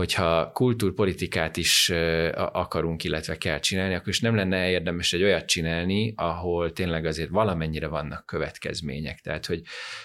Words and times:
hogyha 0.00 0.50
kultúrpolitikát 0.52 1.56
is 1.56 1.92
akarunk, 2.34 3.04
illetve 3.04 3.36
kell 3.38 3.58
csinálni, 3.58 3.94
akkor 3.94 4.08
is 4.08 4.20
nem 4.20 4.34
lenne 4.34 4.70
érdemes 4.70 5.12
egy 5.12 5.22
olyat 5.22 5.46
csinálni, 5.46 6.12
ahol 6.16 6.72
tényleg 6.72 7.04
azért 7.04 7.28
valamennyire 7.28 7.86
vannak 7.86 8.26
következmények. 8.26 9.18
Tehát, 9.18 9.46
hogy 9.46 9.62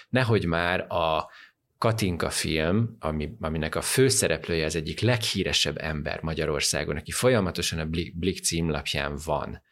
nehogy 0.08 0.44
már 0.44 0.80
a 0.80 1.30
Katinka 1.78 2.30
film, 2.30 2.96
ami, 2.98 3.36
aminek 3.40 3.74
a 3.74 3.80
főszereplője 3.80 4.64
az 4.64 4.76
egyik 4.76 5.00
leghíresebb 5.00 5.78
ember 5.78 6.22
Magyarországon, 6.22 6.96
aki 6.96 7.10
folyamatosan 7.10 7.78
a 7.78 7.86
Blick 8.14 8.44
címlapján 8.44 9.18
van, 9.24 9.62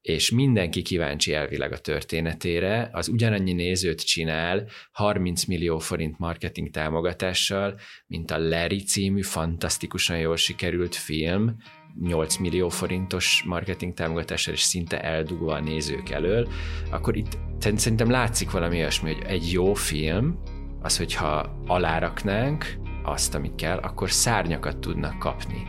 és 0.00 0.30
mindenki 0.30 0.82
kíváncsi 0.82 1.32
elvileg 1.32 1.72
a 1.72 1.78
történetére, 1.78 2.88
az 2.92 3.08
ugyanannyi 3.08 3.52
nézőt 3.52 4.06
csinál 4.06 4.68
30 4.92 5.44
millió 5.44 5.78
forint 5.78 6.18
marketing 6.18 6.70
támogatással, 6.70 7.80
mint 8.06 8.30
a 8.30 8.38
Larry 8.38 8.82
című 8.82 9.22
fantasztikusan 9.22 10.18
jól 10.18 10.36
sikerült 10.36 10.94
film, 10.94 11.56
8 12.00 12.36
millió 12.36 12.68
forintos 12.68 13.42
marketing 13.46 13.94
támogatással, 13.94 14.54
és 14.54 14.60
szinte 14.60 15.00
eldugva 15.00 15.54
a 15.54 15.60
nézők 15.60 16.10
elől, 16.10 16.48
akkor 16.90 17.16
itt 17.16 17.38
szerintem 17.58 18.10
látszik 18.10 18.50
valami 18.50 18.76
olyasmi, 18.76 19.14
hogy 19.14 19.22
egy 19.26 19.52
jó 19.52 19.74
film, 19.74 20.38
az, 20.80 20.96
hogyha 20.96 21.62
aláraknánk 21.66 22.76
azt, 23.02 23.34
amit 23.34 23.54
kell, 23.54 23.76
akkor 23.76 24.10
szárnyakat 24.10 24.78
tudnak 24.78 25.18
kapni. 25.18 25.62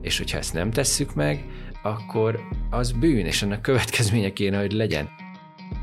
És 0.00 0.18
hogyha 0.18 0.38
ezt 0.38 0.54
nem 0.54 0.70
tesszük 0.70 1.14
meg, 1.14 1.44
akkor 1.84 2.40
az 2.70 2.92
bűn, 2.92 3.26
és 3.26 3.42
ennek 3.42 3.60
következménye 3.60 4.32
kéne, 4.32 4.58
hogy 4.58 4.72
legyen. 4.72 5.08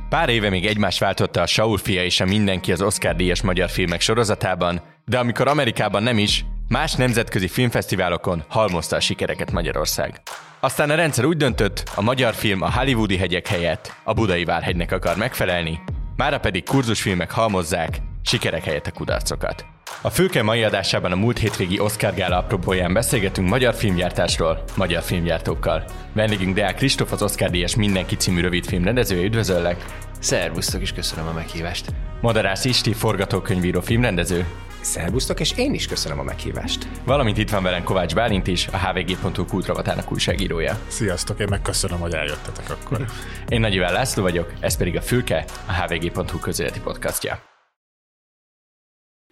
Pár 0.10 0.30
éve 0.30 0.50
még 0.50 0.66
egymást 0.66 1.00
váltotta 1.00 1.41
a 1.41 1.46
Saul 1.46 1.77
fia 1.77 2.04
és 2.04 2.20
a 2.20 2.26
Mindenki 2.26 2.72
az 2.72 2.82
Oscar 2.82 3.16
díjas 3.16 3.41
magyar 3.41 3.70
filmek 3.70 4.02
sorozatában, 4.02 4.82
de 5.05 5.20
amikor 5.20 5.48
Amerikában 5.48 6.04
nem 6.04 6.18
is, 6.18 6.46
más 6.68 6.94
nemzetközi 6.94 7.48
filmfesztiválokon 7.48 8.44
halmozta 8.48 8.96
a 8.96 9.00
sikereket 9.00 9.52
Magyarország. 9.52 10.22
Aztán 10.60 10.90
a 10.90 10.96
rendszer 10.96 11.26
úgy 11.26 11.38
döntött, 11.38 11.91
a 11.96 12.02
magyar 12.02 12.34
film 12.34 12.62
a 12.62 12.71
hollywoodi 12.71 13.18
hegyek 13.18 13.48
helyett 13.48 13.96
a 14.04 14.13
budai 14.13 14.43
várhegynek 14.43 14.91
akar 14.91 15.18
megfelelni, 15.18 15.80
mára 16.15 16.40
pedig 16.40 16.63
kurzusfilmek 16.63 17.32
halmozzák, 17.32 17.98
sikerek 18.24 18.63
helyett 18.63 18.88
a 18.88 18.91
kudarcokat. 18.91 19.71
A 20.01 20.09
Főke 20.09 20.43
mai 20.43 20.63
adásában 20.63 21.11
a 21.11 21.15
múlt 21.15 21.37
hétvégi 21.37 21.79
Oscar 21.79 22.13
Gála 22.13 22.37
apropóján 22.37 22.93
beszélgetünk 22.93 23.49
magyar 23.49 23.73
filmgyártásról, 23.73 24.63
magyar 24.75 25.03
filmgyártókkal. 25.03 25.85
Vendégünk 26.13 26.55
Deák 26.55 26.75
Kristóf, 26.75 27.11
az 27.11 27.21
Oscar 27.21 27.49
díjas 27.49 27.75
Mindenki 27.75 28.15
című 28.15 28.41
rövidfilm 28.41 28.84
rendezője, 28.84 29.23
üdvözöllek! 29.23 29.85
Szervusztok, 30.19 30.81
és 30.81 30.93
köszönöm 30.93 31.27
a 31.27 31.34
meghívást! 31.34 31.85
Madarász 32.21 32.65
Isti, 32.65 32.93
forgatókönyvíró 32.93 33.81
filmrendező. 33.81 34.45
Szervusztok, 34.81 35.39
és 35.39 35.53
én 35.57 35.73
is 35.73 35.87
köszönöm 35.87 36.19
a 36.19 36.23
meghívást. 36.23 36.87
Valamint 37.05 37.37
itt 37.37 37.49
van 37.49 37.63
velem 37.63 37.84
Kovács 37.84 38.15
Bálint 38.15 38.47
is, 38.47 38.67
a 38.67 38.77
hvg.hu 38.77 39.45
kultravatának 39.45 40.12
újságírója. 40.12 40.79
Sziasztok, 40.87 41.39
én 41.39 41.47
megköszönöm, 41.49 41.99
hogy 41.99 42.13
eljöttetek 42.13 42.69
akkor. 42.69 43.05
én 43.49 43.59
Nagy 43.59 43.75
László 43.75 44.23
vagyok, 44.23 44.53
ez 44.59 44.77
pedig 44.77 44.95
a 44.95 45.01
Fülke, 45.01 45.45
a 45.65 45.73
hvg.hu 45.73 46.39
közéleti 46.39 46.79
podcastja. 46.79 47.51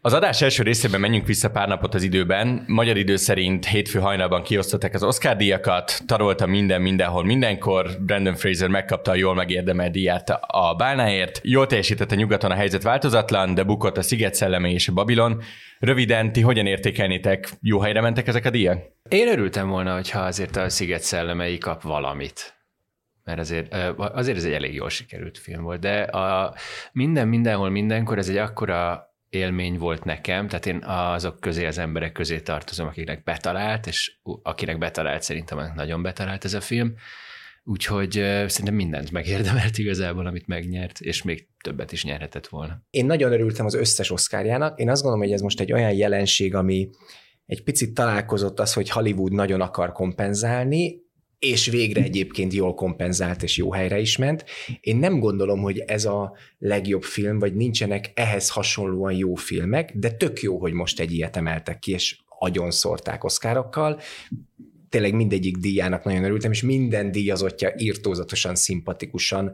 Az 0.02 0.14
adás 0.14 0.42
első 0.42 0.64
részében 0.64 1.00
menjünk 1.00 1.28
vissza 1.28 1.50
pár 1.50 1.67
napot 1.67 1.94
az 1.94 2.03
időben. 2.03 2.64
Magyar 2.67 2.97
idő 2.97 3.16
szerint 3.16 3.66
hétfő 3.66 4.00
hajnalban 4.00 4.44
kiosztották 4.44 4.94
az 4.94 5.03
Oscar 5.03 5.36
díjakat, 5.36 6.02
tarolta 6.05 6.45
minden, 6.45 6.81
mindenhol, 6.81 7.23
mindenkor. 7.23 7.97
Brandon 8.00 8.36
Fraser 8.36 8.70
megkapta 8.70 9.11
a 9.11 9.16
jól 9.16 9.36
megérdemelt 9.36 9.92
díját 9.92 10.30
a 10.47 10.75
Bálnáért. 10.77 11.39
Jól 11.44 11.67
teljesítette 11.67 12.16
nyugaton 12.16 12.52
a 12.52 12.55
helyzet 12.55 12.83
változatlan, 12.83 13.53
de 13.53 13.64
bukott 13.64 13.97
a 13.97 14.02
Sziget 14.02 14.33
szelleme 14.36 14.70
és 14.70 14.88
a 14.88 14.94
Babilon. 14.94 15.42
Röviden, 15.80 16.31
ti 16.31 16.42
hogyan 16.42 16.66
értékelnétek? 16.66 17.50
Jó 17.61 17.80
helyre 17.80 18.02
mentek 18.02 18.27
ezek 18.27 18.45
a 18.45 18.50
díjak? 18.50 18.81
Én 19.09 19.27
örültem 19.27 19.70
volna, 19.70 19.94
hogyha 19.94 20.20
azért 20.20 20.55
a 20.55 20.70
Sziget 20.70 21.02
szellemei 21.02 21.58
kap 21.58 21.81
valamit 21.81 22.58
mert 23.23 23.42
azért, 23.42 23.75
azért 23.97 24.38
ez 24.38 24.44
egy 24.44 24.53
elég 24.53 24.73
jól 24.73 24.89
sikerült 24.89 25.38
film 25.38 25.64
volt, 25.64 25.80
de 25.80 26.02
a 26.02 26.55
minden, 26.92 27.27
mindenhol, 27.27 27.70
mindenkor 27.70 28.17
ez 28.17 28.30
egy 28.30 28.37
akkora 28.37 29.08
élmény 29.30 29.78
volt 29.78 30.04
nekem, 30.04 30.48
tehát 30.48 30.66
én 30.66 30.84
azok 30.86 31.40
közé, 31.40 31.66
az 31.66 31.78
emberek 31.78 32.12
közé 32.12 32.40
tartozom, 32.40 32.88
akiknek 32.88 33.23
betalált, 33.23 33.88
és 33.88 34.17
akinek 34.44 34.78
betalált, 34.78 35.22
szerintem 35.22 35.72
nagyon 35.76 36.02
betalált 36.02 36.45
ez 36.45 36.54
a 36.54 36.62
film, 36.62 36.94
úgyhogy 37.64 38.12
szerintem 38.48 38.76
mindent 38.76 39.12
megérdemelt 39.12 39.78
igazából, 39.78 40.26
amit 40.26 40.48
megnyert, 40.48 41.00
és 41.00 41.23
még 41.23 41.48
többet 41.64 41.92
is 41.92 42.04
nyerhetett 42.04 42.48
volna. 42.48 42.82
Én 42.90 43.06
nagyon 43.06 43.32
örültem 43.32 43.66
az 43.66 43.73
összes 43.73 44.12
oszkárjának, 44.12 44.80
én 44.80 44.90
azt 44.90 45.02
gondolom, 45.02 45.26
hogy 45.26 45.36
ez 45.36 45.42
most 45.42 45.60
egy 45.60 45.72
olyan 45.72 45.94
jelenség, 45.94 46.56
ami 46.56 46.90
egy 47.46 47.64
picit 47.64 47.94
találkozott 47.94 48.60
az, 48.60 48.73
hogy 48.73 48.90
Hollywood 48.90 49.32
nagyon 49.32 49.61
akar 49.61 49.92
kompenzálni, 49.92 51.08
és 51.39 51.67
végre 51.67 52.02
egyébként 52.02 52.54
jól 52.54 52.73
kompenzált 52.73 53.44
és 53.44 53.58
jó 53.58 53.72
helyre 53.72 54.00
is 54.00 54.17
ment. 54.17 54.45
Én 54.82 54.98
nem 54.98 55.20
gondolom, 55.20 55.61
hogy 55.61 55.80
ez 55.80 56.05
a 56.05 56.33
legjobb 56.58 57.04
film, 57.04 57.39
vagy 57.39 57.55
nincsenek 57.55 58.11
ehhez 58.14 58.50
hasonlóan 58.50 59.14
jó 59.14 59.36
filmek, 59.36 59.92
de 59.95 60.11
tök 60.11 60.42
jó, 60.42 60.60
hogy 60.60 60.73
most 60.73 60.99
egy 60.99 61.11
ilyet 61.11 61.36
emeltek 61.36 61.80
ki, 61.80 61.92
és 61.92 62.20
agyon 62.39 62.72
szórták 62.72 63.23
oszkárokkal 63.23 63.99
tényleg 64.89 65.14
mindegyik 65.14 65.58
díjának 65.58 66.04
nagyon 66.04 66.23
örültem, 66.23 66.52
és 66.52 66.61
minden 66.61 67.11
díjazottja 67.11 67.73
írtózatosan, 67.77 68.55
szimpatikusan 68.55 69.52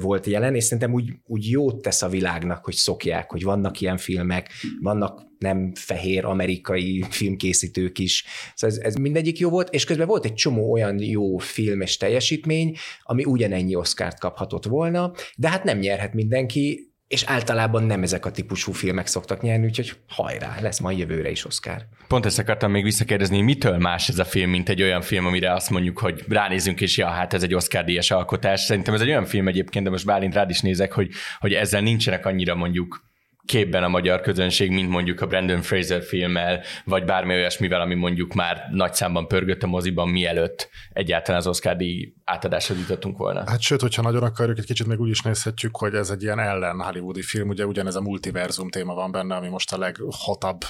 volt 0.00 0.26
jelen, 0.26 0.54
és 0.54 0.64
szerintem 0.64 0.92
úgy, 0.92 1.12
úgy 1.26 1.50
jót 1.50 1.82
tesz 1.82 2.02
a 2.02 2.08
világnak, 2.08 2.64
hogy 2.64 2.74
szokják, 2.74 3.30
hogy 3.30 3.42
vannak 3.42 3.80
ilyen 3.80 3.96
filmek, 3.96 4.50
vannak 4.80 5.26
nem 5.38 5.72
fehér 5.74 6.24
amerikai 6.24 7.04
filmkészítők 7.10 7.98
is. 7.98 8.24
Szóval 8.54 8.76
ez, 8.76 8.84
ez 8.84 8.94
mindegyik 8.94 9.38
jó 9.38 9.50
volt, 9.50 9.74
és 9.74 9.84
közben 9.84 10.06
volt 10.06 10.24
egy 10.24 10.34
csomó 10.34 10.72
olyan 10.72 11.02
jó 11.02 11.36
filmes 11.36 11.96
teljesítmény, 11.96 12.76
ami 13.02 13.24
ugyanennyi 13.24 13.74
oszkárt 13.74 14.18
kaphatott 14.18 14.64
volna, 14.64 15.12
de 15.36 15.48
hát 15.48 15.64
nem 15.64 15.78
nyerhet 15.78 16.14
mindenki, 16.14 16.92
és 17.08 17.22
általában 17.26 17.82
nem 17.82 18.02
ezek 18.02 18.26
a 18.26 18.30
típusú 18.30 18.72
filmek 18.72 19.06
szoktak 19.06 19.40
nyerni, 19.40 19.64
úgyhogy 19.64 19.92
hajrá, 20.08 20.56
lesz 20.60 20.78
majd 20.78 20.98
jövőre 20.98 21.30
is 21.30 21.44
Oscar. 21.44 21.86
Pont 22.08 22.26
ezt 22.26 22.38
akartam 22.38 22.70
még 22.70 22.82
visszakérdezni, 22.82 23.40
mitől 23.40 23.78
más 23.78 24.08
ez 24.08 24.18
a 24.18 24.24
film, 24.24 24.50
mint 24.50 24.68
egy 24.68 24.82
olyan 24.82 25.00
film, 25.00 25.26
amire 25.26 25.52
azt 25.52 25.70
mondjuk, 25.70 25.98
hogy 25.98 26.24
ránézünk, 26.28 26.80
és 26.80 26.96
ja, 26.96 27.06
hát 27.06 27.34
ez 27.34 27.42
egy 27.42 27.54
Oscar-díjas 27.54 28.10
alkotás. 28.10 28.60
Szerintem 28.60 28.94
ez 28.94 29.00
egy 29.00 29.08
olyan 29.08 29.24
film 29.24 29.48
egyébként, 29.48 29.84
de 29.84 29.90
most 29.90 30.04
Bálint 30.04 30.34
rád 30.34 30.50
is 30.50 30.60
nézek, 30.60 30.92
hogy, 30.92 31.10
hogy 31.38 31.52
ezzel 31.52 31.80
nincsenek 31.80 32.26
annyira 32.26 32.54
mondjuk 32.54 33.07
képben 33.48 33.82
a 33.82 33.88
magyar 33.88 34.20
közönség, 34.20 34.70
mint 34.70 34.88
mondjuk 34.88 35.20
a 35.20 35.26
Brandon 35.26 35.62
Fraser 35.62 36.02
filmmel, 36.02 36.62
vagy 36.84 37.04
bármi 37.04 37.34
olyasmivel, 37.34 37.80
ami 37.80 37.94
mondjuk 37.94 38.34
már 38.34 38.68
nagy 38.70 38.94
számban 38.94 39.28
pörgött 39.28 39.62
a 39.62 39.66
moziban, 39.66 40.08
mielőtt 40.08 40.68
egyáltalán 40.92 41.40
az 41.40 41.46
Oscar 41.46 41.76
díj 41.76 42.12
átadásra 42.24 42.74
jutottunk 42.74 43.18
volna. 43.18 43.42
Hát 43.46 43.60
sőt, 43.60 43.80
hogyha 43.80 44.02
nagyon 44.02 44.22
akarjuk, 44.22 44.58
egy 44.58 44.64
kicsit 44.64 44.86
még 44.86 45.00
úgy 45.00 45.08
is 45.08 45.20
nézhetjük, 45.20 45.76
hogy 45.76 45.94
ez 45.94 46.10
egy 46.10 46.22
ilyen 46.22 46.38
ellen 46.38 46.80
hollywoodi 46.80 47.22
film, 47.22 47.48
ugye 47.48 47.66
ugyanez 47.66 47.94
a 47.94 48.00
multiverzum 48.00 48.70
téma 48.70 48.94
van 48.94 49.10
benne, 49.10 49.34
ami 49.34 49.48
most 49.48 49.72
a 49.72 49.78
leghotabb 49.78 50.60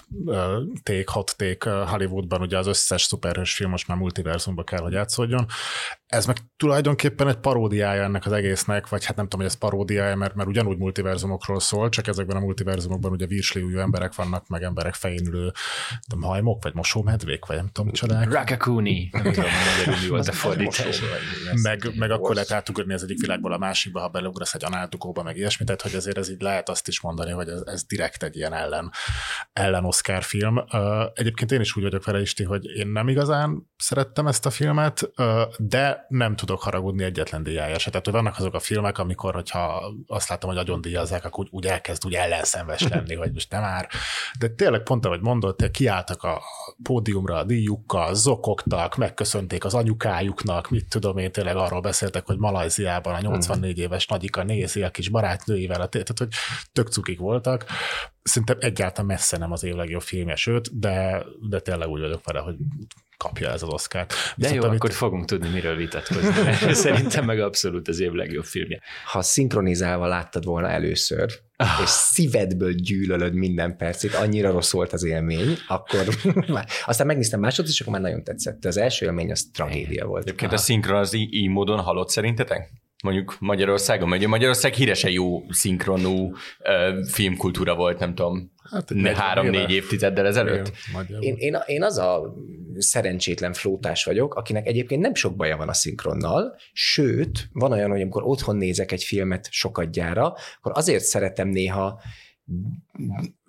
ték, 0.82 1.08
hot 1.08 1.36
ték 1.36 1.64
Hollywoodban, 1.64 2.40
ugye 2.40 2.58
az 2.58 2.66
összes 2.66 3.02
szuperhős 3.02 3.54
film 3.54 3.70
most 3.70 3.88
már 3.88 3.98
multiverzumba 3.98 4.64
kell, 4.64 4.80
hogy 4.80 4.92
játszódjon. 4.92 5.46
Ez 6.06 6.26
meg 6.26 6.36
tulajdonképpen 6.56 7.28
egy 7.28 7.36
paródiája 7.36 8.02
ennek 8.02 8.26
az 8.26 8.32
egésznek, 8.32 8.88
vagy 8.88 9.04
hát 9.04 9.16
nem 9.16 9.24
tudom, 9.24 9.40
hogy 9.40 9.54
ez 9.54 9.58
paródiája, 9.58 10.16
mert, 10.16 10.34
mert 10.34 10.48
ugyanúgy 10.48 10.78
multiverzumokról 10.78 11.60
szól, 11.60 11.88
csak 11.88 12.06
ezekben 12.06 12.36
a 12.36 12.40
multiverzumokban 12.40 12.66
ugye 13.02 13.26
virsliújú 13.26 13.78
emberek 13.78 14.14
vannak, 14.14 14.48
meg 14.48 14.62
emberek 14.62 14.94
fején 14.94 15.26
ülő 15.26 15.52
tudom, 16.08 16.24
hajmok, 16.24 16.62
vagy 16.62 16.74
mosómedvék, 16.74 17.44
vagy 17.44 17.56
nem 17.56 17.68
tudom, 17.72 17.92
csodák. 17.92 18.32
Rakakuni, 18.32 19.08
nem 19.12 19.22
tudom, 19.22 19.50
magyarul 19.76 20.02
mi 20.02 20.08
volt 20.08 20.28
a 20.28 20.32
fordítás 20.32 21.00
meg, 21.62 21.90
meg 21.96 22.10
akkor 22.10 22.34
lehet 22.34 22.50
átugrani 22.50 22.92
az 22.92 23.02
egyik 23.02 23.20
világból 23.20 23.52
a 23.52 23.58
másikba, 23.58 24.00
ha 24.00 24.08
beleugrasz 24.08 24.54
egy 24.54 24.64
análtukóba, 24.64 25.22
meg 25.22 25.36
ilyesmi, 25.36 25.64
tehát 25.64 25.82
hogy 25.82 25.94
azért 25.94 26.18
ez 26.18 26.30
így 26.30 26.40
lehet 26.40 26.68
azt 26.68 26.88
is 26.88 27.00
mondani, 27.00 27.30
hogy 27.30 27.48
ez, 27.48 27.60
ez 27.64 27.84
direkt 27.84 28.22
egy 28.22 28.36
ilyen 28.36 28.52
ellen, 28.52 28.92
ellen 29.52 29.84
Oscar 29.84 30.22
film. 30.22 30.64
Egyébként 31.14 31.52
én 31.52 31.60
is 31.60 31.76
úgy 31.76 31.82
vagyok 31.82 32.04
vele, 32.04 32.20
Isti, 32.20 32.44
hogy 32.44 32.64
én 32.64 32.88
nem 32.88 33.08
igazán 33.08 33.70
szerettem 33.76 34.26
ezt 34.26 34.46
a 34.46 34.50
filmet, 34.50 35.10
de 35.58 36.06
nem 36.08 36.36
tudok 36.36 36.62
haragudni 36.62 37.04
egyetlen 37.04 37.42
díjája 37.42 37.78
se. 37.78 37.90
Tehát, 37.90 38.04
hogy 38.04 38.14
vannak 38.14 38.38
azok 38.38 38.54
a 38.54 38.60
filmek, 38.60 38.98
amikor, 38.98 39.34
hogyha 39.34 39.82
azt 40.06 40.28
látom, 40.28 40.50
hogy 40.50 40.58
agyon 40.58 40.80
díjazzák, 40.80 41.24
akkor 41.24 41.44
úgy, 41.44 41.50
úgy 41.50 41.66
elkezd 41.66 42.06
úgy 42.06 42.14
ellenszenves 42.58 42.92
lenni, 42.92 43.14
hogy 43.14 43.32
most 43.32 43.50
nem 43.50 43.60
már. 43.60 43.88
De 44.38 44.48
tényleg 44.48 44.82
pont, 44.82 45.04
ahogy 45.04 45.20
mondott, 45.20 45.70
kiálltak 45.70 46.22
a 46.22 46.42
pódiumra 46.82 47.36
a 47.36 47.44
díjukkal, 47.44 48.14
zokogtak, 48.14 48.96
megköszönték 48.96 49.64
az 49.64 49.74
anyukájuknak, 49.74 50.70
mit 50.70 50.88
tudom 50.88 51.18
én, 51.18 51.32
tényleg 51.32 51.56
arról 51.56 51.80
beszéltek, 51.80 52.26
hogy 52.26 52.38
Malajziában 52.38 53.14
a 53.14 53.20
84 53.20 53.72
mhm. 53.72 53.80
éves 53.80 54.06
nagyika 54.06 54.42
nézi 54.42 54.82
a 54.82 54.90
kis 54.90 55.08
barátnőivel, 55.08 55.88
tehát 55.88 56.18
hogy 56.18 56.28
tök 56.72 56.88
cukik 56.88 57.18
voltak. 57.18 57.64
Szerintem 58.22 58.56
egyáltalán 58.60 59.06
messze 59.06 59.38
nem 59.38 59.52
az 59.52 59.64
év 59.64 59.74
legjobb 59.74 60.02
filmje, 60.02 60.36
sőt, 60.36 60.78
de, 60.78 61.24
de 61.48 61.60
tényleg 61.60 61.88
úgy 61.88 62.00
vagyok 62.00 62.24
vele, 62.24 62.40
hogy 62.40 62.56
kapja 63.18 63.50
ez 63.50 63.62
az 63.62 63.68
Oscar-t. 63.68 64.14
De 64.36 64.54
jó, 64.54 64.62
amit... 64.62 64.78
akkor 64.78 64.92
fogunk 64.92 65.24
tudni, 65.24 65.48
miről 65.48 65.76
vitatkozni. 65.76 66.32
Szerintem 66.74 67.24
meg 67.24 67.40
abszolút 67.40 67.88
az 67.88 68.00
év 68.00 68.12
legjobb 68.12 68.44
filmje. 68.44 68.80
Ha 69.04 69.22
szinkronizálva 69.22 70.06
láttad 70.06 70.44
volna 70.44 70.68
először, 70.68 71.40
ah. 71.56 71.68
és 71.82 71.88
szívedből 71.88 72.72
gyűlölöd 72.72 73.34
minden 73.34 73.76
percét, 73.76 74.14
annyira 74.14 74.50
rossz 74.50 74.72
volt 74.72 74.92
az 74.92 75.04
élmény, 75.04 75.56
akkor 75.68 76.08
aztán 76.86 77.06
megnéztem 77.06 77.40
másodszor, 77.40 77.74
és 77.74 77.80
akkor 77.80 77.92
már 77.92 78.02
nagyon 78.02 78.24
tetszett. 78.24 78.64
Az 78.64 78.76
első 78.76 79.06
élmény 79.06 79.30
az 79.30 79.50
tragédia 79.52 80.06
volt. 80.06 80.22
Egyébként 80.22 80.52
a 80.52 80.56
szinkron 80.56 80.98
az 80.98 81.14
így 81.14 81.48
módon 81.48 81.80
halott 81.80 82.08
szerintetek? 82.08 82.70
Mondjuk 83.02 83.36
Magyarországon, 83.40 84.08
mert 84.08 84.26
Magyarország 84.26 84.74
híresen 84.74 85.10
jó 85.10 85.42
szinkronú 85.50 86.32
uh, 86.32 87.04
filmkultúra 87.06 87.74
volt, 87.74 87.98
nem 87.98 88.14
tudom, 88.14 88.52
hát, 88.70 89.16
három-négy 89.16 89.70
évtizeddel 89.70 90.26
ezelőtt. 90.26 90.72
Én, 91.20 91.34
én, 91.36 91.58
én 91.66 91.82
az 91.82 91.98
a 91.98 92.34
szerencsétlen 92.76 93.52
flótás 93.52 94.04
vagyok, 94.04 94.34
akinek 94.34 94.66
egyébként 94.66 95.00
nem 95.00 95.14
sok 95.14 95.36
baja 95.36 95.56
van 95.56 95.68
a 95.68 95.72
szinkronnal, 95.72 96.56
sőt, 96.72 97.48
van 97.52 97.72
olyan, 97.72 97.90
hogy 97.90 98.00
amikor 98.00 98.22
otthon 98.24 98.56
nézek 98.56 98.92
egy 98.92 99.04
filmet 99.04 99.48
sokat 99.50 99.90
gyára, 99.90 100.34
akkor 100.58 100.72
azért 100.74 101.04
szeretem 101.04 101.48
néha 101.48 102.00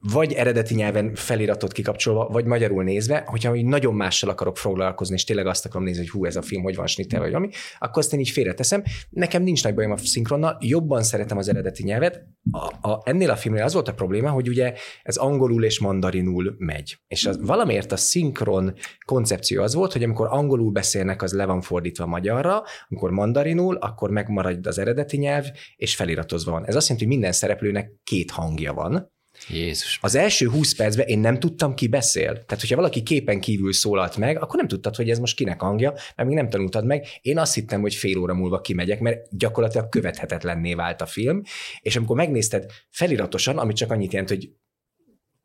vagy 0.02 0.34
eredeti 0.34 0.76
nyelven 0.76 1.16
feliratot 1.16 1.72
kikapcsolva, 1.72 2.28
vagy 2.32 2.46
magyarul 2.46 2.84
nézve, 2.84 3.24
hogyha 3.26 3.56
így 3.56 3.66
nagyon 3.66 3.94
mással 3.94 4.30
akarok 4.30 4.58
foglalkozni, 4.58 5.16
és 5.16 5.24
tényleg 5.24 5.48
azt 5.48 5.66
akarom 5.66 5.84
nézni, 5.84 6.02
hogy 6.02 6.10
hú, 6.10 6.26
ez 6.26 6.36
a 6.36 6.42
film 6.42 6.64
hogy 6.64 6.76
van 6.76 6.88
snittel, 6.88 7.20
vagy 7.20 7.32
valami, 7.32 7.50
akkor 7.80 7.98
azt 7.98 8.14
én 8.14 8.20
így 8.20 8.30
félreteszem. 8.30 8.84
Nekem 9.10 9.44
nincs 9.44 9.64
nagy 9.64 9.74
bajom 9.74 9.92
a 9.92 9.98
szinkronnal, 9.98 10.58
jobban 10.62 11.04
szeretem 11.04 11.38
az 11.38 11.50
eredeti 11.50 11.84
nyelvet. 11.84 12.22
A, 12.52 12.90
a, 12.90 13.02
ennél 13.04 13.30
a 13.30 13.36
filmnél 13.36 13.64
az 13.64 13.74
volt 13.74 13.88
a 13.88 13.94
probléma, 13.94 14.30
hogy 14.30 14.50
ugye 14.50 14.74
ez 15.04 15.18
angolul 15.18 15.64
és 15.64 15.80
mandarinul 15.80 16.56
megy. 16.58 16.98
És 17.08 17.26
az, 17.26 17.40
valamiért 17.42 17.92
a 17.92 17.98
szinkron 17.98 18.74
koncepció 19.06 19.62
az 19.62 19.74
volt, 19.74 19.94
hogy 19.94 20.04
amikor 20.04 20.28
angolul 20.30 20.72
beszélnek, 20.72 21.22
az 21.22 21.34
le 21.34 21.46
van 21.46 21.62
fordítva 21.62 22.06
magyarra, 22.06 22.64
amikor 22.88 23.12
mandarinul, 23.12 23.76
akkor 23.76 24.10
megmarad 24.10 24.68
az 24.68 24.78
eredeti 24.78 25.18
nyelv, 25.18 25.46
és 25.76 25.96
feliratozva 25.96 26.52
van. 26.52 26.66
Ez 26.66 26.76
azt 26.76 26.88
jelenti, 26.88 27.08
hogy 27.08 27.18
minden 27.18 27.32
szereplőnek 27.32 27.92
két 28.04 28.32
hangja 28.32 28.74
van, 28.74 29.18
Jézus. 29.48 30.00
Az 30.02 30.16
első 30.16 30.48
20 30.48 30.76
percben 30.76 31.08
én 31.08 31.20
nem 31.20 31.40
tudtam, 31.40 31.74
ki 31.74 31.88
beszél. 31.88 32.26
Tehát, 32.26 32.60
hogyha 32.60 32.76
valaki 32.76 33.04
képen 33.04 33.40
kívül 33.40 33.74
szólalt 33.74 34.18
meg, 34.18 34.42
akkor 34.42 34.56
nem 34.56 34.68
tudtad, 34.68 34.96
hogy 34.96 35.10
ez 35.10 35.20
most 35.20 35.36
kinek 35.36 35.62
hangja, 35.62 35.92
mert 35.92 36.30
még 36.30 36.38
nem 36.38 36.50
tanultad 36.50 36.86
meg. 36.86 37.06
Én 37.22 37.38
azt 37.38 37.54
hittem, 37.54 37.82
hogy 37.82 37.96
fél 37.96 38.18
óra 38.18 38.34
múlva 38.34 38.62
kimegyek, 38.62 39.00
mert 39.00 39.38
gyakorlatilag 39.38 39.90
követhetetlenné 39.90 40.74
vált 40.74 41.02
a 41.02 41.06
film, 41.06 41.42
és 41.82 41.96
amikor 41.96 42.16
megnézted 42.16 42.66
feliratosan, 42.90 43.58
ami 43.58 43.74
csak 43.74 43.92
annyit 43.92 44.12
jelent, 44.12 44.30
hogy 44.30 44.50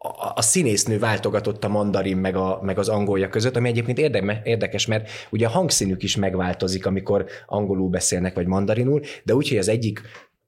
a, 0.05 0.33
a 0.35 0.43
színésznő 0.43 0.99
váltogatott 0.99 1.65
a 1.65 1.69
mandarin 1.69 2.17
meg, 2.17 2.37
a, 2.37 2.61
meg 2.63 2.79
az 2.79 2.89
angolja 2.89 3.29
között, 3.29 3.57
ami 3.57 3.69
egyébként 3.69 3.99
érdekes, 4.45 4.87
mert 4.87 5.11
ugye 5.31 5.47
a 5.47 5.51
hangszínük 5.51 6.03
is 6.03 6.17
megváltozik, 6.17 6.87
amikor 6.87 7.27
angolul 7.47 7.89
beszélnek, 7.89 8.35
vagy 8.35 8.47
mandarinul, 8.47 9.01
de 9.25 9.35
úgy, 9.35 9.49
hogy 9.49 9.59
az 9.59 9.69
egyik 9.69 10.01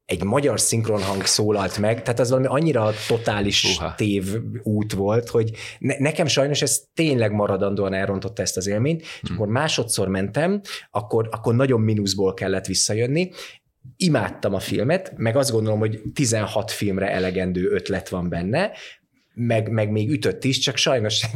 egy 0.06 0.24
magyar 0.24 0.60
szinkronhang 0.60 1.24
szólalt 1.24 1.78
meg, 1.78 2.02
tehát 2.02 2.20
ez 2.20 2.28
valami 2.28 2.46
annyira 2.46 2.90
totális 3.08 3.76
Uha. 3.76 3.94
tév 3.94 4.24
út 4.62 4.92
volt, 4.92 5.28
hogy 5.28 5.50
ne, 5.78 5.98
nekem 5.98 6.26
sajnos 6.26 6.62
ez 6.62 6.82
tényleg 6.94 7.32
maradandóan 7.32 7.94
elrontotta 7.94 8.42
ezt 8.42 8.56
az 8.56 8.66
élményt, 8.66 9.00
és 9.00 9.20
hmm. 9.20 9.36
akkor 9.36 9.48
másodszor 9.48 10.08
mentem, 10.08 10.60
akkor, 10.90 11.28
akkor 11.30 11.54
nagyon 11.54 11.80
mínuszból 11.80 12.34
kellett 12.34 12.66
visszajönni, 12.66 13.30
imádtam 13.96 14.54
a 14.54 14.58
filmet, 14.58 15.12
meg 15.16 15.36
azt 15.36 15.50
gondolom, 15.50 15.78
hogy 15.78 16.02
16 16.14 16.70
filmre 16.70 17.10
elegendő 17.10 17.70
ötlet 17.70 18.08
van 18.08 18.28
benne, 18.28 18.70
meg, 19.38 19.70
meg 19.70 19.90
még 19.90 20.10
ütött 20.10 20.44
is, 20.44 20.58
csak 20.58 20.76
sajnos 20.76 21.26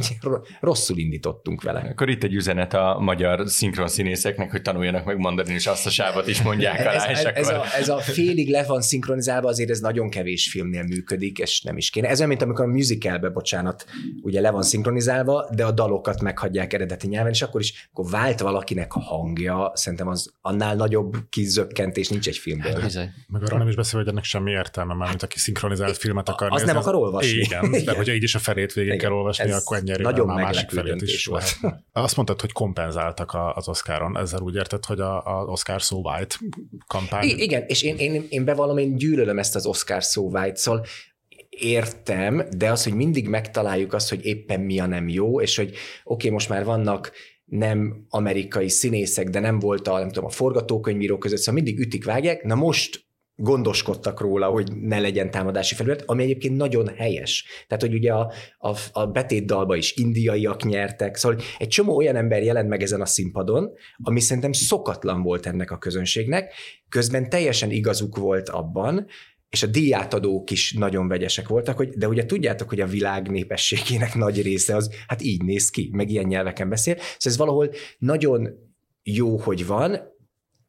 rosszul 0.59 0.97
indítottunk 0.97 1.61
vele. 1.61 1.79
Akkor 1.79 2.09
itt 2.09 2.23
egy 2.23 2.33
üzenet 2.33 2.73
a 2.73 2.97
magyar 2.99 3.49
szinkron 3.49 3.87
színészeknek, 3.87 4.51
hogy 4.51 4.61
tanuljanak 4.61 5.05
meg 5.05 5.17
mandarin, 5.17 5.53
és 5.53 5.67
azt 5.67 5.85
a 5.85 5.89
sávot 5.89 6.27
is 6.27 6.41
mondják 6.41 6.79
alá, 6.79 7.05
ez, 7.05 7.17
és 7.17 7.23
ez, 7.23 7.47
akkor... 7.47 7.59
a, 7.59 7.75
ez 7.75 7.89
a 7.89 7.97
félig 7.97 8.49
le 8.49 8.63
van 8.63 8.81
szinkronizálva, 8.81 9.47
azért 9.47 9.69
ez 9.69 9.79
nagyon 9.79 10.09
kevés 10.09 10.49
filmnél 10.49 10.83
működik, 10.83 11.37
és 11.37 11.61
nem 11.61 11.77
is 11.77 11.89
kéne. 11.89 12.07
Ez 12.07 12.17
olyan, 12.17 12.29
mint 12.29 12.41
amikor 12.41 12.65
a 12.65 12.67
musicalbe, 12.67 13.29
bocsánat, 13.29 13.85
ugye 14.21 14.41
le 14.41 14.51
van 14.51 14.63
szinkronizálva, 14.63 15.49
de 15.55 15.65
a 15.65 15.71
dalokat 15.71 16.21
meghagyják 16.21 16.73
eredeti 16.73 17.07
nyelven, 17.07 17.31
és 17.31 17.41
akkor 17.41 17.61
is, 17.61 17.89
akkor 17.91 18.09
vált 18.09 18.39
valakinek 18.39 18.93
a 18.93 18.99
hangja, 18.99 19.71
szerintem 19.73 20.07
az 20.07 20.33
annál 20.41 20.75
nagyobb 20.75 21.15
kizökkentés 21.29 22.07
nincs 22.07 22.27
egy 22.27 22.37
filmben. 22.37 22.81
Hát, 22.81 22.93
meg 23.27 23.43
arra 23.43 23.57
nem 23.57 23.67
is 23.67 23.75
beszél, 23.75 23.99
hogy 23.99 24.09
ennek 24.09 24.23
semmi 24.23 24.51
értelme, 24.51 24.93
mert 24.93 25.09
mint 25.09 25.23
aki 25.23 25.39
szinkronizált 25.39 25.97
filmet 25.97 26.29
akar 26.29 26.47
Az 26.47 26.53
nézni, 26.53 26.67
nem 26.67 26.81
akar 26.81 26.95
olvasni. 26.95 27.37
Igen, 27.37 27.73
de 27.91 27.97
hogyha 27.97 28.13
így 28.13 28.23
is 28.23 28.35
a 28.35 28.39
felét 28.39 28.73
végig 28.73 28.89
Igen. 28.89 29.01
kell 29.01 29.11
olvasni, 29.11 29.43
Ez 29.43 29.61
akkor 29.61 29.77
ennyi 29.77 30.01
nagyon 30.01 30.29
a 30.29 30.33
másik 30.33 30.69
felét 30.69 31.01
is 31.01 31.25
volt. 31.25 31.57
Azt 31.91 32.15
mondtad, 32.15 32.41
hogy 32.41 32.51
kompenzáltak 32.51 33.37
az 33.55 33.67
Oscaron, 33.67 34.17
ezzel 34.17 34.41
úgy 34.41 34.55
érted, 34.55 34.85
hogy 34.85 34.99
az 34.99 35.47
Oscar 35.47 35.79
So 35.81 35.95
White 35.95 36.35
kampány. 36.87 37.27
I- 37.27 37.41
igen, 37.41 37.63
és 37.67 37.81
én, 37.83 37.97
én, 37.97 38.25
én 38.29 38.45
bevallom, 38.45 38.77
én 38.77 38.95
gyűlölöm 38.95 39.39
ezt 39.39 39.55
az 39.55 39.65
Oscar 39.65 40.01
So 40.01 40.21
White, 40.21 40.55
szóval 40.55 40.85
értem, 41.49 42.47
de 42.57 42.71
az, 42.71 42.83
hogy 42.83 42.93
mindig 42.93 43.27
megtaláljuk 43.27 43.93
azt, 43.93 44.09
hogy 44.09 44.25
éppen 44.25 44.59
mi 44.59 44.79
a 44.79 44.85
nem 44.85 45.09
jó, 45.09 45.41
és 45.41 45.55
hogy 45.55 45.67
oké, 45.67 45.77
okay, 46.03 46.29
most 46.29 46.49
már 46.49 46.63
vannak 46.63 47.11
nem 47.45 48.05
amerikai 48.09 48.69
színészek, 48.69 49.29
de 49.29 49.39
nem 49.39 49.59
volt 49.59 49.87
a, 49.87 49.99
nem 49.99 50.07
tudom, 50.07 50.25
a 50.25 50.29
forgatókönyvíró 50.29 51.17
között, 51.17 51.39
szóval 51.39 51.53
mindig 51.53 51.79
ütik, 51.79 52.05
vágják, 52.05 52.43
na 52.43 52.55
most 52.55 53.05
gondoskodtak 53.41 54.19
róla, 54.19 54.47
hogy 54.47 54.71
ne 54.81 54.99
legyen 54.99 55.31
támadási 55.31 55.75
felület, 55.75 56.03
ami 56.05 56.23
egyébként 56.23 56.57
nagyon 56.57 56.87
helyes. 56.87 57.45
Tehát, 57.67 57.83
hogy 57.83 57.93
ugye 57.93 58.13
a, 58.13 58.33
a, 58.57 58.77
a 58.91 59.05
betétdalba 59.05 59.75
is 59.75 59.95
indiaiak 59.95 60.63
nyertek, 60.63 61.15
szóval 61.15 61.39
egy 61.57 61.67
csomó 61.67 61.95
olyan 61.95 62.15
ember 62.15 62.43
jelent 62.43 62.69
meg 62.69 62.81
ezen 62.81 63.01
a 63.01 63.05
színpadon, 63.05 63.71
ami 64.03 64.19
szerintem 64.19 64.51
szokatlan 64.51 65.21
volt 65.21 65.45
ennek 65.45 65.71
a 65.71 65.77
közönségnek, 65.77 66.53
közben 66.89 67.29
teljesen 67.29 67.71
igazuk 67.71 68.17
volt 68.17 68.49
abban, 68.49 69.07
és 69.49 69.63
a 69.63 69.67
díjátadók 69.67 70.51
is 70.51 70.73
nagyon 70.73 71.07
vegyesek 71.07 71.47
voltak, 71.47 71.77
hogy, 71.77 71.89
de 71.89 72.07
ugye 72.07 72.25
tudjátok, 72.25 72.69
hogy 72.69 72.79
a 72.79 72.87
világ 72.87 73.29
népességének 73.29 74.15
nagy 74.15 74.41
része 74.41 74.75
az 74.75 74.89
hát 75.07 75.21
így 75.21 75.43
néz 75.43 75.69
ki, 75.69 75.89
meg 75.93 76.09
ilyen 76.09 76.25
nyelveken 76.25 76.69
beszél, 76.69 76.93
szóval 76.95 77.17
ez 77.21 77.37
valahol 77.37 77.71
nagyon 77.97 78.49
jó, 79.03 79.37
hogy 79.37 79.65
van, 79.65 79.99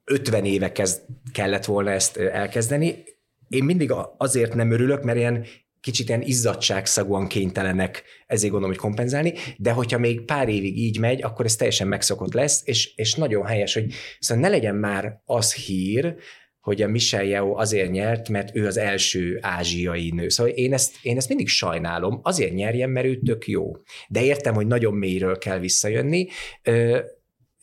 50 0.05 0.45
éve 0.45 0.73
kezd, 0.73 1.03
kellett 1.33 1.65
volna 1.65 1.91
ezt 1.91 2.17
elkezdeni. 2.17 3.05
Én 3.49 3.65
mindig 3.65 3.93
azért 4.17 4.55
nem 4.55 4.71
örülök, 4.71 5.03
mert 5.03 5.19
ilyen 5.19 5.47
kicsit 5.81 6.09
ilyen 6.09 6.23
izzadságszagúan 6.23 7.27
kénytelenek 7.27 8.03
ezért 8.27 8.53
gondolom, 8.53 8.75
hogy 8.75 8.85
kompenzálni, 8.85 9.35
de 9.57 9.71
hogyha 9.71 9.99
még 9.99 10.21
pár 10.21 10.49
évig 10.49 10.79
így 10.79 10.99
megy, 10.99 11.23
akkor 11.23 11.45
ez 11.45 11.57
teljesen 11.57 11.89
megszokott 11.89 12.33
lesz, 12.33 12.63
és, 12.65 12.95
és 12.95 13.15
nagyon 13.15 13.47
helyes, 13.47 13.75
hogy 13.75 13.93
szóval 14.19 14.43
ne 14.43 14.51
legyen 14.51 14.75
már 14.75 15.21
az 15.25 15.55
hír, 15.55 16.17
hogy 16.61 16.83
a 16.83 16.89
Michelle 16.89 17.25
Yeoh 17.25 17.59
azért 17.59 17.91
nyert, 17.91 18.29
mert 18.29 18.57
ő 18.57 18.67
az 18.67 18.77
első 18.77 19.39
ázsiai 19.41 20.11
nő. 20.11 20.29
Szóval 20.29 20.53
én 20.53 20.73
ezt, 20.73 20.95
én 21.03 21.17
ezt 21.17 21.29
mindig 21.29 21.49
sajnálom, 21.49 22.21
azért 22.23 22.55
nyerjen, 22.55 22.91
mert 22.91 23.07
ő 23.07 23.19
tök 23.19 23.47
jó. 23.47 23.73
De 24.09 24.25
értem, 24.25 24.55
hogy 24.55 24.67
nagyon 24.67 24.95
mélyről 24.95 25.39
kell 25.39 25.59
visszajönni, 25.59 26.29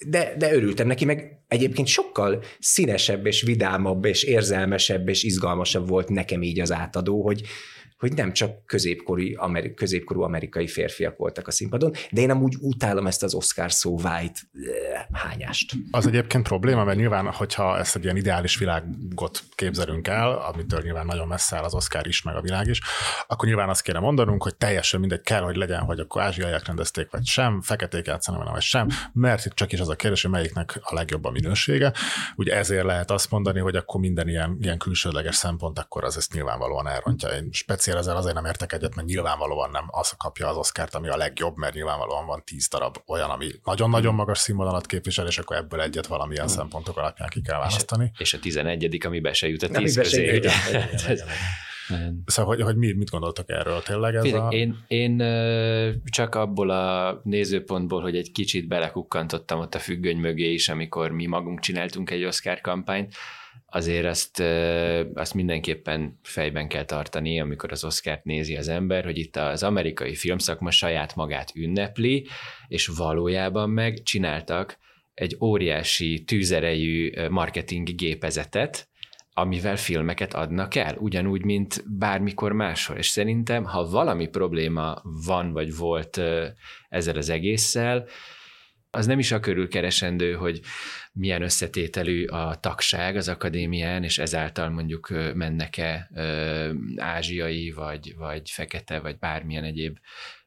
de, 0.07 0.35
de 0.37 0.53
örültem 0.53 0.87
neki, 0.87 1.05
meg 1.05 1.39
egyébként 1.47 1.87
sokkal 1.87 2.43
színesebb 2.59 3.25
és 3.25 3.41
vidámabb 3.41 4.05
és 4.05 4.23
érzelmesebb 4.23 5.09
és 5.09 5.23
izgalmasabb 5.23 5.87
volt 5.87 6.09
nekem 6.09 6.41
így 6.41 6.59
az 6.59 6.71
átadó, 6.71 7.23
hogy, 7.23 7.41
hogy 7.99 8.13
nem 8.13 8.33
csak 8.33 8.65
középkorú, 8.65 9.23
ameri- 9.35 9.73
középkorú 9.73 10.21
amerikai 10.21 10.67
férfiak 10.67 11.17
voltak 11.17 11.47
a 11.47 11.51
színpadon, 11.51 11.91
de 12.11 12.21
én 12.21 12.29
amúgy 12.29 12.55
utálom 12.59 13.07
ezt 13.07 13.23
az 13.23 13.33
Oscar 13.33 13.71
szó 13.71 13.99
white 14.03 14.39
eh, 14.53 15.05
hányást. 15.11 15.73
Az 15.91 16.07
egyébként 16.07 16.47
probléma, 16.47 16.83
mert 16.83 16.97
nyilván, 16.97 17.31
hogyha 17.31 17.77
ezt 17.77 17.95
egy 17.95 18.03
ilyen 18.03 18.17
ideális 18.17 18.57
világot 18.57 19.43
képzelünk 19.55 20.07
el, 20.07 20.31
amitől 20.31 20.81
nyilván 20.83 21.05
nagyon 21.05 21.27
messze 21.27 21.55
áll 21.55 21.63
az 21.63 21.73
Oscar 21.73 22.07
is, 22.07 22.21
meg 22.21 22.35
a 22.35 22.41
világ 22.41 22.67
is, 22.67 22.81
akkor 23.27 23.47
nyilván 23.47 23.69
azt 23.69 23.81
kéne 23.81 23.99
mondanunk, 23.99 24.43
hogy 24.43 24.55
teljesen 24.55 24.99
mindegy 24.99 25.21
kell, 25.21 25.41
hogy 25.41 25.55
legyen, 25.55 25.81
hogy 25.81 25.99
akkor 25.99 26.21
ázsiaiak 26.21 26.65
rendezték, 26.65 27.07
vagy 27.11 27.25
sem, 27.25 27.61
feketék 27.61 28.05
játszanak, 28.05 28.49
vagy 28.49 28.61
sem, 28.61 28.87
mert 29.13 29.45
itt 29.45 29.53
csak 29.53 29.71
is 29.71 29.79
az 29.79 29.89
a 29.89 29.95
kérdés, 29.95 30.21
hogy 30.21 30.31
melyiknek 30.31 30.79
a 30.81 30.93
legjobb 30.93 31.25
a 31.25 31.31
minősége. 31.31 31.93
Ugye 32.35 32.55
ezért 32.55 32.83
lehet 32.83 33.11
azt 33.11 33.31
mondani, 33.31 33.59
hogy 33.59 33.75
akkor 33.75 33.99
minden 33.99 34.27
ilyen, 34.27 34.57
ilyen 34.61 34.77
külsődleges 34.77 35.35
szempont, 35.35 35.79
akkor 35.79 36.03
az 36.03 36.17
ezt 36.17 36.33
nyilvánvalóan 36.33 36.87
elrontja. 36.87 37.29
Én 37.29 37.49
speciál 37.51 37.88
beszél, 37.89 38.09
ezzel 38.09 38.17
azért 38.17 38.35
nem 38.35 38.45
értek 38.45 38.73
egyet, 38.73 38.95
mert 38.95 39.07
nyilvánvalóan 39.07 39.69
nem 39.71 39.85
az 39.87 40.13
kapja 40.17 40.47
az 40.47 40.57
Oscárt, 40.57 40.95
ami 40.95 41.07
a 41.07 41.17
legjobb, 41.17 41.57
mert 41.57 41.73
nyilvánvalóan 41.73 42.25
van 42.25 42.43
tíz 42.45 42.67
darab 42.67 42.97
olyan, 43.07 43.29
ami 43.29 43.51
nagyon-nagyon 43.63 44.13
magas 44.13 44.37
színvonalat 44.37 44.85
képvisel, 44.85 45.27
és 45.27 45.37
akkor 45.37 45.55
ebből 45.55 45.81
egyet 45.81 46.07
valamilyen 46.07 46.45
hmm. 46.45 46.55
szempontok 46.55 46.97
alapján 46.97 47.29
ki 47.29 47.41
kell 47.41 47.57
választani. 47.57 48.11
És 48.17 48.33
a 48.33 48.39
tizenegyedik, 48.39 49.05
ami 49.05 49.19
be 49.19 49.33
se 49.33 49.47
jut 49.47 49.63
a 49.63 49.67
tíz 49.67 49.95
közé. 49.95 50.41
Szóval, 52.25 52.55
hogy, 52.55 52.63
hogy 52.63 52.75
mi, 52.75 52.91
mit 52.91 53.09
gondoltak 53.09 53.49
erről 53.49 53.81
tényleg? 53.81 54.15
Ez 54.15 54.33
a... 54.33 54.47
én, 54.51 54.77
én 54.87 55.17
csak 56.03 56.35
abból 56.35 56.69
a 56.69 57.19
nézőpontból, 57.23 58.01
hogy 58.01 58.15
egy 58.15 58.31
kicsit 58.31 58.67
belekukkantottam 58.67 59.59
ott 59.59 59.75
a 59.75 59.79
függöny 59.79 60.17
mögé 60.17 60.53
is, 60.53 60.69
amikor 60.69 61.11
mi 61.11 61.25
magunk 61.25 61.59
csináltunk 61.59 62.09
egy 62.09 62.23
Oscar 62.23 62.61
kampányt, 62.61 63.13
azért 63.71 64.05
azt, 64.05 64.39
azt 65.13 65.33
mindenképpen 65.33 66.19
fejben 66.23 66.67
kell 66.67 66.85
tartani, 66.85 67.39
amikor 67.39 67.71
az 67.71 67.83
Oscárt 67.83 68.23
nézi 68.23 68.55
az 68.55 68.67
ember, 68.67 69.03
hogy 69.03 69.17
itt 69.17 69.35
az 69.35 69.63
amerikai 69.63 70.15
filmszakma 70.15 70.71
saját 70.71 71.15
magát 71.15 71.51
ünnepli, 71.55 72.27
és 72.67 72.87
valójában 72.87 73.69
meg 73.69 74.01
csináltak 74.03 74.77
egy 75.13 75.37
óriási 75.41 76.23
tűzerejű 76.23 77.11
marketing 77.29 77.95
gépezetet, 77.95 78.87
amivel 79.33 79.77
filmeket 79.77 80.33
adnak 80.33 80.75
el, 80.75 80.95
ugyanúgy, 80.97 81.43
mint 81.43 81.83
bármikor 81.97 82.51
máshol. 82.51 82.97
És 82.97 83.07
szerintem, 83.07 83.63
ha 83.63 83.89
valami 83.89 84.27
probléma 84.27 85.01
van, 85.25 85.51
vagy 85.51 85.75
volt 85.75 86.21
ezzel 86.89 87.15
az 87.15 87.29
egésszel, 87.29 88.07
az 88.91 89.05
nem 89.05 89.19
is 89.19 89.31
a 89.31 89.39
körül 89.39 89.67
keresendő, 89.67 90.33
hogy 90.33 90.61
milyen 91.13 91.41
összetételű 91.41 92.25
a 92.25 92.55
tagság 92.59 93.15
az 93.15 93.27
akadémián, 93.27 94.03
és 94.03 94.17
ezáltal 94.17 94.69
mondjuk 94.69 95.09
mennek-e 95.33 96.09
ázsiai, 96.97 97.71
vagy, 97.71 98.15
vagy 98.17 98.49
fekete, 98.49 98.99
vagy 98.99 99.17
bármilyen 99.17 99.63
egyéb 99.63 99.97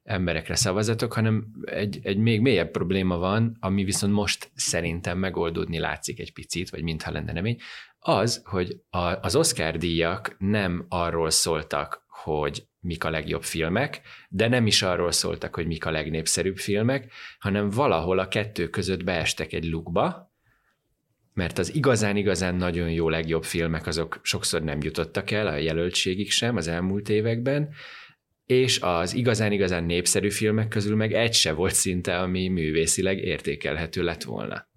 emberekre 0.02 0.54
szavazatok, 0.54 1.12
hanem 1.12 1.46
egy, 1.64 1.98
egy 2.02 2.16
még 2.16 2.40
mélyebb 2.40 2.70
probléma 2.70 3.16
van, 3.16 3.56
ami 3.60 3.84
viszont 3.84 4.12
most 4.12 4.50
szerintem 4.54 5.18
megoldódni 5.18 5.78
látszik 5.78 6.20
egy 6.20 6.32
picit, 6.32 6.70
vagy 6.70 6.82
mintha 6.82 7.10
lenne 7.10 7.32
remény, 7.32 7.60
az, 7.98 8.42
hogy 8.44 8.80
a, 8.90 8.98
az 8.98 9.36
Oscar 9.36 9.76
díjak 9.76 10.36
nem 10.38 10.86
arról 10.88 11.30
szóltak, 11.30 12.04
hogy 12.08 12.66
mik 12.82 13.04
a 13.04 13.10
legjobb 13.10 13.42
filmek, 13.42 14.00
de 14.28 14.48
nem 14.48 14.66
is 14.66 14.82
arról 14.82 15.12
szóltak, 15.12 15.54
hogy 15.54 15.66
mik 15.66 15.86
a 15.86 15.90
legnépszerűbb 15.90 16.56
filmek, 16.56 17.12
hanem 17.38 17.70
valahol 17.70 18.18
a 18.18 18.28
kettő 18.28 18.68
között 18.68 19.04
beestek 19.04 19.52
egy 19.52 19.64
lukba, 19.64 20.32
mert 21.34 21.58
az 21.58 21.74
igazán-igazán 21.74 22.54
nagyon 22.54 22.90
jó 22.90 23.08
legjobb 23.08 23.44
filmek 23.44 23.86
azok 23.86 24.20
sokszor 24.22 24.62
nem 24.62 24.78
jutottak 24.82 25.30
el 25.30 25.46
a 25.46 25.56
jelöltségig 25.56 26.30
sem 26.30 26.56
az 26.56 26.68
elmúlt 26.68 27.08
években, 27.08 27.68
és 28.46 28.80
az 28.80 29.14
igazán-igazán 29.14 29.84
népszerű 29.84 30.30
filmek 30.30 30.68
közül 30.68 30.96
meg 30.96 31.12
egy 31.12 31.34
se 31.34 31.52
volt 31.52 31.74
szinte, 31.74 32.18
ami 32.18 32.48
művészileg 32.48 33.18
értékelhető 33.18 34.02
lett 34.02 34.22
volna. 34.22 34.70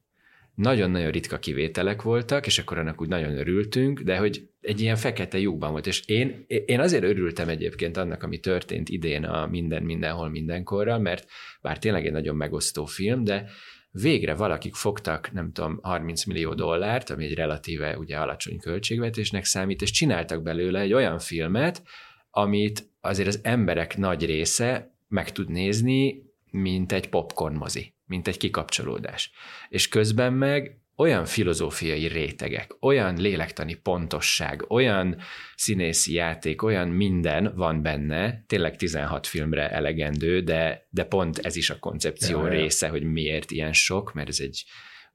Nagyon-nagyon 0.55 1.12
ritka 1.12 1.39
kivételek 1.39 2.01
voltak, 2.01 2.45
és 2.45 2.59
akkor 2.59 2.77
annak 2.77 3.01
úgy 3.01 3.07
nagyon 3.07 3.38
örültünk, 3.38 4.00
de 4.00 4.17
hogy 4.17 4.50
egy 4.62 4.81
ilyen 4.81 4.95
fekete 4.95 5.38
lyukban 5.38 5.71
volt, 5.71 5.88
és 5.88 6.05
én, 6.05 6.45
én 6.65 6.79
azért 6.79 7.03
örültem 7.03 7.50
egyébként 7.50 7.97
annak, 7.97 8.24
ami 8.24 8.39
történt 8.39 8.89
idén 8.89 9.24
a 9.24 9.47
Minden, 9.47 9.83
Mindenhol, 9.83 10.29
Mindenkorral, 10.29 11.00
mert 11.00 11.27
bár 11.62 11.79
tényleg 11.79 12.05
egy 12.05 12.12
nagyon 12.12 12.35
megosztó 12.35 12.85
film, 12.85 13.24
de 13.24 13.50
végre 13.91 14.33
valakik 14.33 14.75
fogtak, 14.75 15.31
nem 15.31 15.51
tudom, 15.51 15.79
30 15.81 16.25
millió 16.25 16.53
dollárt, 16.53 17.09
ami 17.09 17.25
egy 17.25 17.33
relatíve 17.33 17.97
ugye 17.97 18.17
alacsony 18.17 18.59
költségvetésnek 18.59 19.45
számít, 19.45 19.81
és 19.81 19.91
csináltak 19.91 20.43
belőle 20.43 20.79
egy 20.79 20.93
olyan 20.93 21.19
filmet, 21.19 21.83
amit 22.29 22.89
azért 23.01 23.27
az 23.27 23.39
emberek 23.43 23.97
nagy 23.97 24.25
része 24.25 24.95
meg 25.07 25.31
tud 25.31 25.50
nézni, 25.50 26.24
mint 26.51 26.91
egy 26.91 27.09
popcorn 27.09 27.55
mozi, 27.55 27.95
mint 28.05 28.27
egy 28.27 28.38
kikapcsolódás. 28.38 29.31
És 29.69 29.88
közben 29.88 30.33
meg 30.33 30.79
olyan 30.97 31.25
filozófiai 31.25 32.07
rétegek, 32.07 32.75
olyan 32.79 33.15
lélektani 33.15 33.74
pontosság, 33.74 34.65
olyan 34.71 35.17
színészi 35.55 36.13
játék, 36.13 36.63
olyan 36.63 36.88
minden 36.88 37.53
van 37.55 37.81
benne, 37.81 38.43
tényleg 38.47 38.75
16 38.75 39.27
filmre 39.27 39.69
elegendő, 39.69 40.41
de, 40.41 40.88
de 40.89 41.03
pont 41.03 41.38
ez 41.38 41.55
is 41.55 41.69
a 41.69 41.79
koncepció 41.79 42.41
ja, 42.41 42.47
része, 42.47 42.85
ja. 42.85 42.91
hogy 42.91 43.03
miért 43.03 43.51
ilyen 43.51 43.74
sok, 43.74 44.13
mert 44.13 44.27
ez 44.27 44.39
egy 44.39 44.65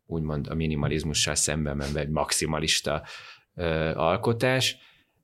úgymond 0.07 0.47
a 0.49 0.55
minimalizmussal 0.55 1.35
szemben 1.35 1.77
menve 1.77 2.01
egy 2.01 2.09
maximalista 2.09 3.07
ö, 3.55 3.65
alkotás, 3.95 4.77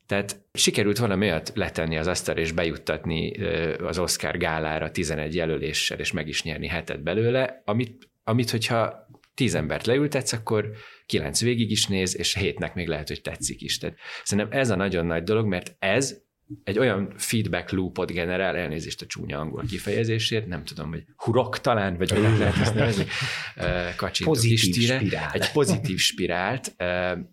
tehát 0.07 0.41
sikerült 0.53 0.99
valami 0.99 1.27
olyat 1.27 1.53
letenni 1.55 1.97
az 1.97 2.07
asztal 2.07 2.37
és 2.37 2.53
bejuttatni 2.53 3.31
az 3.77 3.99
Oscar 3.99 4.37
gálára 4.37 4.91
11 4.91 5.35
jelöléssel, 5.35 5.99
és 5.99 6.13
meg 6.13 6.29
is 6.29 6.43
nyerni 6.43 6.67
hetet 6.67 7.03
belőle, 7.03 7.63
amit, 7.65 8.09
amit 8.25 8.51
hogyha 8.51 9.09
tíz 9.35 9.55
embert 9.55 9.87
leültetsz, 9.87 10.33
akkor 10.33 10.71
kilenc 11.07 11.41
végig 11.41 11.71
is 11.71 11.87
néz, 11.87 12.17
és 12.19 12.35
hétnek 12.35 12.75
még 12.75 12.89
lehet, 12.89 13.09
hogy 13.09 13.21
tetszik 13.21 13.61
is. 13.61 13.79
Tehát 13.79 13.97
szerintem 14.25 14.59
ez 14.59 14.71
a 14.71 14.77
nagyon 14.77 15.07
nagy 15.07 15.23
dolog, 15.23 15.47
mert 15.47 15.77
ez 15.79 16.25
egy 16.65 16.79
olyan 16.79 17.12
feedback 17.17 17.71
loopot 17.71 18.12
generál, 18.12 18.57
elnézést 18.57 19.03
a 19.03 19.07
csúnya 19.07 19.38
angol 19.38 19.65
kifejezésért, 19.69 20.47
nem 20.47 20.65
tudom, 20.65 20.91
hogy 20.91 21.05
hurok 21.17 21.61
talán, 21.61 21.97
vagy 21.97 22.11
hogy 22.11 22.21
lehet 22.38 22.57
ezt 22.57 22.75
nevezni, 22.75 23.05
pozitív 24.25 24.59
spirál. 24.59 25.31
egy 25.33 25.53
pozitív 25.53 25.99
spirált 25.99 26.76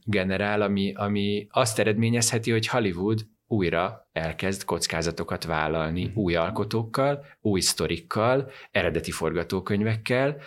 generál, 0.04 0.62
ami, 0.62 0.94
ami 0.96 1.48
azt 1.50 1.80
eredményezheti, 1.80 2.52
hogy 2.52 2.68
Hollywood 2.68 3.26
újra 3.48 4.10
elkezd 4.12 4.64
kockázatokat 4.64 5.44
vállalni 5.44 6.12
új 6.16 6.36
alkotókkal, 6.36 7.26
új 7.42 7.60
sztorikkal, 7.60 8.52
eredeti 8.72 9.12
forgatókönyvekkel, 9.12 10.38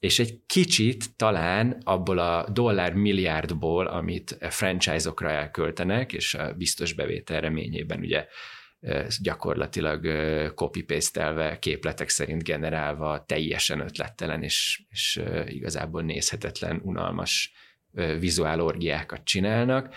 és 0.00 0.18
egy 0.18 0.40
kicsit 0.46 1.16
talán 1.16 1.80
abból 1.84 2.18
a 2.18 2.48
dollár 2.52 2.92
milliárdból, 2.94 3.86
amit 3.86 4.36
franchise-okra 4.40 5.30
elköltenek, 5.30 6.12
és 6.12 6.34
a 6.34 6.52
biztos 6.52 6.92
bevétel 6.92 7.40
reményében 7.40 8.00
ugye 8.00 8.26
gyakorlatilag 9.22 10.06
copy 10.54 10.82
paste 10.82 11.56
képletek 11.60 12.08
szerint 12.08 12.42
generálva 12.42 13.24
teljesen 13.26 13.80
ötlettelen 13.80 14.42
és, 14.42 14.82
és 14.90 15.22
igazából 15.46 16.02
nézhetetlen, 16.02 16.80
unalmas 16.84 17.52
vizuálorgiákat 18.18 19.24
csinálnak. 19.24 19.94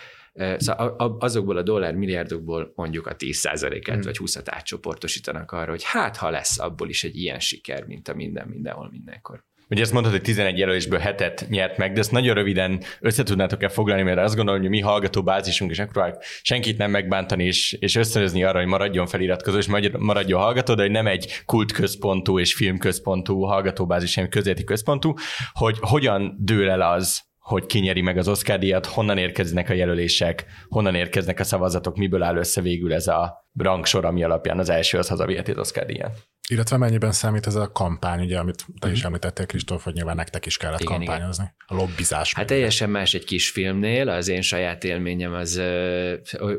Szóval 0.57 1.17
azokból 1.19 1.57
a 1.57 1.61
dollár 1.61 1.95
milliárdokból 1.95 2.71
mondjuk 2.75 3.07
a 3.07 3.15
10%-et 3.15 3.93
hmm. 3.93 4.01
vagy 4.01 4.17
20-at 4.19 4.45
átcsoportosítanak 4.45 5.51
arra, 5.51 5.69
hogy 5.69 5.83
hát 5.83 6.17
ha 6.17 6.29
lesz 6.29 6.59
abból 6.59 6.89
is 6.89 7.03
egy 7.03 7.15
ilyen 7.15 7.39
siker, 7.39 7.85
mint 7.85 8.07
a 8.07 8.13
minden, 8.13 8.47
mindenhol, 8.47 8.89
mindenkor. 8.89 9.43
Ugye 9.69 9.81
ezt 9.81 9.91
mondtad, 9.91 10.13
hogy 10.13 10.21
11 10.21 10.57
jelölésből 10.57 10.99
hetet 10.99 11.45
nyert 11.49 11.77
meg, 11.77 11.93
de 11.93 11.99
ezt 11.99 12.11
nagyon 12.11 12.35
röviden 12.35 12.81
összetudnátok-e 12.99 13.69
foglalni, 13.69 14.03
mert 14.03 14.17
azt 14.17 14.35
gondolom, 14.35 14.61
hogy 14.61 14.69
mi 14.69 14.79
hallgató 14.79 15.23
bázisunk, 15.23 15.71
és 15.71 15.77
megpróbáljuk 15.77 16.23
senkit 16.41 16.77
nem 16.77 16.91
megbántani, 16.91 17.45
és, 17.45 17.73
és 17.79 17.95
ösztönözni 17.95 18.43
arra, 18.43 18.59
hogy 18.59 18.67
maradjon 18.67 19.07
feliratkozó, 19.07 19.57
és 19.57 19.67
maradjon 19.97 20.41
hallgató, 20.41 20.73
de 20.73 20.81
hogy 20.81 20.91
nem 20.91 21.07
egy 21.07 21.43
kultközpontú 21.45 22.39
és 22.39 22.53
filmközpontú 22.53 23.41
hallgatóbázis, 23.41 24.15
hanem 24.15 24.29
közéleti 24.29 24.63
központú, 24.63 25.13
hogy 25.53 25.77
hogyan 25.79 26.37
dől 26.39 26.69
el 26.69 26.81
az, 26.81 27.21
hogy 27.39 27.65
kinyeri 27.65 28.01
meg 28.01 28.17
az 28.17 28.27
Oscar 28.27 28.59
díjat, 28.59 28.85
honnan 28.85 29.17
érkeznek 29.17 29.69
a 29.69 29.73
jelölések, 29.73 30.45
honnan 30.67 30.95
érkeznek 30.95 31.39
a 31.39 31.43
szavazatok, 31.43 31.97
miből 31.97 32.23
áll 32.23 32.37
össze 32.37 32.61
végül 32.61 32.93
ez 32.93 33.07
a 33.07 33.47
rangsor, 33.57 34.05
ami 34.05 34.23
alapján 34.23 34.59
az 34.59 34.69
első 34.69 34.97
az 34.97 35.07
hazaviheti 35.07 35.51
az 35.51 35.57
Oscar 35.57 35.85
díjat. 35.85 36.32
Illetve 36.53 36.77
mennyiben 36.77 37.11
számít 37.11 37.47
ez 37.47 37.55
a 37.55 37.71
kampány, 37.71 38.21
ugye, 38.21 38.37
amit 38.37 38.65
te 38.79 38.91
is 38.91 38.97
mhm. 38.97 39.07
említettél, 39.07 39.45
Kristóf, 39.45 39.83
hogy 39.83 39.93
nyilván 39.93 40.15
nektek 40.15 40.45
is 40.45 40.57
kellett 40.57 40.79
igen, 40.79 40.97
kampányozni, 40.97 41.43
igen. 41.43 41.79
a 41.79 41.81
lobbizás. 41.81 42.33
Hát 42.33 42.47
teljesen 42.47 42.89
más 42.89 43.13
egy 43.13 43.23
kisfilmnél, 43.23 44.09
az 44.09 44.27
én 44.27 44.41
saját 44.41 44.83
élményem 44.83 45.33
az, 45.33 45.61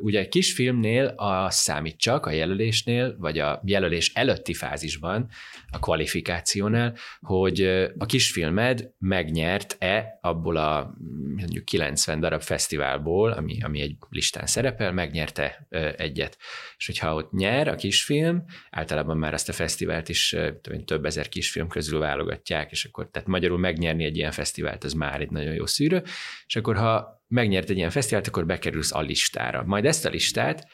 ugye 0.00 0.18
egy 0.18 0.28
kisfilmnél 0.28 1.06
a 1.06 1.50
számít 1.50 1.96
csak 1.96 2.26
a 2.26 2.30
jelölésnél, 2.30 3.16
vagy 3.18 3.38
a 3.38 3.60
jelölés 3.64 4.12
előtti 4.14 4.54
fázisban, 4.54 5.28
a 5.70 5.78
kvalifikációnál, 5.78 6.96
hogy 7.20 7.60
a 7.98 8.06
kisfilmed 8.06 8.90
megnyert-e 8.98 10.18
abból 10.20 10.56
a 10.56 10.94
mondjuk 11.36 11.64
90 11.64 12.20
darab 12.20 12.42
fesztiválból, 12.42 13.30
ami, 13.30 13.62
ami 13.62 13.80
egy 13.80 13.96
listán 14.10 14.46
szerepel, 14.46 14.92
megnyerte 14.92 15.66
egyet. 15.96 16.38
És 16.76 16.86
hogyha 16.86 17.14
ott 17.14 17.32
nyer 17.32 17.68
a 17.68 17.74
kisfilm, 17.74 18.44
általában 18.70 19.16
már 19.16 19.34
azt 19.34 19.48
a 19.48 19.52
fesztivált 19.84 20.08
is 20.08 20.36
több 20.84 21.04
ezer 21.04 21.28
kisfilm 21.28 21.68
közül 21.68 21.98
válogatják, 21.98 22.70
és 22.70 22.84
akkor 22.84 23.08
tehát 23.10 23.28
magyarul 23.28 23.58
megnyerni 23.58 24.04
egy 24.04 24.16
ilyen 24.16 24.30
fesztivált, 24.30 24.84
az 24.84 24.92
már 24.92 25.20
egy 25.20 25.30
nagyon 25.30 25.54
jó 25.54 25.66
szűrő, 25.66 26.02
és 26.46 26.56
akkor 26.56 26.76
ha 26.76 27.22
megnyert 27.28 27.70
egy 27.70 27.76
ilyen 27.76 27.90
fesztivált, 27.90 28.26
akkor 28.26 28.46
bekerülsz 28.46 28.94
a 28.94 29.00
listára. 29.00 29.62
Majd 29.66 29.84
ezt 29.84 30.06
a 30.06 30.10
listát 30.10 30.68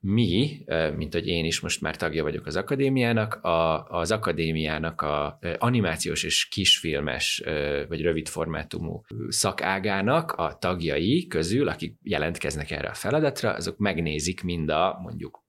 mi, 0.00 0.64
mint 0.96 1.12
hogy 1.12 1.26
én 1.26 1.44
is 1.44 1.60
most 1.60 1.80
már 1.80 1.96
tagja 1.96 2.22
vagyok 2.22 2.46
az 2.46 2.56
akadémiának, 2.56 3.34
a, 3.34 3.84
az 3.84 4.10
akadémiának 4.10 5.00
a 5.00 5.38
animációs 5.58 6.22
és 6.22 6.48
kisfilmes 6.48 7.42
vagy 7.88 8.02
rövid 8.02 8.28
formátumú 8.28 9.02
szakágának 9.28 10.32
a 10.32 10.56
tagjai 10.58 11.26
közül, 11.26 11.68
akik 11.68 11.96
jelentkeznek 12.02 12.70
erre 12.70 12.88
a 12.88 12.94
feladatra, 12.94 13.52
azok 13.52 13.78
megnézik 13.78 14.42
mind 14.42 14.68
a 14.68 14.98
mondjuk 15.02 15.45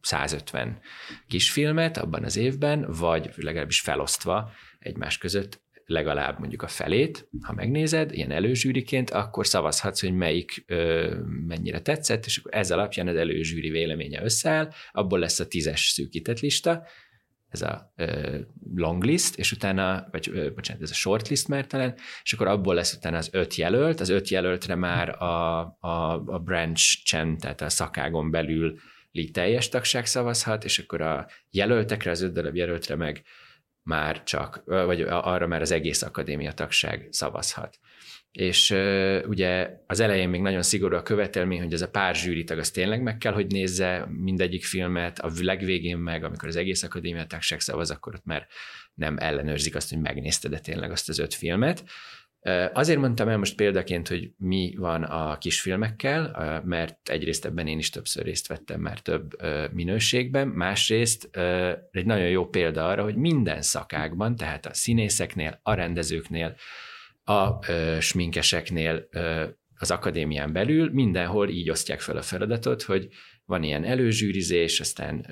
150 0.00 0.80
kisfilmet 1.26 1.96
abban 1.96 2.24
az 2.24 2.36
évben, 2.36 2.86
vagy 2.98 3.30
legalábbis 3.36 3.80
felosztva 3.80 4.50
egymás 4.78 5.18
között 5.18 5.62
legalább 5.86 6.38
mondjuk 6.38 6.62
a 6.62 6.68
felét, 6.68 7.28
ha 7.42 7.52
megnézed, 7.52 8.12
ilyen 8.12 8.30
előzsűriként, 8.30 9.10
akkor 9.10 9.46
szavazhatsz, 9.46 10.00
hogy 10.00 10.14
melyik 10.14 10.64
ö, 10.66 11.14
mennyire 11.46 11.80
tetszett, 11.80 12.26
és 12.26 12.36
akkor 12.36 12.54
ez 12.54 12.70
alapján 12.70 13.08
az 13.08 13.16
előzsűri 13.16 13.70
véleménye 13.70 14.22
összeáll, 14.22 14.72
abból 14.92 15.18
lesz 15.18 15.40
a 15.40 15.46
tízes 15.46 15.88
szűkített 15.88 16.40
lista, 16.40 16.86
ez 17.48 17.62
a 17.62 17.92
uh, 17.96 18.40
long 18.74 19.04
list, 19.04 19.38
és 19.38 19.52
utána, 19.52 20.08
vagy 20.10 20.28
uh, 20.28 20.54
bocsánat, 20.54 20.82
ez 20.82 20.90
a 20.90 20.94
short 20.94 21.28
list 21.28 21.48
már 21.48 21.66
talán, 21.66 21.94
és 22.22 22.32
akkor 22.32 22.46
abból 22.46 22.74
lesz 22.74 22.94
utána 22.94 23.16
az 23.16 23.28
öt 23.32 23.54
jelölt, 23.54 24.00
az 24.00 24.08
öt 24.08 24.28
jelöltre 24.28 24.74
már 24.74 25.22
a, 25.22 25.60
a, 25.80 26.22
a 26.26 26.38
branch 26.38 27.04
chen, 27.04 27.38
tehát 27.38 27.60
a 27.60 27.68
szakágon 27.68 28.30
belül 28.30 28.78
teljes 29.32 29.68
tagság 29.68 30.06
szavazhat, 30.06 30.64
és 30.64 30.78
akkor 30.78 31.00
a 31.00 31.26
jelöltekre, 31.50 32.10
az 32.10 32.20
öt 32.20 32.32
darab 32.32 32.56
jelöltre 32.56 32.96
meg 32.96 33.22
már 33.82 34.22
csak, 34.22 34.62
vagy 34.64 35.00
arra 35.02 35.46
már 35.46 35.60
az 35.60 35.70
egész 35.70 36.02
akadémia 36.02 36.52
tagság 36.52 37.08
szavazhat. 37.10 37.78
És 38.30 38.70
ugye 39.26 39.70
az 39.86 40.00
elején 40.00 40.28
még 40.28 40.40
nagyon 40.40 40.62
szigorú 40.62 40.96
a 40.96 41.02
követelmény, 41.02 41.62
hogy 41.62 41.72
ez 41.72 41.82
a 41.82 41.90
pár 41.90 42.14
zsűritag 42.14 42.58
az 42.58 42.70
tényleg 42.70 43.02
meg 43.02 43.18
kell, 43.18 43.32
hogy 43.32 43.46
nézze 43.46 44.06
mindegyik 44.10 44.64
filmet, 44.64 45.18
a 45.18 45.30
legvégén 45.40 45.98
meg, 45.98 46.24
amikor 46.24 46.48
az 46.48 46.56
egész 46.56 46.82
akadémia 46.82 47.26
tagság 47.26 47.60
szavaz, 47.60 47.90
akkor 47.90 48.14
ott 48.14 48.24
már 48.24 48.46
nem 48.94 49.16
ellenőrzik 49.18 49.74
azt, 49.74 49.88
hogy 49.88 50.00
megnézted 50.00 50.50
de 50.50 50.58
tényleg 50.58 50.90
azt 50.90 51.08
az 51.08 51.18
öt 51.18 51.34
filmet. 51.34 51.84
Azért 52.72 52.98
mondtam 52.98 53.28
el 53.28 53.38
most 53.38 53.56
példaként, 53.56 54.08
hogy 54.08 54.30
mi 54.36 54.74
van 54.76 55.02
a 55.02 55.38
kisfilmekkel, 55.38 56.62
mert 56.64 57.08
egyrészt 57.08 57.44
ebben 57.44 57.66
én 57.66 57.78
is 57.78 57.90
többször 57.90 58.24
részt 58.24 58.46
vettem 58.46 58.80
már 58.80 59.00
több 59.00 59.30
minőségben, 59.72 60.48
másrészt 60.48 61.36
egy 61.90 62.06
nagyon 62.06 62.28
jó 62.28 62.48
példa 62.48 62.88
arra, 62.88 63.02
hogy 63.02 63.16
minden 63.16 63.62
szakákban, 63.62 64.36
tehát 64.36 64.66
a 64.66 64.74
színészeknél, 64.74 65.60
a 65.62 65.74
rendezőknél, 65.74 66.56
a 67.24 67.64
sminkeseknél, 68.00 69.08
az 69.78 69.90
akadémián 69.90 70.52
belül 70.52 70.90
mindenhol 70.92 71.48
így 71.48 71.70
osztják 71.70 72.00
fel 72.00 72.16
a 72.16 72.22
feladatot, 72.22 72.82
hogy 72.82 73.08
van 73.44 73.62
ilyen 73.62 73.84
előzsűrizés, 73.84 74.80
aztán 74.80 75.26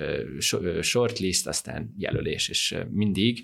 shortlist, 0.81 1.47
aztán 1.47 1.93
jelölés, 1.97 2.49
és 2.49 2.75
mindig 2.89 3.43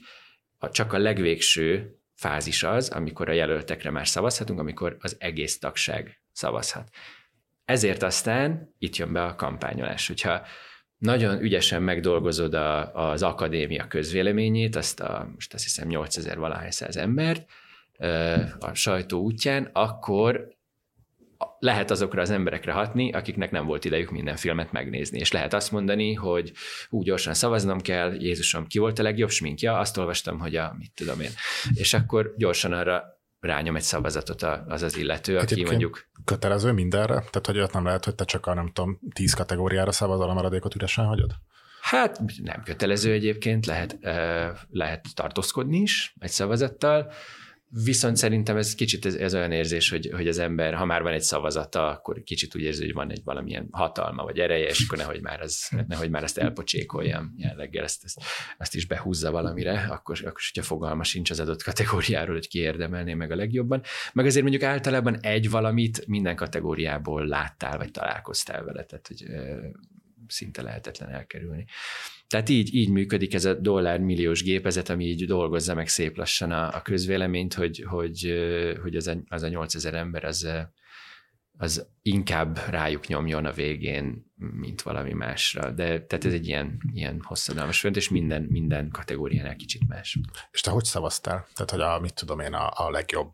csak 0.71 0.93
a 0.93 0.97
legvégső 0.97 1.98
fázis 2.19 2.63
az, 2.63 2.89
amikor 2.89 3.29
a 3.29 3.33
jelöltekre 3.33 3.91
már 3.91 4.07
szavazhatunk, 4.07 4.59
amikor 4.59 4.97
az 4.99 5.15
egész 5.19 5.59
tagság 5.59 6.21
szavazhat. 6.31 6.89
Ezért 7.65 8.03
aztán 8.03 8.75
itt 8.79 8.95
jön 8.95 9.13
be 9.13 9.23
a 9.23 9.35
kampányolás. 9.35 10.07
Hogyha 10.07 10.41
nagyon 10.97 11.41
ügyesen 11.41 11.81
megdolgozod 11.81 12.53
a, 12.53 12.93
az 12.93 13.23
akadémia 13.23 13.87
közvéleményét, 13.87 14.75
azt 14.75 14.99
a, 14.99 15.29
most 15.33 15.53
azt 15.53 15.63
hiszem 15.63 15.87
8000 15.87 16.37
valahány 16.37 16.71
száz 16.71 16.97
embert, 16.97 17.49
a 18.59 18.73
sajtó 18.73 19.21
útján, 19.21 19.69
akkor 19.73 20.47
lehet 21.59 21.91
azokra 21.91 22.21
az 22.21 22.29
emberekre 22.29 22.71
hatni, 22.71 23.11
akiknek 23.11 23.51
nem 23.51 23.65
volt 23.65 23.85
idejük 23.85 24.09
minden 24.09 24.35
filmet 24.35 24.71
megnézni, 24.71 25.19
és 25.19 25.31
lehet 25.31 25.53
azt 25.53 25.71
mondani, 25.71 26.13
hogy 26.13 26.51
úgy 26.89 27.05
gyorsan 27.05 27.33
szavaznom 27.33 27.81
kell, 27.81 28.13
Jézusom, 28.19 28.67
ki 28.67 28.79
volt 28.79 28.99
a 28.99 29.03
legjobb 29.03 29.29
sminkja, 29.29 29.77
azt 29.77 29.97
olvastam, 29.97 30.39
hogy 30.39 30.55
a, 30.55 30.75
mit 30.77 30.91
tudom 30.93 31.19
én, 31.19 31.31
és 31.73 31.93
akkor 31.93 32.33
gyorsan 32.37 32.73
arra 32.73 33.03
rányom 33.39 33.75
egy 33.75 33.81
szavazatot 33.81 34.43
az 34.67 34.81
az 34.81 34.97
illető, 34.97 35.35
aki 35.35 35.43
Egyébként 35.43 35.69
mondjuk... 35.69 36.07
Kötelező 36.25 36.71
mindenre? 36.71 37.13
Tehát, 37.13 37.45
hogy 37.45 37.59
ott 37.59 37.73
nem 37.73 37.85
lehet, 37.85 38.05
hogy 38.05 38.15
te 38.15 38.25
csak 38.25 38.45
a, 38.45 38.53
nem 38.53 38.71
tudom, 38.73 38.99
tíz 39.13 39.33
kategóriára 39.33 39.91
szavazol, 39.91 40.29
a 40.29 40.33
maradékot 40.33 40.75
üresen 40.75 41.05
hagyod? 41.05 41.31
Hát 41.81 42.21
nem 42.43 42.63
kötelező 42.63 43.11
egyébként, 43.11 43.65
lehet, 43.65 43.97
lehet 44.69 45.05
tartózkodni 45.13 45.77
is 45.77 46.15
egy 46.19 46.29
szavazattal, 46.29 47.11
Viszont 47.71 48.17
szerintem 48.17 48.57
ez 48.57 48.75
kicsit 48.75 49.05
ez, 49.05 49.15
ez 49.15 49.33
olyan 49.35 49.51
érzés, 49.51 49.89
hogy, 49.89 50.09
hogy 50.15 50.27
az 50.27 50.37
ember, 50.37 50.73
ha 50.73 50.85
már 50.85 51.01
van 51.01 51.13
egy 51.13 51.21
szavazata, 51.21 51.87
akkor 51.87 52.23
kicsit 52.23 52.55
úgy 52.55 52.61
érzi, 52.61 52.83
hogy 52.83 52.93
van 52.93 53.11
egy 53.11 53.21
valamilyen 53.23 53.67
hatalma 53.71 54.23
vagy 54.23 54.39
ereje, 54.39 54.67
és 54.67 54.83
akkor 54.85 54.97
nehogy 54.97 55.21
már, 55.21 55.41
az, 55.41 55.69
nehogy 55.87 56.09
már 56.09 56.23
ezt 56.23 56.37
elpocsékoljam 56.37 57.33
jelleggel, 57.37 57.83
ezt, 57.83 58.03
ezt, 58.03 58.21
ezt 58.57 58.75
is 58.75 58.85
behúzza 58.85 59.31
valamire, 59.31 59.87
akkor, 59.91 60.17
akkor 60.19 60.41
hogyha 60.53 60.67
fogalma 60.67 61.03
sincs 61.03 61.29
az 61.29 61.39
adott 61.39 61.63
kategóriáról, 61.63 62.35
hogy 62.35 62.47
ki 62.47 62.59
érdemelné 62.59 63.13
meg 63.13 63.31
a 63.31 63.35
legjobban. 63.35 63.81
Meg 64.13 64.25
azért 64.25 64.43
mondjuk 64.43 64.63
általában 64.63 65.19
egy 65.19 65.49
valamit 65.49 66.07
minden 66.07 66.35
kategóriából 66.35 67.27
láttál, 67.27 67.77
vagy 67.77 67.91
találkoztál 67.91 68.63
vele, 68.63 68.83
tehát 68.83 69.07
hogy 69.07 69.25
szinte 70.29 70.61
lehetetlen 70.61 71.09
elkerülni. 71.09 71.65
Tehát 72.27 72.49
így, 72.49 72.75
így 72.75 72.89
működik 72.89 73.33
ez 73.33 73.45
a 73.45 73.53
dollár 73.53 73.99
milliós 73.99 74.43
gépezet, 74.43 74.89
ami 74.89 75.05
így 75.05 75.25
dolgozza 75.25 75.73
meg 75.73 75.87
szép 75.87 76.17
lassan 76.17 76.51
a, 76.51 76.75
a 76.75 76.81
közvéleményt, 76.81 77.53
hogy, 77.53 77.83
hogy, 77.87 78.33
hogy 78.81 78.95
az, 78.95 79.07
a, 79.07 79.17
az 79.27 79.43
a 79.43 79.47
8000 79.47 79.93
ember 79.93 80.23
az, 80.23 80.47
az 81.57 81.87
inkább 82.01 82.57
rájuk 82.69 83.07
nyomjon 83.07 83.45
a 83.45 83.51
végén, 83.51 84.31
mint 84.35 84.81
valami 84.81 85.13
másra. 85.13 85.71
De 85.71 85.85
tehát 85.85 86.25
ez 86.25 86.33
egy 86.33 86.47
ilyen, 86.47 86.77
ilyen 86.93 87.21
hosszadalmas 87.23 87.79
fönt, 87.79 87.95
és 87.95 88.09
minden, 88.09 88.41
minden 88.41 88.89
kategóriánál 88.89 89.55
kicsit 89.55 89.87
más. 89.87 90.19
És 90.51 90.61
te 90.61 90.71
hogy 90.71 90.83
szavaztál? 90.83 91.47
Tehát, 91.53 91.71
hogy 91.71 91.81
a, 91.81 91.99
mit 91.99 92.13
tudom 92.13 92.39
én, 92.39 92.53
a, 92.53 92.71
a 92.75 92.89
legjobb 92.89 93.33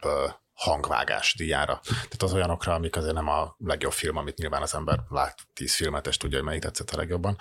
hangvágás 0.56 1.36
díjára. 1.38 1.80
Tehát 1.84 2.22
az 2.24 2.34
olyanokra, 2.34 2.74
amik 2.74 2.96
azért 2.96 3.14
nem 3.14 3.28
a 3.28 3.56
legjobb 3.58 3.92
film, 3.92 4.18
amit 4.18 4.38
nyilván 4.38 4.62
az 4.62 4.76
ember 4.76 5.00
lát 5.10 5.38
tíz 5.54 5.76
filmet, 5.76 6.08
és 6.08 6.18
tudja, 6.18 6.38
hogy 6.38 6.48
melyik 6.48 6.62
tetszett 6.62 6.90
a 6.90 6.98
legjobban. 6.98 7.38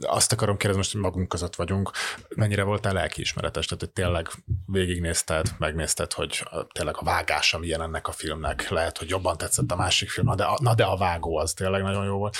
Azt 0.00 0.32
akarom 0.32 0.56
kérdezni, 0.56 0.80
most, 0.80 0.92
hogy 0.92 1.00
magunk 1.00 1.28
között 1.28 1.54
vagyunk, 1.54 1.90
mennyire 2.36 2.62
voltál 2.62 2.92
lelkiismeretes? 2.92 3.66
Tehát, 3.66 3.82
hogy 3.82 3.92
tényleg 3.92 4.28
végignézted, 4.66 5.54
megnézted, 5.58 6.12
hogy 6.12 6.44
tényleg 6.72 6.94
a 6.98 7.04
vágás, 7.04 7.54
ami 7.54 7.66
ilyen 7.66 7.82
ennek 7.82 8.08
a 8.08 8.12
filmnek, 8.12 8.68
lehet, 8.68 8.98
hogy 8.98 9.08
jobban 9.08 9.36
tetszett 9.36 9.70
a 9.70 9.76
másik 9.76 10.10
film, 10.10 10.26
na 10.26 10.34
de 10.34 10.44
a, 10.44 10.58
na 10.62 10.74
de 10.74 10.84
a 10.84 10.96
vágó 10.96 11.36
az 11.36 11.52
tényleg 11.52 11.82
nagyon 11.82 12.04
jó 12.04 12.16
volt. 12.16 12.36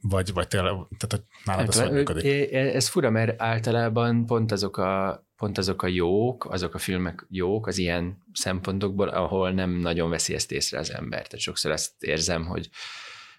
Vagy, 0.00 0.32
vagy 0.32 0.48
tényleg, 0.48 0.72
tehát 0.72 1.08
hogy 1.08 1.22
nálad 1.44 1.68
ez 1.68 1.80
hogy 1.80 1.90
működik? 1.90 2.52
Ez 2.52 2.88
fura, 2.88 3.10
mert 3.10 3.42
általában 3.42 4.26
pont 4.26 4.52
azok 4.52 4.76
a 4.76 5.22
pont 5.42 5.58
azok 5.58 5.82
a 5.82 5.86
jók, 5.86 6.44
azok 6.44 6.74
a 6.74 6.78
filmek 6.78 7.26
jók 7.30 7.66
az 7.66 7.78
ilyen 7.78 8.22
szempontokból, 8.32 9.08
ahol 9.08 9.52
nem 9.52 9.70
nagyon 9.70 10.10
veszi 10.10 10.34
ezt 10.34 10.52
észre 10.52 10.78
az 10.78 10.92
ember. 10.92 11.26
Tehát 11.26 11.38
sokszor 11.38 11.70
ezt 11.70 12.02
érzem, 12.02 12.46
hogy 12.46 12.68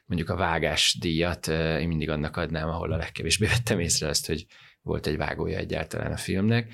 mondjuk 0.06 0.30
a 0.30 0.36
vágás 0.36 0.98
díjat 1.00 1.48
én 1.48 1.88
mindig 1.88 2.10
annak 2.10 2.38
adnám, 2.38 2.68
ahol 2.70 2.92
a 2.92 2.98
legkevésbé 2.98 3.46
vettem 3.46 3.80
észre 3.80 4.08
azt, 4.08 4.28
hogy 4.28 4.46
volt 4.82 5.08
egy 5.08 5.18
vágója 5.18 5.58
egyáltalán 5.58 6.12
a 6.12 6.18
filmnek. 6.18 6.74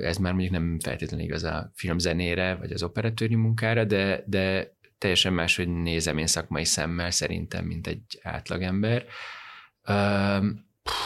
Ez 0.00 0.16
már 0.16 0.32
mondjuk 0.32 0.52
nem 0.52 0.78
feltétlenül 0.82 1.26
igaz 1.26 1.44
a 1.44 1.70
filmzenére, 1.74 2.54
vagy 2.54 2.72
az 2.72 2.82
operatőri 2.82 3.34
munkára, 3.34 3.84
de, 3.84 4.24
de 4.26 4.74
teljesen 4.98 5.32
más, 5.32 5.56
hogy 5.56 5.68
nézem 5.68 6.18
én 6.18 6.26
szakmai 6.26 6.64
szemmel 6.64 7.10
szerintem, 7.10 7.64
mint 7.64 7.86
egy 7.86 8.20
átlagember 8.22 9.04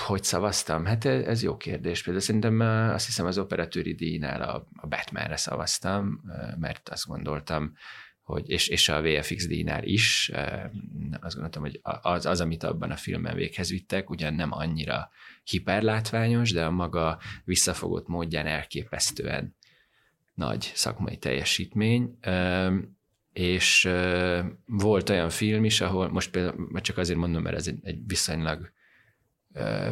hogy 0.06 0.24
szavaztam? 0.24 0.84
Hát 0.84 1.04
ez 1.04 1.42
jó 1.42 1.56
kérdés. 1.56 2.02
Például 2.02 2.24
szerintem 2.24 2.60
azt 2.90 3.06
hiszem 3.06 3.26
az 3.26 3.38
operatőri 3.38 3.94
díjnál 3.94 4.42
a, 4.42 4.66
a 4.76 4.86
Batmanre 4.86 5.36
szavaztam, 5.36 6.20
mert 6.58 6.88
azt 6.88 7.06
gondoltam, 7.06 7.72
hogy, 8.22 8.50
és, 8.50 8.68
és 8.68 8.88
a 8.88 9.02
VFX 9.02 9.46
díjnál 9.46 9.84
is, 9.84 10.30
azt 11.20 11.34
gondoltam, 11.34 11.62
hogy 11.62 11.80
az, 11.82 12.26
az, 12.26 12.40
amit 12.40 12.62
abban 12.62 12.90
a 12.90 12.96
filmben 12.96 13.34
véghez 13.34 13.70
vittek, 13.70 14.10
ugyan 14.10 14.34
nem 14.34 14.52
annyira 14.52 15.10
hiperlátványos, 15.44 16.52
de 16.52 16.64
a 16.64 16.70
maga 16.70 17.18
visszafogott 17.44 18.08
módján 18.08 18.46
elképesztően 18.46 19.56
nagy 20.34 20.72
szakmai 20.74 21.16
teljesítmény, 21.16 22.18
és 23.32 23.88
volt 24.66 25.08
olyan 25.10 25.30
film 25.30 25.64
is, 25.64 25.80
ahol 25.80 26.08
most 26.08 26.30
például, 26.30 26.80
csak 26.80 26.98
azért 26.98 27.18
mondom, 27.18 27.42
mert 27.42 27.56
ez 27.56 27.66
egy, 27.66 27.78
egy 27.82 27.98
viszonylag 28.06 28.72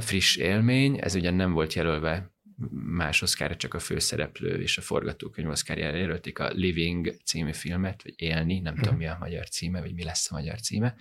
friss 0.01 0.37
élmény, 0.37 0.98
ez 1.01 1.14
ugyan 1.14 1.35
nem 1.35 1.53
volt 1.53 1.72
jelölve 1.72 2.31
más 2.70 3.22
oszkára, 3.22 3.57
csak 3.57 3.75
a 3.75 3.79
főszereplő 3.79 4.62
és 4.62 4.79
a 4.79 4.83
forgatókönyv 4.83 5.48
oszkárjára 5.48 5.96
jelölték 5.96 6.38
a 6.38 6.48
Living 6.48 7.14
című 7.25 7.53
filmet, 7.53 8.03
vagy 8.03 8.14
Élni, 8.16 8.59
nem 8.61 8.75
tudom 8.75 8.96
mi 8.96 9.07
a 9.07 9.16
magyar 9.20 9.48
címe, 9.48 9.81
vagy 9.81 9.94
mi 9.94 10.05
lesz 10.05 10.31
a 10.31 10.35
magyar 10.35 10.61
címe. 10.61 10.94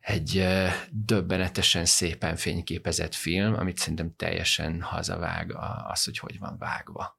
Egy 0.00 0.44
döbbenetesen 0.90 1.84
szépen 1.84 2.36
fényképezett 2.36 3.14
film, 3.14 3.54
amit 3.54 3.78
szerintem 3.78 4.14
teljesen 4.16 4.80
hazavág 4.80 5.54
az, 5.86 6.04
hogy 6.04 6.18
hogy 6.18 6.38
van 6.38 6.56
vágva 6.58 7.16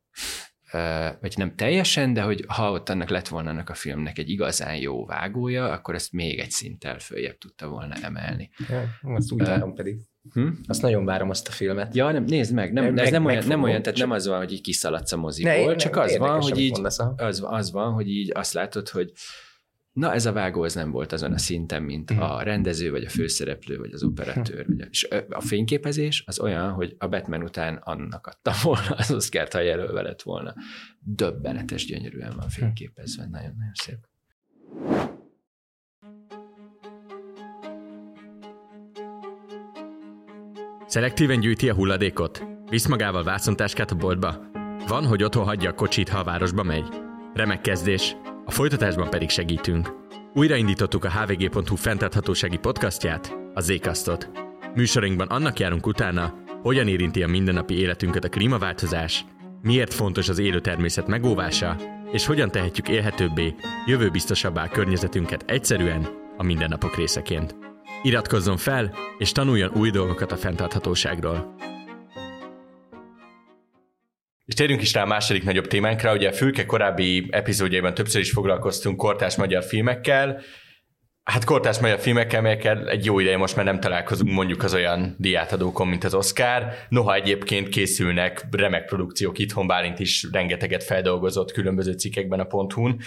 vagy 1.19 1.33
nem 1.37 1.55
teljesen, 1.55 2.13
de 2.13 2.21
hogy 2.21 2.45
ha 2.47 2.71
ott 2.71 2.89
annak 2.89 3.09
lett 3.09 3.27
volna 3.27 3.49
annak 3.49 3.69
a 3.69 3.73
filmnek 3.73 4.17
egy 4.17 4.29
igazán 4.29 4.75
jó 4.75 5.05
vágója, 5.05 5.71
akkor 5.71 5.95
ezt 5.95 6.11
még 6.11 6.39
egy 6.39 6.51
szinttel 6.51 6.99
följebb 6.99 7.37
tudta 7.37 7.67
volna 7.67 7.95
emelni. 7.95 8.49
Ja, 8.69 8.89
azt 9.01 9.31
úgy 9.31 9.73
pedig. 9.75 9.99
Hm? 10.33 10.47
Azt 10.67 10.81
nagyon 10.81 11.05
várom 11.05 11.29
azt 11.29 11.47
a 11.47 11.51
filmet. 11.51 11.95
Ja, 11.95 12.11
nem, 12.11 12.23
nézd 12.23 12.53
meg, 12.53 12.73
nem, 12.73 12.83
meg, 12.83 13.05
ez 13.05 13.11
nem, 13.11 13.23
meg 13.23 13.31
olyan, 13.35 13.47
nem 13.47 13.63
olyan, 13.63 13.81
tehát 13.81 13.99
nem 13.99 14.11
az 14.11 14.27
van, 14.27 14.37
hogy 14.37 14.51
így 14.51 14.61
kiszaladsz 14.61 15.11
a 15.11 15.17
moziból, 15.17 15.65
ne, 15.65 15.75
csak 15.75 15.95
nem, 15.95 16.03
az 16.03 16.17
van, 16.17 16.41
hogy 16.41 16.59
így, 16.59 16.81
az, 17.15 17.43
az 17.45 17.71
van, 17.71 17.93
hogy 17.93 18.09
így 18.09 18.31
azt 18.33 18.53
látod, 18.53 18.89
hogy 18.89 19.11
Na, 19.93 20.13
ez 20.13 20.25
a 20.25 20.31
vágó 20.31 20.61
az 20.61 20.73
nem 20.73 20.91
volt 20.91 21.11
azon 21.11 21.33
a 21.33 21.37
szinten, 21.37 21.83
mint 21.83 22.13
mm. 22.13 22.19
a 22.19 22.41
rendező, 22.41 22.91
vagy 22.91 23.03
a 23.03 23.09
főszereplő, 23.09 23.77
vagy 23.77 23.93
az 23.93 24.03
operatőr. 24.03 24.65
Vagy 24.67 24.81
a, 24.81 24.85
és 24.89 25.07
a 25.29 25.41
fényképezés 25.41 26.23
az 26.25 26.39
olyan, 26.39 26.71
hogy 26.71 26.95
a 26.97 27.07
Batman 27.07 27.43
után 27.43 27.75
annak 27.75 28.27
adta 28.27 28.53
volna 28.63 28.89
az 28.97 29.11
Oscar-t, 29.11 29.53
ha 29.53 29.59
jelölve 29.59 30.01
lett 30.01 30.21
volna. 30.21 30.53
Döbbenetes, 30.99 31.85
gyönyörűen 31.85 32.35
van 32.35 32.49
fényképezve, 32.49 33.23
nagyon-nagyon 33.23 33.73
szép. 33.73 34.08
Szelektíven 40.89 41.39
gyűjti 41.39 41.69
a 41.69 41.73
hulladékot? 41.73 42.45
Visz 42.69 42.87
magával 42.87 43.23
vászontáskát 43.23 43.91
a 43.91 43.95
boltba? 43.95 44.35
Van, 44.87 45.05
hogy 45.05 45.23
otthon 45.23 45.45
hagyja 45.45 45.69
a 45.69 45.73
kocsit, 45.73 46.09
ha 46.09 46.19
a 46.19 46.23
városba 46.23 46.63
megy? 46.63 46.87
Remek 47.33 47.61
kezdés. 47.61 48.15
A 48.45 48.51
folytatásban 48.51 49.09
pedig 49.09 49.29
segítünk. 49.29 49.89
Újraindítottuk 50.33 51.05
a 51.05 51.11
hvg.hu 51.11 51.75
fenntarthatósági 51.75 52.57
podcastját, 52.57 53.37
a 53.53 53.61
Zékasztot. 53.61 54.29
Műsorunkban 54.75 55.27
annak 55.27 55.59
járunk 55.59 55.87
utána, 55.87 56.33
hogyan 56.61 56.87
érinti 56.87 57.23
a 57.23 57.27
mindennapi 57.27 57.79
életünket 57.79 58.23
a 58.23 58.29
klímaváltozás, 58.29 59.25
miért 59.61 59.93
fontos 59.93 60.29
az 60.29 60.39
élő 60.39 60.59
természet 60.59 61.07
megóvása, 61.07 61.75
és 62.11 62.25
hogyan 62.25 62.51
tehetjük 62.51 62.89
élhetőbbé, 62.89 63.55
jövőbiztosabbá 63.85 64.67
környezetünket 64.67 65.43
egyszerűen 65.47 66.07
a 66.37 66.43
mindennapok 66.43 66.95
részeként. 66.95 67.68
Iratkozzon 68.01 68.57
fel, 68.57 68.93
és 69.17 69.31
tanuljon 69.31 69.71
új 69.75 69.89
dolgokat 69.89 70.31
a 70.31 70.37
fenntarthatóságról. 70.37 71.55
És 74.45 74.53
térjünk 74.53 74.81
is 74.81 74.93
rá 74.93 75.01
a 75.01 75.05
második 75.05 75.43
nagyobb 75.43 75.67
témánkra, 75.67 76.13
ugye 76.13 76.29
a 76.29 76.33
Fülke 76.33 76.65
korábbi 76.65 77.27
epizódjaiban 77.31 77.93
többször 77.93 78.21
is 78.21 78.31
foglalkoztunk 78.31 78.97
kortás 78.97 79.35
magyar 79.35 79.63
filmekkel, 79.63 80.41
Hát 81.23 81.43
kortás 81.43 81.79
magyar 81.79 81.99
filmekkel, 81.99 82.41
melyekkel 82.41 82.89
egy 82.89 83.05
jó 83.05 83.19
ideje 83.19 83.37
most 83.37 83.55
már 83.55 83.65
nem 83.65 83.79
találkozunk 83.79 84.31
mondjuk 84.31 84.63
az 84.63 84.73
olyan 84.73 85.15
diátadókon, 85.17 85.87
mint 85.87 86.03
az 86.03 86.13
Oscar. 86.13 86.63
Noha 86.89 87.13
egyébként 87.13 87.69
készülnek 87.69 88.47
remek 88.51 88.85
produkciók 88.85 89.39
itthon, 89.39 89.67
Bálint 89.67 89.99
is 89.99 90.27
rengeteget 90.31 90.83
feldolgozott 90.83 91.51
különböző 91.51 91.91
cikkekben 91.91 92.39
a 92.39 92.43
Ponthun. 92.43 92.99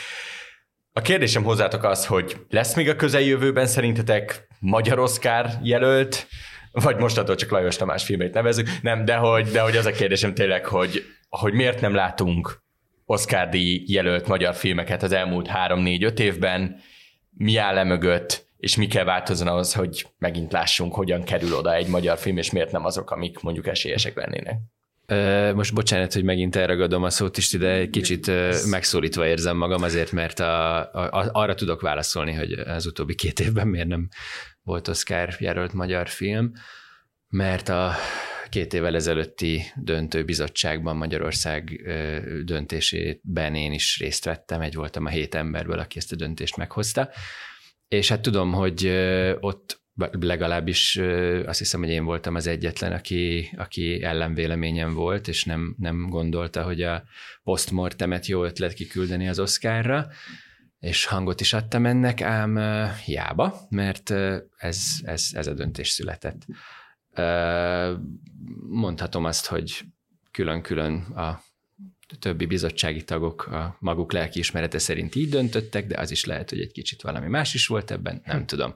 A 0.94 1.00
kérdésem 1.00 1.42
hozzátok 1.42 1.84
az, 1.84 2.06
hogy 2.06 2.36
lesz 2.48 2.74
még 2.74 2.88
a 2.88 2.96
közeljövőben 2.96 3.66
szerintetek 3.66 4.46
magyar 4.58 4.98
Oscar 4.98 5.50
jelölt, 5.62 6.26
vagy 6.72 6.96
mostantól 6.96 7.34
csak 7.34 7.50
Lajos 7.50 7.76
Tamás 7.76 8.04
filmét 8.04 8.34
nevezük, 8.34 8.68
nem, 8.82 9.04
de 9.04 9.14
hogy, 9.14 9.48
de 9.48 9.60
hogy 9.60 9.76
az 9.76 9.86
a 9.86 9.90
kérdésem 9.90 10.34
tényleg, 10.34 10.66
hogy, 10.66 11.04
hogy 11.28 11.52
miért 11.52 11.80
nem 11.80 11.94
látunk 11.94 12.62
Oscar-díj 13.04 13.84
jelölt 13.86 14.26
magyar 14.26 14.54
filmeket 14.54 15.02
az 15.02 15.12
elmúlt 15.12 15.46
három-négy-öt 15.46 16.18
évben, 16.18 16.80
mi 17.30 17.56
áll 17.56 17.74
le 17.74 17.84
mögött, 17.84 18.46
és 18.56 18.76
mi 18.76 18.86
kell 18.86 19.04
változni 19.04 19.48
ahhoz, 19.48 19.74
hogy 19.74 20.06
megint 20.18 20.52
lássunk, 20.52 20.94
hogyan 20.94 21.22
kerül 21.22 21.54
oda 21.54 21.74
egy 21.74 21.88
magyar 21.88 22.18
film, 22.18 22.36
és 22.36 22.50
miért 22.50 22.72
nem 22.72 22.84
azok, 22.84 23.10
amik 23.10 23.40
mondjuk 23.40 23.66
esélyesek 23.66 24.16
lennének. 24.16 24.58
Most 25.54 25.74
bocsánat, 25.74 26.12
hogy 26.12 26.24
megint 26.24 26.56
elragadom 26.56 27.02
a 27.02 27.10
szót 27.10 27.36
is, 27.36 27.50
de 27.50 27.70
egy 27.70 27.90
kicsit 27.90 28.30
megszólítva 28.66 29.26
érzem 29.26 29.56
magam 29.56 29.82
azért, 29.82 30.12
mert 30.12 30.40
a, 30.40 30.78
a, 30.78 31.30
arra 31.32 31.54
tudok 31.54 31.80
válaszolni, 31.80 32.32
hogy 32.32 32.52
az 32.52 32.86
utóbbi 32.86 33.14
két 33.14 33.40
évben 33.40 33.68
miért 33.68 33.86
nem 33.86 34.08
volt 34.62 34.88
Oscar 34.88 35.36
jelölt 35.38 35.72
magyar 35.72 36.08
film, 36.08 36.52
mert 37.28 37.68
a 37.68 37.94
két 38.48 38.74
évvel 38.74 38.94
ezelőtti 38.94 39.62
döntőbizottságban 39.76 40.96
Magyarország 40.96 41.82
döntésében 42.44 43.54
én 43.54 43.72
is 43.72 43.98
részt 43.98 44.24
vettem, 44.24 44.60
egy 44.60 44.74
voltam 44.74 45.04
a 45.04 45.08
hét 45.08 45.34
emberből, 45.34 45.78
aki 45.78 45.98
ezt 45.98 46.12
a 46.12 46.16
döntést 46.16 46.56
meghozta, 46.56 47.10
és 47.88 48.08
hát 48.08 48.22
tudom, 48.22 48.52
hogy 48.52 48.86
ott 49.40 49.81
legalábbis 50.20 50.96
azt 51.46 51.58
hiszem, 51.58 51.80
hogy 51.80 51.90
én 51.90 52.04
voltam 52.04 52.34
az 52.34 52.46
egyetlen, 52.46 52.92
aki, 52.92 53.50
aki 53.56 54.02
ellenvéleményem 54.02 54.94
volt, 54.94 55.28
és 55.28 55.44
nem, 55.44 55.74
nem 55.78 56.06
gondolta, 56.08 56.62
hogy 56.62 56.82
a 56.82 57.02
postmortemet 57.42 58.26
jó 58.26 58.44
ötlet 58.44 58.72
kiküldeni 58.72 59.28
az 59.28 59.38
Oscarra, 59.38 60.08
és 60.78 61.04
hangot 61.04 61.40
is 61.40 61.52
adtam 61.52 61.86
ennek, 61.86 62.20
ám 62.20 62.58
hiába, 63.04 63.60
mert 63.70 64.10
ez, 64.56 64.84
ez, 65.02 65.28
ez 65.32 65.46
a 65.46 65.54
döntés 65.54 65.88
született. 65.88 66.46
Mondhatom 68.68 69.24
azt, 69.24 69.46
hogy 69.46 69.84
külön-külön 70.30 70.94
a 70.94 71.42
többi 72.20 72.46
bizottsági 72.46 73.04
tagok 73.04 73.46
a 73.46 73.76
maguk 73.80 74.12
lelkiismerete 74.12 74.78
szerint 74.78 75.14
így 75.14 75.28
döntöttek, 75.28 75.86
de 75.86 76.00
az 76.00 76.10
is 76.10 76.24
lehet, 76.24 76.50
hogy 76.50 76.60
egy 76.60 76.72
kicsit 76.72 77.02
valami 77.02 77.28
más 77.28 77.54
is 77.54 77.66
volt 77.66 77.90
ebben, 77.90 78.22
nem 78.24 78.46
tudom. 78.46 78.74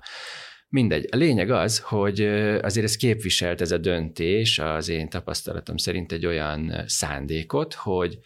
Mindegy. 0.76 1.08
A 1.10 1.16
lényeg 1.16 1.50
az, 1.50 1.78
hogy 1.78 2.20
azért 2.62 2.86
ez 2.86 2.96
képviselt 2.96 3.60
ez 3.60 3.70
a 3.70 3.78
döntés 3.78 4.58
az 4.58 4.88
én 4.88 5.08
tapasztalatom 5.08 5.76
szerint 5.76 6.12
egy 6.12 6.26
olyan 6.26 6.84
szándékot, 6.86 7.74
hogy 7.74 8.18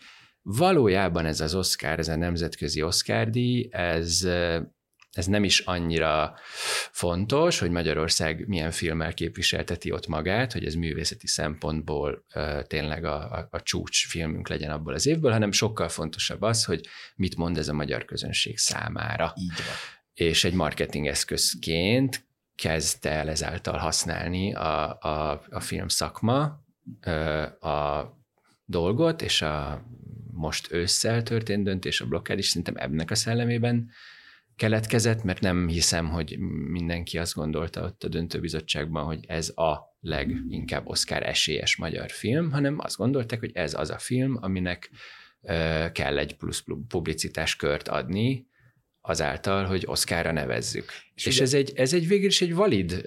valójában 0.43 1.27
ez 1.27 1.41
az 1.41 1.55
Oscar, 1.55 1.99
ez 1.99 2.09
a 2.09 2.17
nemzetközi 2.17 2.83
Oscar 2.83 3.31
díj, 3.31 3.69
ez 3.71 4.29
ez 5.11 5.27
nem 5.27 5.45
is 5.45 5.59
annyira 5.61 6.35
fontos, 6.91 7.59
hogy 7.59 7.71
Magyarország 7.71 8.49
milyen 8.49 8.71
filmmel 8.71 9.15
képviselteti 9.15 9.91
ott 9.91 10.07
magát, 10.07 10.53
hogy 10.53 10.65
ez 10.65 10.75
művészeti 10.75 11.27
szempontból 11.27 12.25
tényleg 12.63 13.05
a, 13.05 13.33
a, 13.33 13.49
a 13.51 13.63
csúcs 13.63 14.07
filmünk 14.07 14.49
legyen 14.49 14.71
abból 14.71 14.95
az 14.95 15.07
évből, 15.07 15.33
hanem 15.33 15.53
sokkal 15.53 15.89
fontosabb 15.89 16.43
az, 16.43 16.65
hogy 16.65 16.87
mit 17.17 17.37
mond 17.37 17.59
ez 17.59 17.69
a 17.69 17.73
magyar 17.73 18.05
közönség 18.05 18.59
számára. 18.59 19.33
Így 19.37 19.57
van. 19.57 19.77
És 20.15 20.45
egy 20.45 20.55
marketing 20.55 21.07
eszközként 21.07 22.29
kezdte 22.61 23.11
el 23.11 23.29
ezáltal 23.29 23.77
használni 23.77 24.55
a, 24.55 24.99
a, 24.99 25.43
a 25.51 25.61
film 25.61 25.89
szakma 25.89 26.65
a 27.61 28.05
dolgot, 28.65 29.23
és 29.23 29.43
a 29.43 29.85
most 30.33 30.73
ősszel 30.73 31.23
történt 31.23 31.65
döntés, 31.65 32.01
a 32.01 32.07
blokkád 32.07 32.39
is 32.39 32.47
szerintem 32.47 32.77
ebnek 32.77 33.11
a 33.11 33.15
szellemében 33.15 33.91
keletkezett, 34.57 35.23
mert 35.23 35.41
nem 35.41 35.69
hiszem, 35.69 36.09
hogy 36.09 36.39
mindenki 36.69 37.19
azt 37.19 37.35
gondolta 37.35 37.85
ott 37.85 38.05
a 38.05 38.09
döntőbizottságban, 38.09 39.05
hogy 39.05 39.25
ez 39.27 39.49
a 39.49 39.97
leginkább 40.01 40.87
Oscar 40.87 41.23
esélyes 41.23 41.77
magyar 41.77 42.11
film, 42.11 42.51
hanem 42.51 42.79
azt 42.79 42.97
gondolták, 42.97 43.41
hogy 43.41 43.51
ez 43.55 43.75
az 43.75 43.91
a 43.91 43.99
film, 43.99 44.39
aminek 44.41 44.91
kell 45.93 46.19
egy 46.19 46.37
plusz 46.37 46.65
publicitás 46.89 47.57
kört 47.57 47.89
adni, 47.89 48.49
azáltal, 49.01 49.65
hogy 49.65 49.85
Oscarra 49.87 50.33
nevezzük. 50.33 50.93
És, 51.15 51.27
és 51.27 51.41
ez, 51.41 51.55
egy, 51.55 51.73
ez 51.75 51.93
egy 51.93 52.09
végül 52.09 52.27
is 52.27 52.43
egy 52.43 52.55
valid 52.55 53.03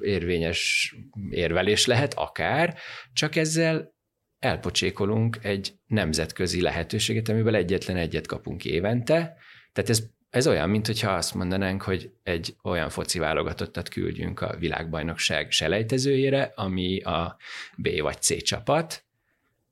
érvényes 0.00 0.94
érvelés 1.30 1.86
lehet 1.86 2.14
akár, 2.14 2.78
csak 3.12 3.36
ezzel 3.36 3.94
elpocsékolunk 4.38 5.38
egy 5.42 5.74
nemzetközi 5.86 6.60
lehetőséget, 6.60 7.28
amiből 7.28 7.54
egyetlen 7.54 7.96
egyet 7.96 8.26
kapunk 8.26 8.64
évente, 8.64 9.36
tehát 9.72 9.90
ez 9.90 10.12
ez 10.34 10.46
olyan, 10.46 10.70
mint 10.70 10.86
hogyha 10.86 11.10
azt 11.10 11.34
mondanánk, 11.34 11.82
hogy 11.82 12.12
egy 12.22 12.56
olyan 12.62 12.88
foci 12.88 13.18
válogatottat 13.18 13.88
küldjünk 13.88 14.40
a 14.40 14.56
világbajnokság 14.58 15.50
selejtezőjére, 15.50 16.52
ami 16.54 17.00
a 17.00 17.36
B 17.76 18.00
vagy 18.00 18.22
C 18.22 18.42
csapat. 18.42 19.04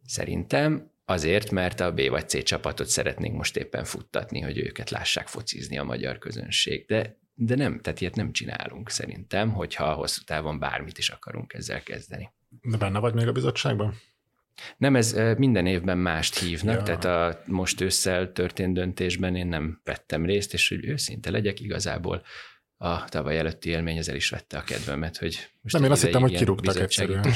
Szerintem 0.07 0.92
azért, 1.05 1.51
mert 1.51 1.81
a 1.81 1.93
B 1.93 2.09
vagy 2.09 2.29
C 2.29 2.43
csapatot 2.43 2.87
szeretnénk 2.87 3.37
most 3.37 3.57
éppen 3.57 3.85
futtatni, 3.85 4.41
hogy 4.41 4.59
őket 4.59 4.91
lássák 4.91 5.27
focizni 5.27 5.79
a 5.79 5.85
magyar 5.85 6.19
közönség. 6.19 6.87
De, 6.87 7.19
de 7.35 7.55
nem, 7.55 7.81
tehát 7.81 8.01
ilyet 8.01 8.17
nem 8.17 8.33
csinálunk 8.33 8.91
szerintem, 8.91 9.53
hogyha 9.53 9.93
hosszú 9.93 10.23
távon 10.25 10.59
bármit 10.59 10.99
is 10.99 11.09
akarunk 11.09 11.53
ezzel 11.53 11.83
kezdeni. 11.83 12.33
De 12.63 12.77
benne 12.77 12.99
vagy 12.99 13.15
még 13.15 13.27
a 13.27 13.33
bizottságban? 13.33 13.95
Nem, 14.77 14.97
ez 14.97 15.17
minden 15.37 15.67
évben 15.67 15.99
mást 15.99 16.39
hívnak, 16.39 16.77
ja. 16.77 16.83
tehát 16.83 17.05
a 17.05 17.43
most 17.47 17.81
ősszel 17.81 18.33
történt 18.33 18.75
döntésben 18.75 19.37
én 19.37 19.47
nem 19.47 19.81
vettem 19.85 20.25
részt, 20.25 20.53
és 20.53 20.69
hogy 20.69 20.85
őszinte 20.85 21.31
legyek, 21.31 21.61
igazából 21.61 22.23
a 22.83 23.05
tavaly 23.09 23.39
előtti 23.39 23.71
élmény 23.71 23.97
ezzel 23.97 24.15
is 24.15 24.31
vette 24.31 24.59
a 24.59 24.63
kedvemet, 24.63 25.17
hogy 25.17 25.51
most 25.61 25.75
Nem, 25.75 25.85
én 25.85 25.91
azt 25.91 26.05
hittem, 26.05 26.21
hogy 26.21 26.37
kirúgtak 26.37 26.77
egyszerűen. 26.77 27.27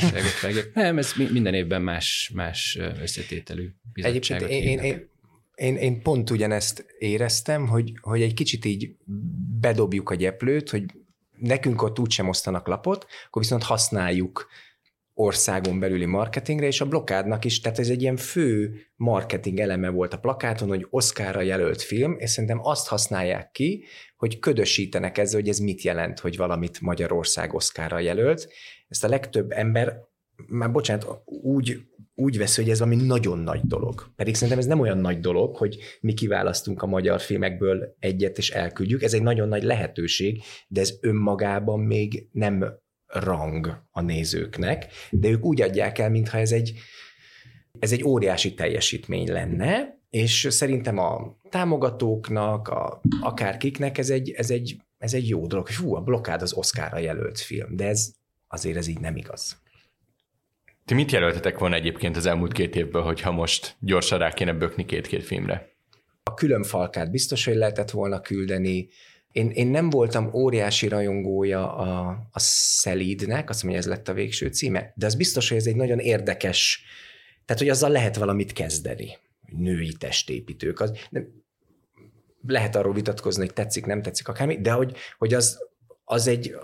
Nem, 0.74 0.98
ez 0.98 1.12
minden 1.30 1.54
évben 1.54 1.82
más, 1.82 2.30
más 2.34 2.78
összetételű 3.00 3.68
bizottságot 3.92 4.48
én, 4.48 4.62
én, 4.62 4.78
én, 4.78 5.08
én, 5.54 5.76
én 5.76 6.02
pont 6.02 6.30
ugyanezt 6.30 6.86
éreztem, 6.98 7.66
hogy, 7.66 7.92
hogy 8.00 8.22
egy 8.22 8.34
kicsit 8.34 8.64
így 8.64 8.96
bedobjuk 9.60 10.10
a 10.10 10.14
gyeplőt, 10.14 10.70
hogy 10.70 10.84
nekünk 11.38 11.82
ott 11.82 11.98
úgysem 11.98 12.28
osztanak 12.28 12.66
lapot, 12.66 13.06
akkor 13.26 13.42
viszont 13.42 13.62
használjuk 13.62 14.48
országon 15.18 15.78
belüli 15.78 16.04
marketingre, 16.04 16.66
és 16.66 16.80
a 16.80 16.88
blokádnak 16.88 17.44
is, 17.44 17.60
tehát 17.60 17.78
ez 17.78 17.88
egy 17.88 18.02
ilyen 18.02 18.16
fő 18.16 18.74
marketing 18.96 19.58
eleme 19.58 19.88
volt 19.88 20.12
a 20.12 20.18
plakáton, 20.18 20.68
hogy 20.68 20.86
Oscarra 20.90 21.40
jelölt 21.40 21.82
film, 21.82 22.16
és 22.18 22.30
szerintem 22.30 22.60
azt 22.62 22.88
használják 22.88 23.50
ki, 23.50 23.84
hogy 24.16 24.38
ködösítenek 24.38 25.18
ezzel, 25.18 25.40
hogy 25.40 25.48
ez 25.48 25.58
mit 25.58 25.82
jelent, 25.82 26.18
hogy 26.18 26.36
valamit 26.36 26.80
Magyarország 26.80 27.54
Oscarra 27.54 27.98
jelölt. 27.98 28.48
Ezt 28.88 29.04
a 29.04 29.08
legtöbb 29.08 29.50
ember, 29.50 29.96
már 30.46 30.72
bocsánat, 30.72 31.22
úgy, 31.24 31.80
úgy 32.14 32.38
vesz, 32.38 32.56
hogy 32.56 32.70
ez 32.70 32.78
valami 32.78 32.96
nagyon 33.02 33.38
nagy 33.38 33.60
dolog. 33.60 34.12
Pedig 34.16 34.34
szerintem 34.34 34.58
ez 34.58 34.66
nem 34.66 34.80
olyan 34.80 34.98
nagy 34.98 35.20
dolog, 35.20 35.56
hogy 35.56 35.78
mi 36.00 36.12
kiválasztunk 36.14 36.82
a 36.82 36.86
magyar 36.86 37.20
filmekből 37.20 37.96
egyet 37.98 38.38
és 38.38 38.50
elküldjük. 38.50 39.02
Ez 39.02 39.14
egy 39.14 39.22
nagyon 39.22 39.48
nagy 39.48 39.62
lehetőség, 39.62 40.42
de 40.68 40.80
ez 40.80 40.92
önmagában 41.00 41.80
még 41.80 42.28
nem 42.32 42.84
rang 43.20 43.82
a 43.90 44.00
nézőknek, 44.00 44.86
de 45.10 45.28
ők 45.28 45.44
úgy 45.44 45.62
adják 45.62 45.98
el, 45.98 46.10
mintha 46.10 46.38
ez 46.38 46.52
egy, 46.52 46.78
ez 47.78 47.92
egy 47.92 48.04
óriási 48.04 48.54
teljesítmény 48.54 49.32
lenne, 49.32 49.98
és 50.10 50.46
szerintem 50.50 50.98
a 50.98 51.36
támogatóknak, 51.50 52.68
a, 52.68 53.00
akárkiknek 53.20 53.98
ez 53.98 54.10
egy, 54.10 54.30
ez, 54.30 54.50
egy, 54.50 54.76
ez 54.98 55.14
egy 55.14 55.28
jó 55.28 55.46
dolog, 55.46 55.66
hogy 55.66 55.76
hú, 55.76 55.94
a 55.94 56.00
blokkád 56.00 56.42
az 56.42 56.52
Oscarra 56.52 56.98
jelölt 56.98 57.38
film, 57.38 57.76
de 57.76 57.86
ez 57.86 58.12
azért 58.48 58.76
ez 58.76 58.86
így 58.86 59.00
nem 59.00 59.16
igaz. 59.16 59.64
Ti 60.84 60.94
mit 60.94 61.12
jelöltetek 61.12 61.58
volna 61.58 61.74
egyébként 61.74 62.16
az 62.16 62.26
elmúlt 62.26 62.52
két 62.52 62.76
évből, 62.76 63.02
hogyha 63.02 63.30
most 63.30 63.76
gyorsan 63.80 64.18
rá 64.18 64.32
kéne 64.32 64.52
bökni 64.52 64.84
két-két 64.84 65.24
filmre? 65.24 65.70
A 66.22 66.34
külön 66.34 66.62
falkát 66.62 67.10
biztos, 67.10 67.44
hogy 67.44 67.54
lehetett 67.54 67.90
volna 67.90 68.20
küldeni. 68.20 68.88
Én, 69.36 69.50
én 69.50 69.66
nem 69.66 69.90
voltam 69.90 70.30
óriási 70.34 70.88
rajongója 70.88 71.76
a, 71.76 72.08
a 72.30 72.38
Szelídnek, 72.38 73.50
azt 73.50 73.62
mondja, 73.62 73.80
ez 73.80 73.86
lett 73.86 74.08
a 74.08 74.12
végső 74.12 74.48
címe, 74.48 74.92
de 74.94 75.06
az 75.06 75.14
biztos, 75.14 75.48
hogy 75.48 75.58
ez 75.58 75.66
egy 75.66 75.76
nagyon 75.76 75.98
érdekes, 75.98 76.84
tehát 77.44 77.62
hogy 77.62 77.70
azzal 77.70 77.90
lehet 77.90 78.16
valamit 78.16 78.52
kezdeni. 78.52 79.16
Női 79.56 79.92
testépítők. 79.92 80.80
Az, 80.80 80.92
nem, 81.10 81.44
lehet 82.46 82.76
arról 82.76 82.92
vitatkozni, 82.92 83.44
hogy 83.44 83.52
tetszik, 83.52 83.86
nem 83.86 84.02
tetszik 84.02 84.28
akármi, 84.28 84.60
de 84.60 84.70
hogy, 84.70 84.96
hogy 85.18 85.34
az, 85.34 85.58
az 86.04 86.26
egy, 86.26 86.54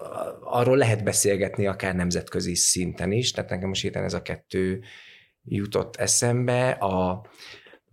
arról 0.40 0.76
lehet 0.76 1.04
beszélgetni 1.04 1.66
akár 1.66 1.94
nemzetközi 1.94 2.54
szinten 2.54 3.12
is, 3.12 3.30
tehát 3.30 3.50
nekem 3.50 3.68
most 3.68 3.82
héten 3.82 4.04
ez 4.04 4.14
a 4.14 4.22
kettő 4.22 4.82
jutott 5.44 5.96
eszembe. 5.96 6.70
A, 6.70 7.26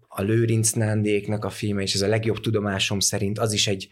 a 0.08 0.22
Lőrinc 0.22 0.72
Nándéknak 0.72 1.46
a 1.46 1.50
filme, 1.50 1.82
és 1.82 1.94
ez 1.94 2.02
a 2.02 2.08
legjobb 2.08 2.40
tudomásom 2.40 3.00
szerint 3.00 3.40
az 3.40 3.54
is 3.54 3.68
egy 3.68 3.90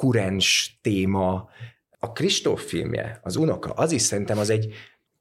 kurens 0.00 0.78
téma. 0.82 1.48
A 1.98 2.12
Kristóf 2.12 2.64
filmje, 2.64 3.20
az 3.22 3.36
unoka, 3.36 3.70
az 3.70 3.92
is 3.92 4.02
szerintem 4.02 4.38
az 4.38 4.50
egy 4.50 4.74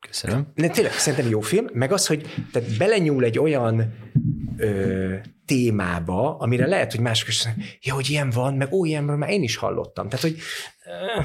Köszönöm. 0.08 0.52
Ne, 0.56 0.70
tényleg, 0.70 0.92
szerintem 0.92 1.30
jó 1.30 1.40
film, 1.40 1.68
meg 1.74 1.92
az, 1.92 2.08
hogy 2.08 2.26
tehát 2.52 2.78
belenyúl 2.78 3.24
egy 3.24 3.40
olyan 3.40 3.94
ö, 4.58 5.16
témába, 5.46 6.38
amire 6.38 6.68
lehet, 6.68 6.92
hogy 6.92 7.00
mások 7.00 7.28
is 7.28 7.48
ja, 7.82 7.94
hogy 7.94 8.10
ilyen 8.10 8.30
van, 8.30 8.54
meg 8.54 8.74
ó, 8.74 8.86
ilyenről 8.86 9.16
már 9.16 9.30
én 9.30 9.44
is 9.44 9.56
hallottam. 9.56 10.10
Tehát, 10.10 10.26
hogy 10.26 10.38
ö, 10.86 11.22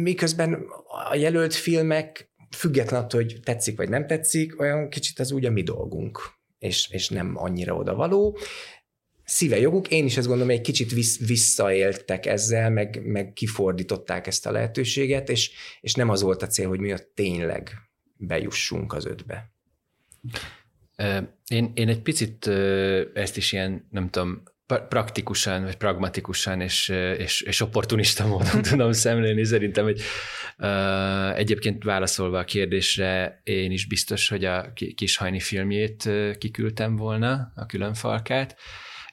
miközben 0.00 0.66
a 1.10 1.14
jelölt 1.14 1.54
filmek, 1.54 2.30
független 2.56 3.02
attól, 3.02 3.22
hogy 3.22 3.40
tetszik 3.44 3.76
vagy 3.76 3.88
nem 3.88 4.06
tetszik, 4.06 4.60
olyan 4.60 4.88
kicsit 4.88 5.18
az 5.18 5.32
úgy 5.32 5.44
a 5.44 5.50
mi 5.50 5.62
dolgunk, 5.62 6.20
és, 6.58 6.88
és 6.90 7.08
nem 7.08 7.32
annyira 7.36 7.74
odavaló. 7.74 8.38
Szíve 9.26 9.58
joguk, 9.58 9.88
én 9.88 10.04
is 10.04 10.16
ezt 10.16 10.26
gondolom, 10.26 10.50
egy 10.50 10.60
kicsit 10.60 10.92
visszaéltek 11.26 12.26
ezzel, 12.26 12.70
meg, 12.70 13.06
meg 13.06 13.32
kifordították 13.32 14.26
ezt 14.26 14.46
a 14.46 14.50
lehetőséget, 14.50 15.28
és, 15.28 15.50
és 15.80 15.94
nem 15.94 16.08
az 16.08 16.22
volt 16.22 16.42
a 16.42 16.46
cél, 16.46 16.68
hogy 16.68 16.80
mi 16.80 16.92
a 16.92 16.98
tényleg 17.14 17.70
bejussunk 18.16 18.92
az 18.92 19.06
ötbe. 19.06 19.50
Én, 21.48 21.72
én 21.74 21.88
egy 21.88 22.02
picit 22.02 22.46
ezt 23.14 23.36
is 23.36 23.52
ilyen, 23.52 23.86
nem 23.90 24.10
tudom, 24.10 24.42
praktikusan, 24.66 25.62
vagy 25.62 25.76
pragmatikusan 25.76 26.60
és, 26.60 26.88
és, 27.18 27.40
és 27.40 27.60
opportunista 27.60 28.26
módon 28.26 28.62
tudom 28.70 28.92
szemlélni. 28.92 29.44
Szerintem, 29.44 29.84
hogy 29.84 30.00
uh, 30.58 31.38
egyébként 31.38 31.84
válaszolva 31.84 32.38
a 32.38 32.44
kérdésre, 32.44 33.40
én 33.44 33.70
is 33.70 33.86
biztos, 33.86 34.28
hogy 34.28 34.44
a 34.44 34.72
Kishajni 34.94 35.40
filmjét 35.40 36.10
kiküldtem 36.38 36.96
volna, 36.96 37.52
a 37.54 37.66
különfalkát, 37.66 38.56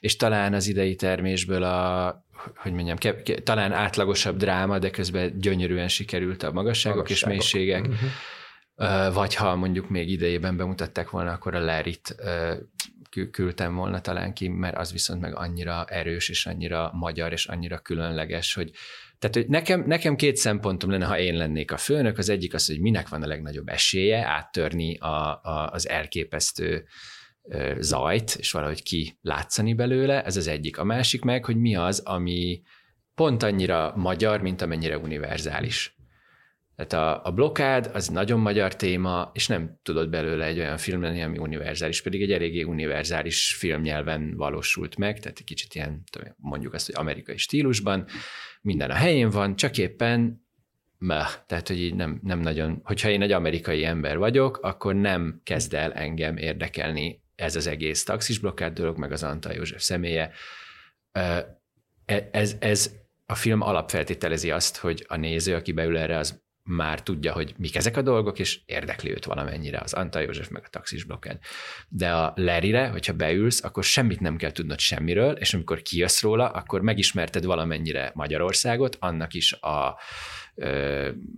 és 0.04 0.16
talán 0.16 0.54
az 0.54 0.66
idei 0.66 0.94
termésből 0.94 1.62
a 1.62 2.22
hogy 2.56 2.72
mondjam, 2.72 2.96
ke, 2.96 3.22
ke, 3.22 3.34
talán 3.34 3.72
átlagosabb 3.72 4.36
dráma, 4.36 4.78
de 4.78 4.90
közben 4.90 5.38
gyönyörűen 5.38 5.88
sikerült 5.88 6.42
a 6.42 6.52
magasságok, 6.52 6.96
magasságok. 6.96 7.34
és 7.34 7.52
mélységek. 7.52 7.86
Uh-huh. 7.86 9.14
Vagy 9.14 9.34
ha 9.34 9.56
mondjuk 9.56 9.88
még 9.88 10.10
idejében 10.10 10.56
bemutatták 10.56 11.10
volna, 11.10 11.32
akkor 11.32 11.54
a 11.54 11.58
Lerit 11.58 12.16
küldtem 13.30 13.74
volna 13.74 14.00
talán 14.00 14.34
ki, 14.34 14.48
mert 14.48 14.76
az 14.76 14.92
viszont 14.92 15.20
meg 15.20 15.36
annyira 15.36 15.84
erős, 15.84 16.28
és 16.28 16.46
annyira 16.46 16.90
magyar, 16.94 17.32
és 17.32 17.46
annyira 17.46 17.78
különleges, 17.78 18.54
hogy 18.54 18.70
tehát, 19.18 19.36
hogy 19.36 19.48
nekem, 19.48 19.84
nekem 19.86 20.16
két 20.16 20.36
szempontom 20.36 20.90
lenne, 20.90 21.06
ha 21.06 21.18
én 21.18 21.36
lennék 21.36 21.72
a 21.72 21.76
főnök. 21.76 22.18
Az 22.18 22.28
egyik 22.28 22.54
az, 22.54 22.66
hogy 22.66 22.80
minek 22.80 23.08
van 23.08 23.22
a 23.22 23.26
legnagyobb 23.26 23.68
esélye 23.68 24.26
áttörni 24.26 24.96
a, 24.98 25.40
a, 25.42 25.70
az 25.72 25.88
elképesztő 25.88 26.86
zajt, 27.78 28.36
és 28.38 28.50
valahogy 28.52 28.82
ki 28.82 29.18
látszani 29.22 29.74
belőle, 29.74 30.24
ez 30.24 30.36
az 30.36 30.46
egyik. 30.46 30.78
A 30.78 30.84
másik 30.84 31.22
meg, 31.22 31.44
hogy 31.44 31.56
mi 31.56 31.76
az, 31.76 31.98
ami 31.98 32.62
pont 33.14 33.42
annyira 33.42 33.92
magyar, 33.96 34.40
mint 34.40 34.62
amennyire 34.62 34.98
univerzális. 34.98 35.96
Tehát 36.76 36.92
a, 36.92 37.26
a 37.26 37.32
blokád 37.32 37.90
az 37.92 38.08
nagyon 38.08 38.40
magyar 38.40 38.76
téma, 38.76 39.30
és 39.34 39.46
nem 39.46 39.78
tudod 39.82 40.08
belőle 40.10 40.44
egy 40.44 40.58
olyan 40.58 40.76
film 40.78 41.02
lenni, 41.02 41.22
ami 41.22 41.38
univerzális, 41.38 42.02
pedig 42.02 42.22
egy 42.22 42.32
eléggé 42.32 42.62
univerzális 42.62 43.54
filmnyelven 43.54 44.36
valósult 44.36 44.96
meg, 44.96 45.20
tehát 45.20 45.38
egy 45.38 45.44
kicsit 45.44 45.74
ilyen, 45.74 46.02
mondjuk 46.36 46.74
azt, 46.74 46.86
hogy 46.86 46.94
amerikai 46.98 47.36
stílusban, 47.36 48.06
minden 48.60 48.90
a 48.90 48.94
helyén 48.94 49.30
van, 49.30 49.56
csak 49.56 49.78
éppen 49.78 50.42
meh, 50.98 51.28
tehát 51.46 51.68
hogy 51.68 51.80
így 51.80 51.94
nem, 51.94 52.20
nem 52.22 52.40
nagyon, 52.40 52.80
hogyha 52.84 53.08
én 53.08 53.22
egy 53.22 53.32
amerikai 53.32 53.84
ember 53.84 54.18
vagyok, 54.18 54.58
akkor 54.62 54.94
nem 54.94 55.40
kezd 55.44 55.74
el 55.74 55.92
engem 55.92 56.36
érdekelni 56.36 57.22
ez 57.34 57.56
az 57.56 57.66
egész 57.66 58.04
taxisblokkád 58.04 58.72
dolog, 58.72 58.98
meg 58.98 59.12
az 59.12 59.22
Antal 59.22 59.52
József 59.52 59.82
személye. 59.82 60.32
E, 61.12 61.58
ez, 62.30 62.56
ez 62.58 62.92
a 63.26 63.34
film 63.34 63.60
alapfeltételezi 63.60 64.50
azt, 64.50 64.76
hogy 64.76 65.04
a 65.08 65.16
néző, 65.16 65.54
aki 65.54 65.72
beül 65.72 65.98
erre, 65.98 66.18
az 66.18 66.42
már 66.68 67.02
tudja, 67.02 67.32
hogy 67.32 67.54
mik 67.58 67.76
ezek 67.76 67.96
a 67.96 68.02
dolgok, 68.02 68.38
és 68.38 68.60
érdekli 68.66 69.10
őt 69.10 69.24
valamennyire 69.24 69.80
az 69.80 69.92
Antal 69.92 70.22
József 70.22 70.48
meg 70.48 70.62
a 70.64 70.68
taxis 70.68 71.04
blokkád. 71.04 71.38
De 71.88 72.12
a 72.12 72.32
Lerire, 72.36 72.88
hogyha 72.88 73.12
beülsz, 73.12 73.64
akkor 73.64 73.84
semmit 73.84 74.20
nem 74.20 74.36
kell 74.36 74.50
tudnod 74.50 74.78
semmiről, 74.78 75.32
és 75.32 75.54
amikor 75.54 75.82
kijössz 75.82 76.22
róla, 76.22 76.48
akkor 76.48 76.80
megismerted 76.80 77.44
valamennyire 77.44 78.10
Magyarországot, 78.14 78.96
annak 79.00 79.34
is 79.34 79.52
a 79.52 79.98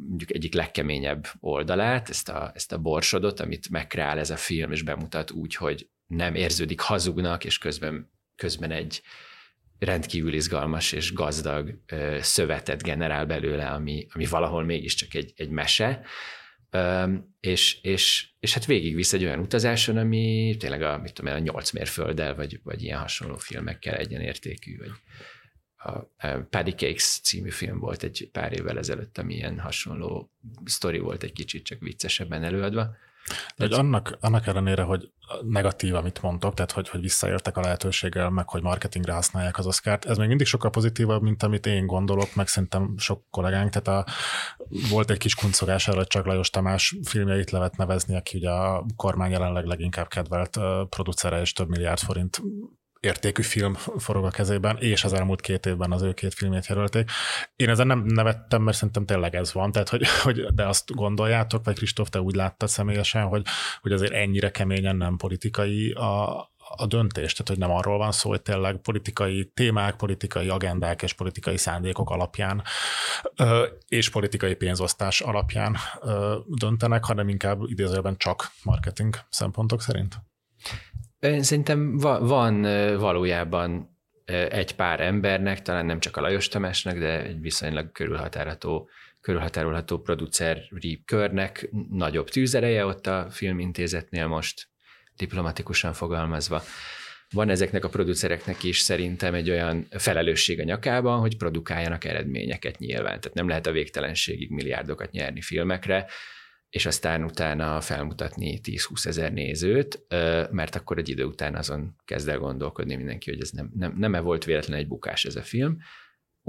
mondjuk 0.09 0.35
egyik 0.35 0.55
legkeményebb 0.55 1.26
oldalát, 1.40 2.09
ezt 2.09 2.29
a, 2.29 2.50
ezt 2.55 2.72
a 2.72 2.79
borsodot, 2.79 3.40
amit 3.40 3.68
megkreál 3.70 4.18
ez 4.18 4.31
a 4.31 4.37
film, 4.37 4.72
és 4.72 4.83
bemutat 4.83 5.31
úgy, 5.31 5.55
hogy 5.55 5.88
nem 6.07 6.35
érződik 6.35 6.81
hazugnak, 6.81 7.44
és 7.44 7.59
közben, 7.59 8.11
közben 8.37 8.70
egy, 8.70 9.02
rendkívül 9.79 10.35
izgalmas 10.35 10.92
és 10.92 11.12
gazdag 11.12 11.79
ö, 11.87 12.18
szövetet 12.20 12.83
generál 12.83 13.26
belőle, 13.26 13.66
ami, 13.66 14.07
ami 14.12 14.26
valahol 14.26 14.64
mégiscsak 14.64 15.14
egy, 15.14 15.33
egy 15.37 15.48
mese, 15.48 16.00
ö, 16.70 17.12
és, 17.40 17.81
és, 17.83 18.29
és 18.40 18.55
hát 18.55 18.64
végigvisz 18.64 19.12
egy 19.12 19.24
olyan 19.24 19.38
utazáson, 19.38 19.96
ami 19.96 20.57
tényleg 20.59 20.83
a, 20.83 20.98
mit 20.98 21.12
tudom, 21.12 21.35
a 21.35 21.38
nyolc 21.38 21.70
mérfölddel, 21.70 22.35
vagy, 22.35 22.61
vagy 22.62 22.83
ilyen 22.83 22.98
hasonló 22.98 23.37
filmekkel 23.37 23.94
egyenértékű, 23.94 24.76
vagy 24.79 24.90
a, 25.87 26.11
Paddy 26.51 26.70
Cakes 26.70 27.20
című 27.22 27.51
film 27.51 27.79
volt 27.79 28.03
egy 28.03 28.29
pár 28.33 28.53
évvel 28.53 28.79
ezelőtt, 28.79 29.18
ami 29.18 29.35
ilyen 29.35 29.61
hasonló 29.61 30.31
sztori 30.64 30.99
volt 30.99 31.22
egy 31.22 31.33
kicsit, 31.33 31.64
csak 31.64 31.81
viccesebben 31.81 32.42
előadva. 32.42 32.96
De 33.57 33.64
hogy 33.64 33.72
annak, 33.72 34.16
annak 34.20 34.46
ellenére, 34.46 34.83
hogy 34.83 35.11
negatív, 35.42 35.94
amit 35.94 36.22
mondtok, 36.22 36.55
tehát 36.55 36.72
hogy, 36.72 36.88
hogy 36.88 37.01
visszaértek 37.01 37.57
a 37.57 37.61
lehetőséggel, 37.61 38.31
meg 38.31 38.49
hogy 38.49 38.62
marketingre 38.62 39.12
használják 39.12 39.59
az 39.59 39.66
oszkárt, 39.66 40.05
ez 40.05 40.16
még 40.16 40.29
mindig 40.29 40.46
sokkal 40.46 40.70
pozitívabb, 40.70 41.22
mint 41.22 41.42
amit 41.42 41.66
én 41.66 41.87
gondolok, 41.87 42.35
meg 42.35 42.49
szerintem 42.49 42.94
sok 42.99 43.25
kollégánk, 43.31 43.70
tehát 43.70 44.07
a, 44.07 44.11
volt 44.90 45.11
egy 45.11 45.18
kis 45.18 45.35
kuncogás 45.35 45.85
hogy 45.85 46.07
csak 46.07 46.27
Lajos 46.27 46.51
Tamás 46.51 46.96
filmjeit 47.03 47.51
levet 47.51 47.77
nevezni, 47.77 48.16
aki 48.16 48.37
ugye 48.37 48.51
a 48.51 48.87
kormány 48.96 49.31
jelenleg 49.31 49.64
leginkább 49.64 50.09
kedvelt 50.09 50.59
producere 50.88 51.40
és 51.40 51.53
több 51.53 51.68
milliárd 51.68 51.99
forint 51.99 52.42
értékű 53.07 53.42
film 53.42 53.75
forog 53.75 54.25
a 54.25 54.31
kezében, 54.31 54.77
és 54.79 55.05
az 55.05 55.12
elmúlt 55.12 55.40
két 55.40 55.66
évben 55.66 55.92
az 55.92 56.03
ő 56.03 56.12
két 56.12 56.35
filmét 56.35 56.66
jelölték. 56.66 57.11
Én 57.57 57.69
ezen 57.69 57.87
nem 57.87 58.03
nevettem, 58.05 58.62
mert 58.62 58.77
szerintem 58.77 59.05
tényleg 59.05 59.35
ez 59.35 59.53
van, 59.53 59.73
tehát 59.73 59.88
hogy, 59.88 60.09
hogy 60.23 60.45
de 60.55 60.66
azt 60.66 60.95
gondoljátok, 60.95 61.64
vagy 61.64 61.75
Kristóf, 61.75 62.09
te 62.09 62.21
úgy 62.21 62.35
láttad 62.35 62.69
személyesen, 62.69 63.23
hogy, 63.23 63.42
hogy 63.81 63.92
azért 63.92 64.12
ennyire 64.12 64.51
keményen 64.51 64.97
nem 64.97 65.16
politikai 65.16 65.90
a, 65.90 66.38
a 66.77 66.87
döntés, 66.87 67.33
tehát 67.33 67.49
hogy 67.49 67.59
nem 67.59 67.71
arról 67.71 67.99
van 67.99 68.12
szó, 68.12 68.31
hogy 68.31 68.42
tényleg 68.42 68.77
politikai 68.77 69.51
témák, 69.55 69.97
politikai 69.97 70.49
agendák 70.49 71.03
és 71.03 71.12
politikai 71.12 71.57
szándékok 71.57 72.11
alapján 72.11 72.62
és 73.88 74.11
politikai 74.11 74.55
pénzosztás 74.55 75.21
alapján 75.21 75.77
döntenek, 76.47 77.05
hanem 77.05 77.29
inkább 77.29 77.61
idézőben 77.66 78.16
csak 78.16 78.51
marketing 78.62 79.16
szempontok 79.29 79.83
szerint? 79.83 80.19
Én 81.20 81.42
szerintem 81.42 81.98
van 81.98 82.62
valójában 82.98 83.98
egy 84.48 84.74
pár 84.74 85.00
embernek, 85.00 85.62
talán 85.62 85.87
nem 85.87 86.00
csak 86.00 86.16
a 86.16 86.20
Lajos 86.20 86.48
Tamásnak, 86.48 86.98
de 86.98 87.22
egy 87.24 87.40
viszonylag 87.40 87.92
körülhatárolható, 87.92 88.88
körülhatárolható 89.20 89.98
produceri 89.98 91.02
körnek 91.05 91.70
nagyobb 91.90 92.29
tűzereje 92.29 92.85
ott 92.85 93.07
a 93.07 93.26
filmintézetnél 93.31 94.26
most, 94.26 94.68
diplomatikusan 95.16 95.92
fogalmazva. 95.92 96.62
Van 97.31 97.48
ezeknek 97.48 97.85
a 97.85 97.88
producereknek 97.88 98.62
is 98.62 98.79
szerintem 98.79 99.35
egy 99.35 99.50
olyan 99.50 99.87
felelősség 99.90 100.61
a 100.61 100.64
nyakában, 100.64 101.20
hogy 101.20 101.37
produkáljanak 101.37 102.05
eredményeket 102.05 102.79
nyilván. 102.79 103.20
Tehát 103.20 103.35
nem 103.35 103.48
lehet 103.48 103.66
a 103.66 103.72
végtelenségig 103.72 104.50
milliárdokat 104.50 105.11
nyerni 105.11 105.40
filmekre, 105.40 106.07
és 106.70 106.87
aztán 106.87 107.24
utána 107.24 107.81
felmutatni 107.81 108.61
10-20 108.62 109.07
ezer 109.07 109.33
nézőt, 109.33 110.07
mert 110.50 110.74
akkor 110.74 110.98
egy 110.98 111.09
idő 111.09 111.24
után 111.24 111.55
azon 111.55 111.96
kezd 112.05 112.29
el 112.29 112.38
gondolkodni 112.38 112.96
mindenki, 112.96 113.31
hogy 113.31 113.40
ez 113.40 113.50
nem, 113.50 113.70
nem, 113.74 113.94
nem-e 113.96 114.20
volt 114.20 114.44
véletlen 114.44 114.79
egy 114.79 114.88
bukás 114.88 115.24
ez 115.24 115.37
a 115.37 115.42
film, 115.42 115.79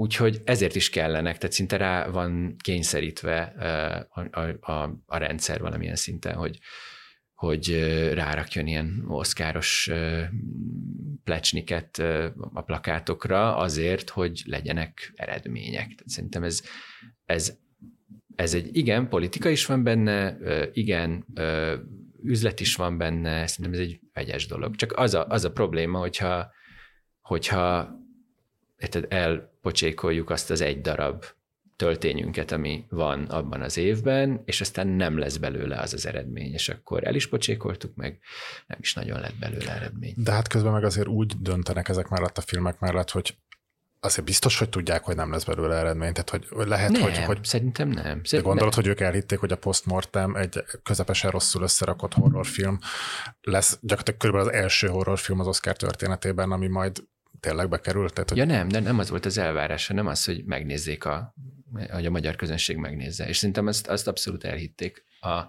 Úgyhogy 0.00 0.42
ezért 0.44 0.74
is 0.74 0.90
kellenek, 0.90 1.38
tehát 1.38 1.54
szinte 1.54 1.76
rá 1.76 2.08
van 2.08 2.56
kényszerítve 2.58 3.42
a, 4.08 4.40
a, 4.40 4.72
a, 4.72 5.02
a 5.06 5.16
rendszer 5.16 5.60
valamilyen 5.60 5.96
szinten, 5.96 6.34
hogy, 6.34 6.58
hogy 7.34 7.78
rárakjon 8.12 8.66
ilyen 8.66 9.04
oszkáros 9.08 9.90
plecsniket 11.24 11.98
a 12.52 12.62
plakátokra 12.62 13.56
azért, 13.56 14.10
hogy 14.10 14.42
legyenek 14.46 15.12
eredmények. 15.14 15.86
Tehát 15.86 16.08
szerintem 16.08 16.42
ez, 16.42 16.62
ez, 17.24 17.58
ez 18.38 18.54
egy 18.54 18.76
igen, 18.76 19.08
politika 19.08 19.48
is 19.48 19.66
van 19.66 19.82
benne, 19.82 20.36
igen, 20.72 21.26
üzlet 22.22 22.60
is 22.60 22.76
van 22.76 22.98
benne, 22.98 23.46
szerintem 23.46 23.80
ez 23.80 23.86
egy 23.86 24.00
vegyes 24.12 24.46
dolog. 24.46 24.76
Csak 24.76 24.92
az 24.96 25.14
a, 25.14 25.26
az 25.26 25.44
a 25.44 25.52
probléma, 25.52 25.98
hogyha, 25.98 26.50
hogyha 27.20 27.96
elpocsékoljuk 29.08 30.30
azt 30.30 30.50
az 30.50 30.60
egy 30.60 30.80
darab 30.80 31.24
töltényünket, 31.76 32.52
ami 32.52 32.84
van 32.88 33.24
abban 33.24 33.62
az 33.62 33.76
évben, 33.76 34.42
és 34.44 34.60
aztán 34.60 34.86
nem 34.86 35.18
lesz 35.18 35.36
belőle 35.36 35.76
az 35.76 35.94
az 35.94 36.06
eredmény, 36.06 36.52
és 36.52 36.68
akkor 36.68 37.06
el 37.06 37.14
is 37.14 37.28
pocsékoltuk 37.28 37.94
meg, 37.94 38.18
nem 38.66 38.78
is 38.80 38.94
nagyon 38.94 39.20
lett 39.20 39.38
belőle 39.40 39.74
eredmény. 39.74 40.14
De 40.16 40.32
hát 40.32 40.48
közben 40.48 40.72
meg 40.72 40.84
azért 40.84 41.08
úgy 41.08 41.34
döntenek 41.40 41.88
ezek 41.88 42.08
mellett 42.08 42.38
a 42.38 42.40
filmek 42.40 42.78
mellett, 42.78 43.10
hogy 43.10 43.36
azért 44.00 44.26
biztos, 44.26 44.58
hogy 44.58 44.68
tudják, 44.68 45.04
hogy 45.04 45.16
nem 45.16 45.30
lesz 45.30 45.44
belőle 45.44 45.76
eredmény. 45.76 46.12
Tehát, 46.12 46.30
hogy 46.30 46.68
lehet, 46.68 46.90
nem, 46.90 47.02
hogy, 47.02 47.18
hogy... 47.18 47.44
szerintem 47.44 47.88
nem. 47.88 48.04
Szerint 48.04 48.30
de 48.30 48.40
gondolod, 48.40 48.74
nem. 48.74 48.82
hogy 48.82 48.86
ők 48.86 49.00
elhitték, 49.00 49.38
hogy 49.38 49.52
a 49.52 49.56
Postmortem 49.56 50.34
egy 50.34 50.64
közepesen 50.82 51.30
rosszul 51.30 51.62
összerakott 51.62 52.14
horrorfilm 52.14 52.78
lesz, 53.40 53.78
gyakorlatilag 53.80 54.20
körülbelül 54.20 54.48
az 54.48 54.54
első 54.54 54.88
horrorfilm 54.88 55.40
az 55.40 55.46
Oscar 55.46 55.76
történetében, 55.76 56.52
ami 56.52 56.66
majd 56.66 57.02
tényleg 57.40 57.68
bekerült? 57.68 58.12
Tehát, 58.12 58.28
hogy... 58.28 58.38
Ja 58.38 58.44
nem, 58.44 58.68
de 58.68 58.80
nem 58.80 58.98
az 58.98 59.10
volt 59.10 59.26
az 59.26 59.38
elvárása, 59.38 59.94
nem 59.94 60.06
az, 60.06 60.24
hogy 60.24 60.44
megnézzék 60.44 61.04
a, 61.04 61.34
hogy 61.90 62.06
a 62.06 62.10
magyar 62.10 62.36
közönség 62.36 62.76
megnézze. 62.76 63.28
És 63.28 63.36
szerintem 63.36 63.66
azt, 63.66 63.86
azt 63.86 64.08
abszolút 64.08 64.44
elhitték 64.44 65.04
a 65.20 65.42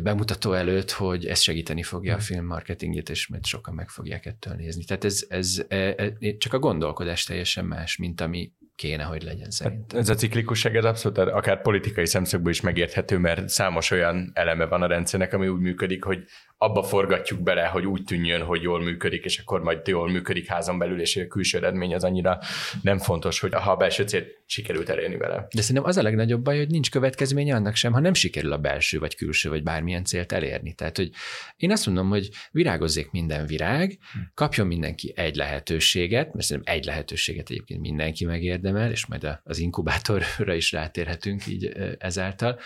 bemutató 0.00 0.52
előtt, 0.52 0.90
hogy 0.90 1.26
ez 1.26 1.40
segíteni 1.40 1.82
fogja 1.82 2.12
a 2.12 2.16
hmm. 2.16 2.24
film 2.24 2.46
marketingét, 2.46 3.10
és 3.10 3.28
majd 3.28 3.44
sokan 3.44 3.74
meg 3.74 3.88
fogják 3.88 4.26
ettől 4.26 4.54
nézni. 4.54 4.84
Tehát 4.84 5.04
ez, 5.04 5.24
ez, 5.28 5.64
ez, 5.68 5.96
ez 6.18 6.36
csak 6.38 6.52
a 6.52 6.58
gondolkodás 6.58 7.24
teljesen 7.24 7.64
más, 7.64 7.96
mint 7.96 8.20
ami 8.20 8.52
kéne, 8.82 9.02
hogy 9.02 9.22
legyen 9.22 9.42
hát 9.42 9.52
szerintem. 9.52 9.98
Ez 9.98 10.08
a 10.08 10.14
ciklikusság, 10.14 10.76
ez 10.76 10.84
abszolút 10.84 11.18
akár 11.18 11.62
politikai 11.62 12.06
szemszögből 12.06 12.52
is 12.52 12.60
megérthető, 12.60 13.18
mert 13.18 13.48
számos 13.48 13.90
olyan 13.90 14.30
eleme 14.34 14.66
van 14.66 14.82
a 14.82 14.86
rendszernek, 14.86 15.32
ami 15.32 15.48
úgy 15.48 15.60
működik, 15.60 16.04
hogy 16.04 16.24
abba 16.56 16.82
forgatjuk 16.82 17.40
bele, 17.40 17.64
hogy 17.66 17.86
úgy 17.86 18.04
tűnjön, 18.04 18.42
hogy 18.42 18.62
jól 18.62 18.82
működik, 18.82 19.24
és 19.24 19.38
akkor 19.38 19.62
majd 19.62 19.86
jól 19.86 20.10
működik 20.10 20.46
házon 20.46 20.78
belül, 20.78 21.00
és 21.00 21.16
a 21.16 21.26
külső 21.26 21.58
eredmény 21.58 21.94
az 21.94 22.04
annyira 22.04 22.38
nem 22.82 22.98
fontos, 22.98 23.40
hogy 23.40 23.54
ha 23.54 23.70
a 23.70 23.76
belső 23.76 24.04
célt 24.04 24.26
sikerült 24.46 24.88
elérni 24.88 25.16
vele. 25.16 25.46
De 25.54 25.60
szerintem 25.60 25.84
az 25.84 25.96
a 25.96 26.02
legnagyobb 26.02 26.42
baj, 26.42 26.56
hogy 26.56 26.68
nincs 26.68 26.90
következménye 26.90 27.54
annak 27.54 27.74
sem, 27.74 27.92
ha 27.92 28.00
nem 28.00 28.14
sikerül 28.14 28.52
a 28.52 28.58
belső, 28.58 28.98
vagy 28.98 29.14
külső, 29.14 29.48
vagy 29.48 29.62
bármilyen 29.62 30.04
célt 30.04 30.32
elérni. 30.32 30.72
Tehát, 30.72 30.96
hogy 30.96 31.10
én 31.56 31.70
azt 31.70 31.86
mondom, 31.86 32.08
hogy 32.08 32.28
virágozzék 32.50 33.10
minden 33.10 33.46
virág, 33.46 33.98
kapjon 34.34 34.66
mindenki 34.66 35.12
egy 35.16 35.36
lehetőséget, 35.36 36.32
mert 36.34 36.46
szerintem 36.46 36.74
egy 36.74 36.84
lehetőséget 36.84 37.50
egyébként 37.50 37.80
mindenki 37.80 38.24
megérdemel, 38.72 38.90
és 38.90 39.06
majd 39.06 39.40
az 39.44 39.58
inkubátorra 39.58 40.54
is 40.54 40.72
rátérhetünk 40.72 41.46
így 41.46 41.66
ezáltal. 41.98 42.58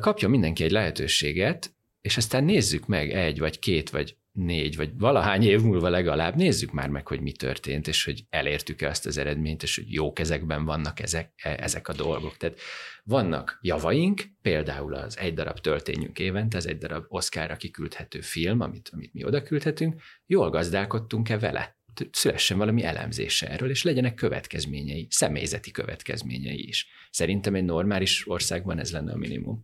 Kapjon 0.00 0.30
mindenki 0.30 0.64
egy 0.64 0.70
lehetőséget, 0.70 1.74
és 2.00 2.16
aztán 2.16 2.44
nézzük 2.44 2.86
meg 2.86 3.10
egy, 3.10 3.38
vagy 3.38 3.58
két, 3.58 3.90
vagy 3.90 4.16
négy, 4.32 4.76
vagy 4.76 4.90
valahány 4.98 5.42
év 5.42 5.62
múlva 5.62 5.88
legalább 5.88 6.34
nézzük 6.34 6.72
már 6.72 6.88
meg, 6.88 7.06
hogy 7.06 7.20
mi 7.20 7.32
történt, 7.32 7.88
és 7.88 8.04
hogy 8.04 8.24
elértük-e 8.30 8.88
azt 8.88 9.06
az 9.06 9.16
eredményt, 9.16 9.62
és 9.62 9.76
hogy 9.76 9.92
jó 9.92 10.12
kezekben 10.12 10.64
vannak 10.64 11.00
ezek, 11.00 11.32
e, 11.36 11.56
ezek 11.60 11.88
a 11.88 11.92
dolgok. 11.92 12.36
Tehát 12.36 12.58
vannak 13.04 13.58
javaink, 13.62 14.22
például 14.42 14.94
az 14.94 15.18
egy 15.18 15.34
darab 15.34 15.58
töltényünk 15.58 16.18
évente, 16.18 16.56
az 16.56 16.66
egy 16.66 16.78
darab 16.78 17.04
Oszkára 17.08 17.56
kiküldhető 17.56 18.20
film, 18.20 18.60
amit, 18.60 18.90
amit 18.92 19.12
mi 19.12 19.24
oda 19.24 19.42
küldhetünk, 19.42 20.02
jól 20.26 20.50
gazdálkodtunk-e 20.50 21.38
vele? 21.38 21.75
Szülessen 22.10 22.58
valami 22.58 22.82
elemzése 22.84 23.48
erről, 23.48 23.70
és 23.70 23.82
legyenek 23.82 24.14
következményei, 24.14 25.06
személyzeti 25.10 25.70
következményei 25.70 26.68
is. 26.68 26.86
Szerintem 27.10 27.54
egy 27.54 27.64
normális 27.64 28.28
országban 28.28 28.78
ez 28.78 28.92
lenne 28.92 29.12
a 29.12 29.16
minimum. 29.16 29.62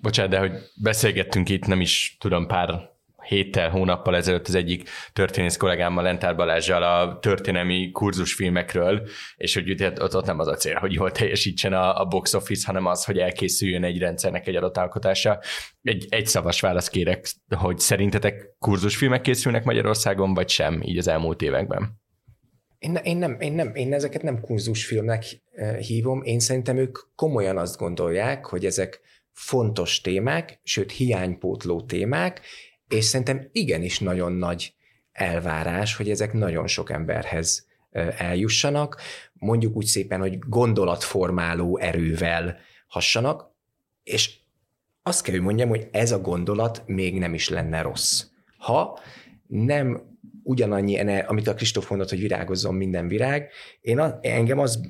Bocsánat, 0.00 0.30
de 0.30 0.38
hogy 0.38 0.52
beszélgettünk 0.76 1.48
itt, 1.48 1.66
nem 1.66 1.80
is 1.80 2.16
tudom, 2.20 2.46
pár 2.46 2.91
héttel, 3.28 3.70
hónappal 3.70 4.16
ezelőtt 4.16 4.48
az 4.48 4.54
egyik 4.54 4.88
történész 5.12 5.56
kollégámmal, 5.56 6.02
Lentár 6.02 6.36
Balázsjal 6.36 6.82
a 6.82 7.18
történelmi 7.18 7.90
kurzusfilmekről, 7.90 9.08
és 9.36 9.54
hogy 9.54 9.82
ott, 9.82 10.14
ott 10.14 10.26
nem 10.26 10.38
az 10.38 10.46
a 10.46 10.54
cél, 10.54 10.74
hogy 10.74 10.92
jól 10.92 11.10
teljesítsen 11.10 11.72
a, 11.72 12.00
a 12.00 12.04
box 12.04 12.34
office, 12.34 12.66
hanem 12.66 12.86
az, 12.86 13.04
hogy 13.04 13.18
elkészüljön 13.18 13.84
egy 13.84 13.98
rendszernek 13.98 14.46
egy 14.46 14.56
adott 14.56 14.76
alkotása. 14.76 15.40
Egy, 15.82 16.06
egy 16.08 16.26
szavas 16.26 16.60
válasz 16.60 16.88
kérek, 16.88 17.26
hogy 17.56 17.78
szerintetek 17.78 18.56
kurzusfilmek 18.58 19.20
készülnek 19.20 19.64
Magyarországon, 19.64 20.34
vagy 20.34 20.48
sem 20.48 20.82
így 20.82 20.98
az 20.98 21.08
elmúlt 21.08 21.42
években? 21.42 22.00
Én, 22.78 22.94
én, 22.94 23.16
nem, 23.16 23.36
én, 23.40 23.52
nem, 23.52 23.74
én 23.74 23.92
ezeket 23.92 24.22
nem 24.22 24.40
kurzusfilmnek 24.40 25.24
eh, 25.50 25.76
hívom, 25.76 26.22
én 26.22 26.38
szerintem 26.38 26.76
ők 26.76 26.98
komolyan 27.14 27.58
azt 27.58 27.76
gondolják, 27.76 28.46
hogy 28.46 28.64
ezek 28.64 29.00
fontos 29.32 30.00
témák, 30.00 30.60
sőt 30.62 30.92
hiánypótló 30.92 31.82
témák, 31.82 32.40
és 32.92 33.04
szerintem 33.04 33.48
igenis 33.52 33.98
nagyon 33.98 34.32
nagy 34.32 34.74
elvárás, 35.12 35.96
hogy 35.96 36.10
ezek 36.10 36.32
nagyon 36.32 36.66
sok 36.66 36.90
emberhez 36.90 37.66
eljussanak, 38.16 39.00
mondjuk 39.32 39.76
úgy 39.76 39.84
szépen, 39.84 40.20
hogy 40.20 40.38
gondolatformáló 40.38 41.78
erővel 41.78 42.58
hassanak, 42.86 43.50
és 44.02 44.34
azt 45.02 45.22
kell, 45.22 45.34
hogy 45.34 45.42
mondjam, 45.44 45.68
hogy 45.68 45.88
ez 45.90 46.12
a 46.12 46.20
gondolat 46.20 46.82
még 46.86 47.18
nem 47.18 47.34
is 47.34 47.48
lenne 47.48 47.82
rossz. 47.82 48.24
Ha 48.56 48.98
nem 49.46 50.02
ugyanannyi, 50.42 50.98
amit 51.20 51.48
a 51.48 51.54
Kristóf 51.54 51.88
mondott, 51.90 52.08
hogy 52.08 52.20
virágozzon 52.20 52.74
minden 52.74 53.08
virág, 53.08 53.50
én 53.80 53.98
a, 53.98 54.18
engem 54.20 54.58
az 54.58 54.80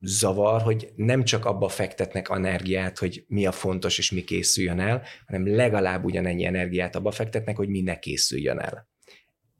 zavar, 0.00 0.62
hogy 0.62 0.92
nem 0.96 1.24
csak 1.24 1.44
abba 1.44 1.68
fektetnek 1.68 2.28
energiát, 2.30 2.98
hogy 2.98 3.24
mi 3.28 3.46
a 3.46 3.52
fontos 3.52 3.98
és 3.98 4.10
mi 4.10 4.24
készüljön 4.24 4.80
el, 4.80 5.02
hanem 5.26 5.54
legalább 5.54 6.04
ugyanennyi 6.04 6.44
energiát 6.44 6.96
abba 6.96 7.10
fektetnek, 7.10 7.56
hogy 7.56 7.68
mi 7.68 7.80
ne 7.80 7.98
készüljön 7.98 8.58
el. 8.58 8.88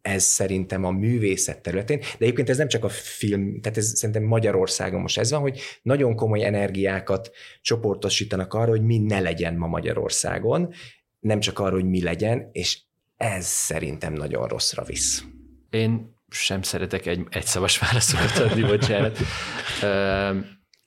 Ez 0.02 0.22
szerintem 0.22 0.84
a 0.84 0.90
művészet 0.90 1.62
területén, 1.62 1.98
de 1.98 2.06
egyébként 2.18 2.48
ez 2.48 2.56
nem 2.56 2.68
csak 2.68 2.84
a 2.84 2.88
film, 2.88 3.60
tehát 3.60 3.78
ez 3.78 3.96
szerintem 3.96 4.24
Magyarországon 4.24 5.00
most 5.00 5.18
ez 5.18 5.30
van, 5.30 5.40
hogy 5.40 5.60
nagyon 5.82 6.16
komoly 6.16 6.44
energiákat 6.44 7.30
csoportosítanak 7.60 8.54
arra, 8.54 8.70
hogy 8.70 8.82
mi 8.82 8.98
ne 8.98 9.20
legyen 9.20 9.54
ma 9.54 9.66
Magyarországon, 9.66 10.72
nem 11.20 11.40
csak 11.40 11.58
arra, 11.58 11.74
hogy 11.74 11.88
mi 11.88 12.02
legyen, 12.02 12.48
és 12.52 12.80
ez 13.16 13.46
szerintem 13.46 14.12
nagyon 14.12 14.46
rosszra 14.46 14.82
visz. 14.82 15.24
Én 15.70 16.17
sem 16.30 16.62
szeretek 16.62 17.06
egy, 17.06 17.26
egy 17.28 17.44
szavas 17.44 17.78
válaszokat 17.84 18.38
adni, 18.38 18.62
bocsánat. 18.62 19.18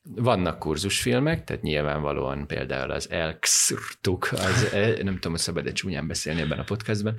Vannak 0.04 0.60
kurzusfilmek, 0.60 1.44
tehát 1.44 1.62
nyilvánvalóan 1.62 2.48
például 2.48 2.92
az 2.92 3.10
Elkszurtuk, 3.12 4.30
az, 4.32 4.74
e, 4.74 4.88
nem 4.88 5.14
tudom, 5.14 5.32
hogy 5.32 5.40
szabad 5.40 5.68
egy 5.68 5.74
csúnyán 5.74 6.08
beszélni 6.08 6.42
ebben 6.42 6.60
a 6.60 6.64
podcastban, 6.64 7.16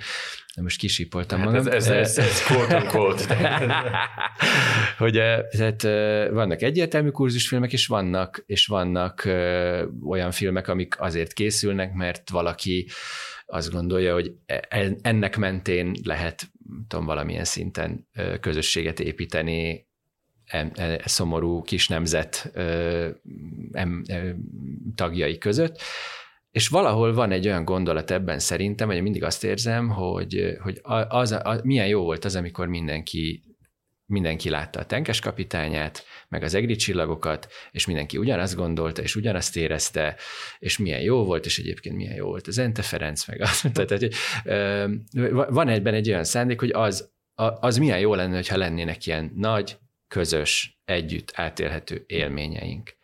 de 0.56 0.62
most 0.62 0.78
kisípoltam 0.78 1.38
hát 1.38 1.46
magam. 1.46 1.66
Ez, 1.66 1.87
ez, 1.87 1.88
ez, 1.88 2.18
ez 2.18 2.42
quote 2.42 2.82
quote. 2.82 3.58
hogy 5.02 5.12
tehát 5.50 5.82
vannak 6.32 6.62
egyértelmű 6.62 7.11
kurzusfilmek, 7.11 7.72
és 7.72 7.87
vannak, 7.87 8.42
és 8.46 8.66
vannak 8.66 9.28
olyan 10.06 10.30
filmek, 10.30 10.68
amik 10.68 11.00
azért 11.00 11.32
készülnek, 11.32 11.92
mert 11.92 12.30
valaki 12.30 12.88
azt 13.53 13.71
gondolja, 13.71 14.12
hogy 14.12 14.33
e, 14.47 14.97
ennek 15.03 15.37
mentén 15.37 15.95
lehet 16.05 16.51
tudom, 16.88 17.05
valamilyen 17.05 17.45
szinten 17.45 18.09
közösséget 18.41 19.01
építeni 19.01 19.87
e, 20.45 21.01
szomorú 21.05 21.62
kis 21.62 21.88
nemzet 21.88 22.53
tagjai 24.95 25.38
között, 25.38 25.81
és 26.51 26.69
valahol 26.69 27.15
van 27.15 27.31
egy 27.31 27.47
olyan 27.47 27.65
gondolat 27.65 28.11
ebben 28.11 28.38
szerintem, 28.38 28.88
hogy 28.88 29.03
mindig 29.03 29.25
azt 29.25 29.45
érzem, 29.45 29.88
hogy, 29.88 30.57
hogy 30.62 30.81
az, 31.09 31.38
az, 31.43 31.61
milyen 31.62 31.87
jó 31.87 32.03
volt 32.03 32.25
az, 32.25 32.37
amikor 32.37 32.67
mindenki 32.67 33.43
mindenki 34.12 34.51
látta 34.51 34.81
a 34.81 34.87
tenkes 34.87 35.20
kapitányát, 35.20 36.05
meg 36.29 36.42
az 36.42 36.55
egri 36.55 36.77
csillagokat, 36.77 37.53
és 37.70 37.87
mindenki 37.87 38.18
ugyanazt 38.18 38.55
gondolta, 38.55 39.03
és 39.03 39.16
ugyanazt 39.16 39.57
érezte, 39.57 40.16
és 40.59 40.79
milyen 40.79 41.01
jó 41.01 41.25
volt, 41.25 41.46
és 41.46 41.59
egyébként 41.59 41.96
milyen 41.96 42.14
jó 42.14 42.27
volt 42.27 42.46
az 42.46 42.59
Ente 42.59 42.83
Ferenc, 42.83 43.27
meg 43.27 43.40
az. 43.40 43.64
Tehát, 43.72 43.90
hogy, 43.90 44.12
van 45.48 45.68
egyben 45.68 45.94
egy 45.94 46.09
olyan 46.09 46.25
szándék, 46.25 46.61
hogy 46.61 46.70
az, 46.72 47.11
az 47.35 47.77
milyen 47.77 47.98
jó 47.98 48.14
lenne, 48.14 48.35
hogyha 48.35 48.57
lennének 48.57 49.07
ilyen 49.07 49.33
nagy, 49.35 49.79
közös, 50.09 50.81
együtt 50.85 51.33
átélhető 51.35 52.05
élményeink. 52.07 52.96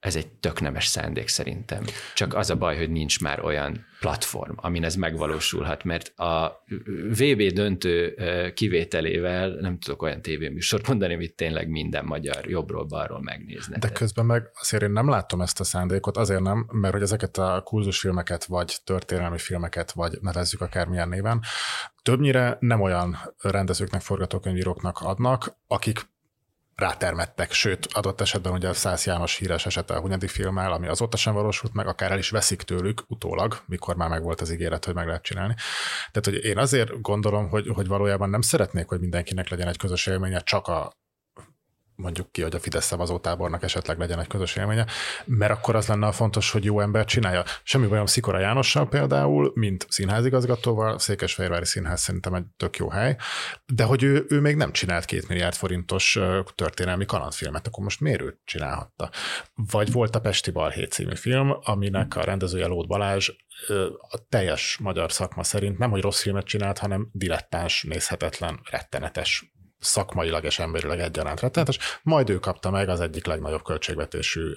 Ez 0.00 0.16
egy 0.16 0.28
tök 0.28 0.60
nemes 0.60 0.86
szándék 0.86 1.28
szerintem. 1.28 1.84
Csak 2.14 2.34
az 2.34 2.50
a 2.50 2.56
baj, 2.56 2.76
hogy 2.76 2.90
nincs 2.90 3.20
már 3.20 3.44
olyan 3.44 3.86
platform, 4.00 4.52
amin 4.56 4.84
ez 4.84 4.94
megvalósulhat, 4.94 5.84
mert 5.84 6.18
a 6.18 6.64
VB 7.08 7.42
döntő 7.42 8.14
kivételével 8.54 9.48
nem 9.48 9.78
tudok 9.78 10.02
olyan 10.02 10.22
tévéműsort 10.22 10.88
mondani, 10.88 11.14
amit 11.14 11.34
tényleg 11.34 11.68
minden 11.68 12.04
magyar 12.04 12.48
jobbról-balról 12.48 13.22
megnézne. 13.22 13.78
De 13.78 13.88
közben 13.88 14.26
meg 14.26 14.50
azért 14.60 14.82
én 14.82 14.90
nem 14.90 15.08
látom 15.08 15.40
ezt 15.40 15.60
a 15.60 15.64
szándékot, 15.64 16.16
azért 16.16 16.42
nem, 16.42 16.68
mert 16.72 16.92
hogy 16.92 17.02
ezeket 17.02 17.38
a 17.38 17.60
kurzusfilmeket, 17.64 18.44
vagy 18.44 18.76
történelmi 18.84 19.38
filmeket, 19.38 19.92
vagy 19.92 20.18
nevezzük 20.20 20.60
akármilyen 20.60 21.08
néven, 21.08 21.40
többnyire 22.02 22.56
nem 22.60 22.80
olyan 22.80 23.16
rendezőknek, 23.40 24.00
forgatókönyvíróknak 24.00 25.00
adnak, 25.00 25.56
akik 25.66 26.00
rátermettek, 26.78 27.52
sőt, 27.52 27.86
adott 27.92 28.20
esetben 28.20 28.52
ugye 28.52 28.68
a 28.68 28.74
Szász 28.74 29.06
János 29.06 29.36
híres 29.36 29.66
esete 29.66 29.94
a 29.94 30.00
Hunyadi 30.00 30.26
filmmel, 30.26 30.72
ami 30.72 30.86
azóta 30.86 31.16
sem 31.16 31.34
valósult 31.34 31.72
meg, 31.74 31.86
akár 31.86 32.10
el 32.10 32.18
is 32.18 32.30
veszik 32.30 32.62
tőlük 32.62 33.02
utólag, 33.06 33.60
mikor 33.66 33.96
már 33.96 34.08
megvolt 34.08 34.40
az 34.40 34.50
ígéret, 34.50 34.84
hogy 34.84 34.94
meg 34.94 35.06
lehet 35.06 35.22
csinálni. 35.22 35.54
Tehát, 36.10 36.24
hogy 36.40 36.44
én 36.44 36.58
azért 36.58 37.00
gondolom, 37.00 37.48
hogy, 37.48 37.68
hogy 37.74 37.86
valójában 37.86 38.30
nem 38.30 38.40
szeretnék, 38.40 38.88
hogy 38.88 39.00
mindenkinek 39.00 39.48
legyen 39.48 39.68
egy 39.68 39.76
közös 39.76 40.06
élménye 40.06 40.40
csak 40.40 40.66
a 40.66 40.92
mondjuk 41.98 42.32
ki, 42.32 42.42
hogy 42.42 42.54
a 42.54 42.60
Fidesz 42.60 42.84
szavazótábornak 42.84 43.62
esetleg 43.62 43.98
legyen 43.98 44.20
egy 44.20 44.26
közös 44.26 44.56
élménye, 44.56 44.86
mert 45.24 45.52
akkor 45.52 45.76
az 45.76 45.86
lenne 45.86 46.06
a 46.06 46.12
fontos, 46.12 46.50
hogy 46.50 46.64
jó 46.64 46.80
ember 46.80 47.04
csinálja. 47.04 47.44
Semmi 47.62 47.86
bajom 47.86 48.06
Szikora 48.06 48.38
Jánossal 48.38 48.88
például, 48.88 49.52
mint 49.54 49.86
színházigazgatóval, 49.88 50.98
Székesfehérvári 50.98 51.64
Színház 51.64 52.00
szerintem 52.00 52.34
egy 52.34 52.44
tök 52.56 52.76
jó 52.76 52.90
hely, 52.90 53.16
de 53.66 53.84
hogy 53.84 54.02
ő, 54.02 54.26
ő 54.28 54.40
még 54.40 54.56
nem 54.56 54.72
csinált 54.72 55.04
két 55.04 55.28
milliárd 55.28 55.54
forintos 55.54 56.18
történelmi 56.54 57.04
kalandfilmet, 57.04 57.66
akkor 57.66 57.84
most 57.84 58.00
miért 58.00 58.22
ő 58.22 58.38
csinálhatta? 58.44 59.10
Vagy 59.54 59.92
volt 59.92 60.16
a 60.16 60.20
Pesti 60.20 60.50
Balhé 60.50 60.84
című 60.84 61.14
film, 61.14 61.56
aminek 61.62 62.16
a 62.16 62.24
rendezője 62.24 62.66
Lót 62.66 62.86
Balázs 62.86 63.30
a 64.08 64.28
teljes 64.28 64.78
magyar 64.82 65.12
szakma 65.12 65.42
szerint 65.42 65.78
nem, 65.78 65.90
hogy 65.90 66.00
rossz 66.00 66.22
filmet 66.22 66.44
csinált, 66.44 66.78
hanem 66.78 67.08
dilettáns, 67.12 67.82
nézhetetlen, 67.82 68.60
rettenetes 68.70 69.52
szakmailag 69.78 70.44
és 70.44 70.58
emberileg 70.58 71.00
egyaránt 71.00 71.40
rettenetes, 71.40 71.78
majd 72.02 72.30
ő 72.30 72.38
kapta 72.38 72.70
meg 72.70 72.88
az 72.88 73.00
egyik 73.00 73.26
legnagyobb 73.26 73.62
költségvetésű 73.62 74.52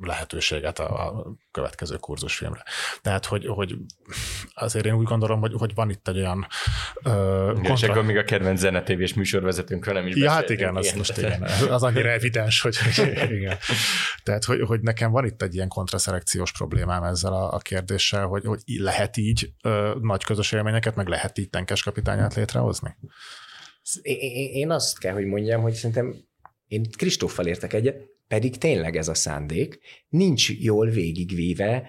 lehetőséget 0.00 0.78
a, 0.78 1.26
következő 1.50 1.96
kurzusfilmre. 1.96 2.62
Tehát, 3.02 3.26
hogy, 3.26 3.46
hogy 3.46 3.76
azért 4.54 4.86
én 4.86 4.94
úgy 4.94 5.06
gondolom, 5.06 5.40
hogy, 5.40 5.52
hogy 5.56 5.74
van 5.74 5.90
itt 5.90 6.08
egy 6.08 6.16
olyan 6.16 6.46
ö, 7.02 7.50
kontra... 7.54 7.72
És 7.72 7.82
akkor 7.82 8.04
még 8.04 8.16
a 8.16 8.24
kedvenc 8.24 8.60
zenetévés 8.60 9.14
műsorvezetőnkről 9.14 9.94
nem 9.94 10.06
is 10.06 10.16
Ja, 10.16 10.30
hát 10.30 10.50
igen, 10.50 10.76
az 10.76 10.92
most 10.92 11.16
igen, 11.16 11.42
az 11.68 11.82
annyira 11.82 12.10
evidens, 12.18 12.60
hogy 12.60 12.76
igen. 13.30 13.56
Tehát, 14.22 14.44
hogy, 14.44 14.60
hogy 14.60 14.80
nekem 14.80 15.10
van 15.10 15.24
itt 15.24 15.42
egy 15.42 15.54
ilyen 15.54 15.68
kontraszelekciós 15.68 16.52
problémám 16.52 17.02
ezzel 17.02 17.32
a, 17.32 17.52
a 17.52 17.58
kérdéssel, 17.58 18.26
hogy, 18.26 18.44
hogy 18.44 18.60
lehet 18.66 19.16
így 19.16 19.52
ö, 19.62 19.94
nagy 20.00 20.24
közös 20.24 20.52
élményeket, 20.52 20.94
meg 20.94 21.08
lehet 21.08 21.38
így 21.38 21.50
tenkes 21.50 21.82
kapitányát 21.82 22.34
létrehozni? 22.34 22.96
Én 24.52 24.70
azt 24.70 24.98
kell, 24.98 25.12
hogy 25.12 25.24
mondjam, 25.24 25.62
hogy 25.62 25.72
szerintem 25.72 26.14
én 26.68 26.86
Kristóffal 26.96 27.46
értek 27.46 27.72
egyet, 27.72 28.08
pedig 28.28 28.58
tényleg 28.58 28.96
ez 28.96 29.08
a 29.08 29.14
szándék, 29.14 29.78
nincs 30.08 30.50
jól 30.50 30.88
végigvéve, 30.88 31.88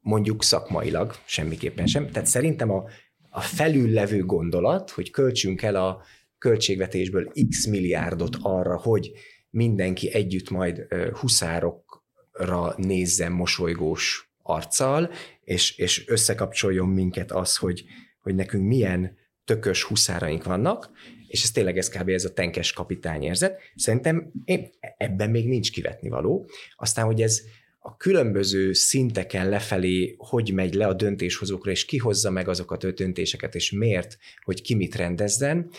mondjuk 0.00 0.42
szakmailag, 0.42 1.14
semmiképpen 1.24 1.86
sem. 1.86 2.10
Tehát 2.10 2.28
szerintem 2.28 2.70
a, 2.70 2.84
a 3.30 3.40
felüllevő 3.40 4.24
gondolat, 4.24 4.90
hogy 4.90 5.10
költsünk 5.10 5.62
el 5.62 5.74
a 5.76 6.02
költségvetésből 6.38 7.32
x 7.48 7.66
milliárdot 7.66 8.36
arra, 8.42 8.78
hogy 8.78 9.12
mindenki 9.50 10.12
együtt 10.12 10.50
majd 10.50 10.86
huszárokra 11.12 12.74
nézzen 12.76 13.32
mosolygós 13.32 14.30
arccal, 14.42 15.10
és, 15.40 15.76
és 15.78 16.08
összekapcsoljon 16.08 16.88
minket 16.88 17.32
az, 17.32 17.56
hogy, 17.56 17.84
hogy 18.20 18.34
nekünk 18.34 18.66
milyen 18.66 19.16
tökös 19.46 19.82
huszáraink 19.82 20.44
vannak, 20.44 20.90
és 21.28 21.42
ez 21.42 21.50
tényleg 21.50 21.78
ez 21.78 21.88
kb. 21.88 22.08
ez 22.08 22.24
a 22.24 22.32
tenkes 22.32 22.72
kapitány 22.72 23.22
érzet. 23.22 23.60
Szerintem 23.74 24.32
én, 24.44 24.70
ebben 24.96 25.30
még 25.30 25.48
nincs 25.48 25.72
kivetni 25.72 26.08
való. 26.08 26.48
Aztán, 26.76 27.04
hogy 27.04 27.22
ez 27.22 27.42
a 27.78 27.96
különböző 27.96 28.72
szinteken 28.72 29.48
lefelé, 29.48 30.14
hogy 30.18 30.52
megy 30.52 30.74
le 30.74 30.86
a 30.86 30.92
döntéshozókra, 30.92 31.70
és 31.70 31.84
ki 31.84 31.96
hozza 31.96 32.30
meg 32.30 32.48
azokat 32.48 32.84
a 32.84 32.90
döntéseket, 32.92 33.54
és 33.54 33.70
miért, 33.70 34.18
hogy 34.44 34.62
ki 34.62 34.74
mit 34.74 34.94
rendezzen, 34.94 35.70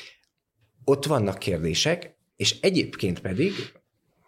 ott 0.83 1.05
vannak 1.05 1.37
kérdések, 1.37 2.15
és 2.35 2.59
egyébként 2.61 3.19
pedig, 3.19 3.51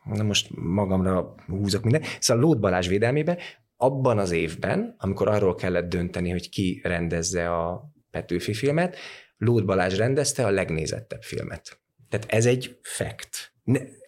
na 0.03 0.23
most 0.23 0.47
magamra 0.55 1.35
húzok 1.47 1.83
minden, 1.83 2.03
szóval 2.19 2.43
Lót 2.43 2.59
Balázs 2.59 2.87
védelmében 2.87 3.37
abban 3.77 4.17
az 4.17 4.31
évben, 4.31 4.95
amikor 4.97 5.27
arról 5.27 5.55
kellett 5.55 5.89
dönteni, 5.89 6.29
hogy 6.29 6.49
ki 6.49 6.81
rendezze 6.83 7.55
a 7.55 7.91
Petőfi 8.11 8.53
filmet, 8.53 8.97
Lód 9.39 9.65
Balázs 9.65 9.97
rendezte 9.97 10.45
a 10.45 10.49
legnézettebb 10.49 11.21
filmet. 11.21 11.79
Tehát 12.09 12.25
ez 12.29 12.45
egy 12.45 12.77
fact. 12.81 13.53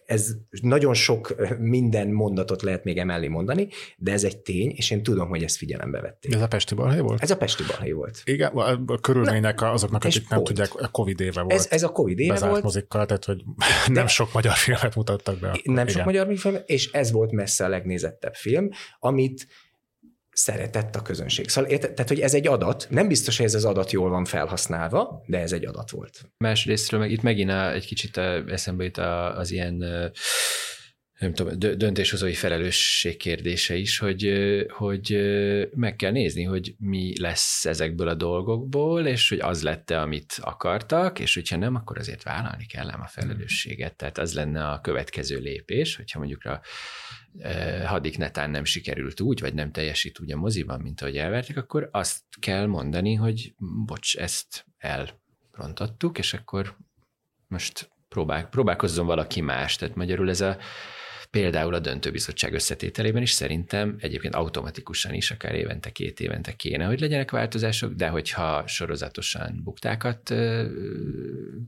Ez 0.06 0.34
nagyon 0.62 0.94
sok 0.94 1.34
minden 1.58 2.08
mondatot 2.08 2.62
lehet 2.62 2.84
még 2.84 2.98
emellé 2.98 3.28
mondani, 3.28 3.68
de 3.96 4.12
ez 4.12 4.24
egy 4.24 4.38
tény, 4.38 4.72
és 4.76 4.90
én 4.90 5.02
tudom, 5.02 5.28
hogy 5.28 5.42
ezt 5.42 5.56
figyelembe 5.56 6.00
vették. 6.00 6.34
Ez 6.34 6.40
a 6.40 6.48
Pesti 6.48 6.74
Balhé 6.74 6.98
volt? 6.98 7.22
Ez 7.22 7.30
a 7.30 7.36
Pesti 7.36 7.62
Balhé 7.68 7.92
volt. 7.92 8.22
Igen, 8.24 8.52
a 8.86 8.98
körülmények 9.00 9.60
Na, 9.60 9.70
azoknak, 9.70 10.04
akik 10.04 10.28
nem 10.28 10.44
tudják, 10.44 10.74
a 10.74 10.88
Covid 10.88 11.20
éve 11.20 11.40
volt. 11.40 11.52
Ez, 11.52 11.66
ez 11.70 11.82
a 11.82 11.88
Covid 11.88 12.18
éve 12.18 12.32
Bezárt 12.32 12.50
volt. 12.50 12.62
mozikkal, 12.62 13.06
tehát 13.06 13.24
hogy 13.24 13.44
de 13.86 13.92
nem 13.92 14.06
sok 14.06 14.32
magyar 14.32 14.54
filmet 14.54 14.94
mutattak 14.94 15.38
be. 15.38 15.48
Akkor. 15.48 15.60
Nem 15.64 15.74
Igen. 15.74 15.88
sok 15.88 16.04
magyar 16.04 16.36
film, 16.36 16.56
és 16.66 16.90
ez 16.90 17.10
volt 17.10 17.32
messze 17.32 17.64
a 17.64 17.68
legnézettebb 17.68 18.34
film, 18.34 18.68
amit 18.98 19.46
szeretett 20.32 20.96
a 20.96 21.02
közönség. 21.02 21.48
Szóval 21.48 21.70
érte, 21.70 21.92
tehát, 21.92 22.08
hogy 22.08 22.20
ez 22.20 22.34
egy 22.34 22.46
adat, 22.46 22.86
nem 22.90 23.08
biztos, 23.08 23.36
hogy 23.36 23.46
ez 23.46 23.54
az 23.54 23.64
adat 23.64 23.92
jól 23.92 24.10
van 24.10 24.24
felhasználva, 24.24 25.22
de 25.26 25.38
ez 25.38 25.52
egy 25.52 25.64
adat 25.64 25.90
volt. 25.90 26.20
Másrésztről 26.36 27.00
meg 27.00 27.10
itt 27.10 27.22
megint 27.22 27.50
egy 27.50 27.86
kicsit 27.86 28.16
eszembe 28.48 28.84
jut 28.84 28.98
az 29.36 29.50
ilyen 29.50 29.84
nem 31.22 31.34
tudom, 31.34 31.78
döntéshozói 31.78 32.34
felelősség 32.34 33.16
kérdése 33.16 33.76
is, 33.76 33.98
hogy, 33.98 34.32
hogy 34.68 35.16
meg 35.74 35.96
kell 35.96 36.10
nézni, 36.10 36.42
hogy 36.42 36.74
mi 36.78 37.20
lesz 37.20 37.64
ezekből 37.64 38.08
a 38.08 38.14
dolgokból, 38.14 39.06
és 39.06 39.28
hogy 39.28 39.40
az 39.40 39.62
lette, 39.62 40.00
amit 40.00 40.38
akartak, 40.40 41.18
és 41.18 41.34
hogyha 41.34 41.56
nem, 41.56 41.74
akkor 41.74 41.98
azért 41.98 42.22
vállalni 42.22 42.66
kell 42.66 42.88
a 42.88 43.06
felelősséget. 43.06 43.96
Tehát 43.96 44.18
az 44.18 44.34
lenne 44.34 44.68
a 44.68 44.80
következő 44.80 45.38
lépés, 45.38 45.96
hogyha 45.96 46.18
mondjuk 46.18 46.44
a 46.44 46.60
hadik 47.84 48.18
netán 48.18 48.50
nem 48.50 48.64
sikerült 48.64 49.20
úgy, 49.20 49.40
vagy 49.40 49.54
nem 49.54 49.72
teljesít 49.72 50.20
úgy 50.20 50.32
a 50.32 50.36
moziban, 50.36 50.80
mint 50.80 51.00
ahogy 51.00 51.16
elvertek, 51.16 51.56
akkor 51.56 51.88
azt 51.92 52.22
kell 52.40 52.66
mondani, 52.66 53.14
hogy 53.14 53.54
bocs, 53.86 54.16
ezt 54.16 54.66
elrontottuk, 54.78 56.18
és 56.18 56.34
akkor 56.34 56.76
most 57.48 57.90
próbál, 58.08 58.48
próbálkozzon 58.48 59.06
valaki 59.06 59.40
más. 59.40 59.76
Tehát 59.76 59.94
magyarul 59.94 60.28
ez 60.28 60.40
a 60.40 60.56
például 61.32 61.74
a 61.74 61.78
döntőbizottság 61.78 62.52
összetételében 62.52 63.22
is 63.22 63.30
szerintem 63.30 63.96
egyébként 63.98 64.34
automatikusan 64.34 65.14
is, 65.14 65.30
akár 65.30 65.54
évente, 65.54 65.90
két 65.90 66.20
évente 66.20 66.52
kéne, 66.52 66.84
hogy 66.84 67.00
legyenek 67.00 67.30
változások, 67.30 67.92
de 67.92 68.08
hogyha 68.08 68.66
sorozatosan 68.66 69.60
buktákat 69.64 70.34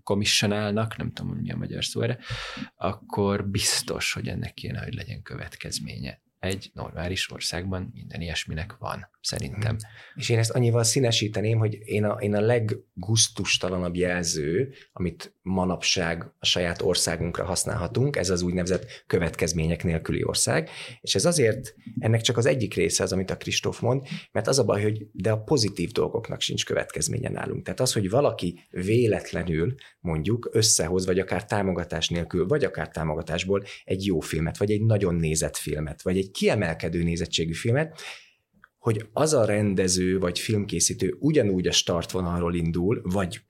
komissionálnak, 0.03 0.97
nem 0.97 1.13
tudom, 1.13 1.37
mi 1.37 1.51
a 1.51 1.57
magyar 1.57 1.85
szó 1.85 2.01
erre, 2.01 2.19
akkor 2.77 3.49
biztos, 3.49 4.13
hogy 4.13 4.29
ennek 4.29 4.55
kéne, 4.55 4.85
hogy 4.85 4.95
legyen 4.95 5.23
következménye 5.23 6.24
egy 6.45 6.71
normális 6.75 7.31
országban 7.31 7.91
minden 7.95 8.21
ilyesminek 8.21 8.77
van, 8.79 9.09
szerintem. 9.21 9.77
Hmm. 9.77 9.89
És 10.15 10.29
én 10.29 10.39
ezt 10.39 10.51
annyival 10.51 10.83
színesíteném, 10.83 11.59
hogy 11.59 11.79
én 11.85 12.05
a, 12.05 12.21
én 12.21 12.35
a 12.35 12.41
leggusztustalanabb 12.41 13.97
jelző, 13.97 14.73
amit 14.93 15.35
manapság 15.43 16.31
a 16.39 16.47
saját 16.47 16.83
országunkra 16.83 17.45
használhatunk, 17.45 18.17
ez 18.17 18.31
az 18.31 18.43
úgynevezett 18.43 19.05
következmények 19.07 19.85
nélküli 19.85 20.25
ország, 20.25 20.71
és 21.01 21.15
ez 21.15 21.25
azért, 21.25 21.75
ennek 21.99 22.21
csak 22.21 22.37
az 22.37 22.47
egyik 22.47 22.75
része 22.75 23.03
az, 23.03 23.13
amit 23.13 23.31
a 23.31 23.37
Kristóf 23.37 23.81
mond, 23.81 24.03
mert 24.33 24.47
az 24.47 24.59
a 24.59 24.65
baj, 24.65 24.83
hogy 24.83 25.07
de 25.13 25.31
a 25.31 25.43
pozitív 25.43 25.91
dolgoknak 25.91 26.41
sincs 26.41 26.65
következménye 26.65 27.29
nálunk. 27.29 27.65
Tehát 27.65 27.81
az, 27.81 27.93
hogy 27.93 28.11
valaki 28.11 28.61
véletlenül 28.71 29.75
mondjuk 30.01 30.49
összehoz, 30.53 31.07
vagy 31.07 31.19
akár 31.19 31.45
támogatás 31.45 32.09
nélkül, 32.09 32.47
vagy 32.47 32.65
akár 32.65 32.89
támogatásból 32.89 33.65
egy 33.85 34.07
jó 34.07 34.21
filmet, 34.21 34.59
vagy 34.59 34.71
egy 34.71 34.83
nagyon 34.83 35.15
nézett 35.15 35.57
filmet, 35.57 36.03
vagy 36.03 36.19
egy 36.19 36.31
kiemelkedő 36.35 37.03
nézettségű 37.03 37.53
filmet, 37.53 38.01
hogy 38.79 39.07
az 39.13 39.33
a 39.33 39.45
rendező 39.45 40.19
vagy 40.19 40.39
filmkészítő 40.39 41.17
ugyanúgy 41.19 41.67
a 41.67 41.73
startvonalról 41.73 42.55
indul, 42.55 43.01
vagy 43.03 43.41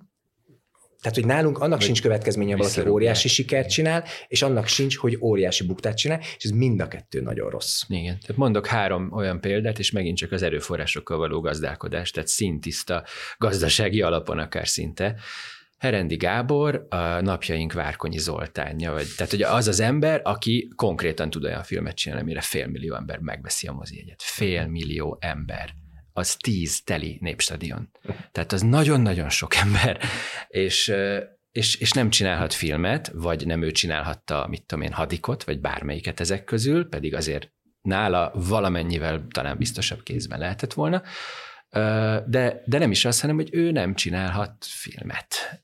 tehát, 1.00 1.18
hogy 1.18 1.28
nálunk 1.28 1.58
annak 1.58 1.76
vagy 1.76 1.86
sincs 1.86 2.02
következménye, 2.02 2.56
valaki 2.56 2.88
óriási 2.88 3.28
sikert 3.28 3.70
csinál, 3.70 4.04
és 4.28 4.42
annak 4.42 4.66
sincs, 4.66 4.96
hogy 4.96 5.18
óriási 5.20 5.66
buktát 5.66 5.96
csinál, 5.96 6.20
és 6.36 6.44
ez 6.44 6.50
mind 6.50 6.80
a 6.80 6.88
kettő 6.88 7.20
nagyon 7.20 7.50
rossz. 7.50 7.82
Igen. 7.88 8.18
Tehát 8.20 8.36
mondok 8.36 8.66
három 8.66 9.12
olyan 9.12 9.40
példát, 9.40 9.78
és 9.78 9.90
megint 9.90 10.16
csak 10.16 10.32
az 10.32 10.42
erőforrásokkal 10.42 11.18
való 11.18 11.40
gazdálkodás, 11.40 12.10
tehát 12.10 12.28
szintiszta 12.28 13.04
gazdasági 13.38 14.02
alapon 14.02 14.38
akár 14.38 14.68
szinte 14.68 15.16
Herendi 15.84 16.16
Gábor 16.16 16.86
a 16.88 16.96
napjaink 17.20 17.72
Várkonyi 17.72 18.18
Zoltánja, 18.18 18.92
vagy, 18.92 19.06
tehát 19.16 19.32
hogy 19.32 19.42
az 19.42 19.68
az 19.68 19.80
ember, 19.80 20.20
aki 20.24 20.72
konkrétan 20.76 21.30
tud 21.30 21.44
olyan 21.44 21.62
filmet 21.62 21.94
csinálni, 21.96 22.22
amire 22.22 22.40
félmillió 22.40 22.94
ember 22.94 23.18
megveszi 23.18 23.66
a 23.66 23.72
mozijegyet. 23.72 24.22
Félmillió 24.22 25.18
ember. 25.20 25.70
Az 26.12 26.36
tíz 26.36 26.82
teli 26.84 27.18
népstadion. 27.20 27.90
Tehát 28.32 28.52
az 28.52 28.62
nagyon-nagyon 28.62 29.28
sok 29.28 29.54
ember. 29.64 30.00
És 30.48 30.94
és, 31.50 31.76
és 31.76 31.92
nem 31.92 32.10
csinálhat 32.10 32.52
filmet, 32.52 33.10
vagy 33.14 33.46
nem 33.46 33.62
ő 33.62 33.70
csinálhatta, 33.70 34.46
mit 34.48 34.66
tudom 34.66 34.84
én, 34.84 34.92
hadikot, 34.92 35.44
vagy 35.44 35.60
bármelyiket 35.60 36.20
ezek 36.20 36.44
közül, 36.44 36.88
pedig 36.88 37.14
azért 37.14 37.52
nála 37.80 38.32
valamennyivel 38.34 39.26
talán 39.30 39.58
biztosabb 39.58 40.02
kézben 40.02 40.38
lehetett 40.38 40.72
volna, 40.72 41.02
de, 42.26 42.62
de 42.64 42.78
nem 42.78 42.90
is 42.90 43.04
az, 43.04 43.20
hanem 43.20 43.36
hogy 43.36 43.48
ő 43.52 43.70
nem 43.70 43.94
csinálhat 43.94 44.64
filmet 44.64 45.63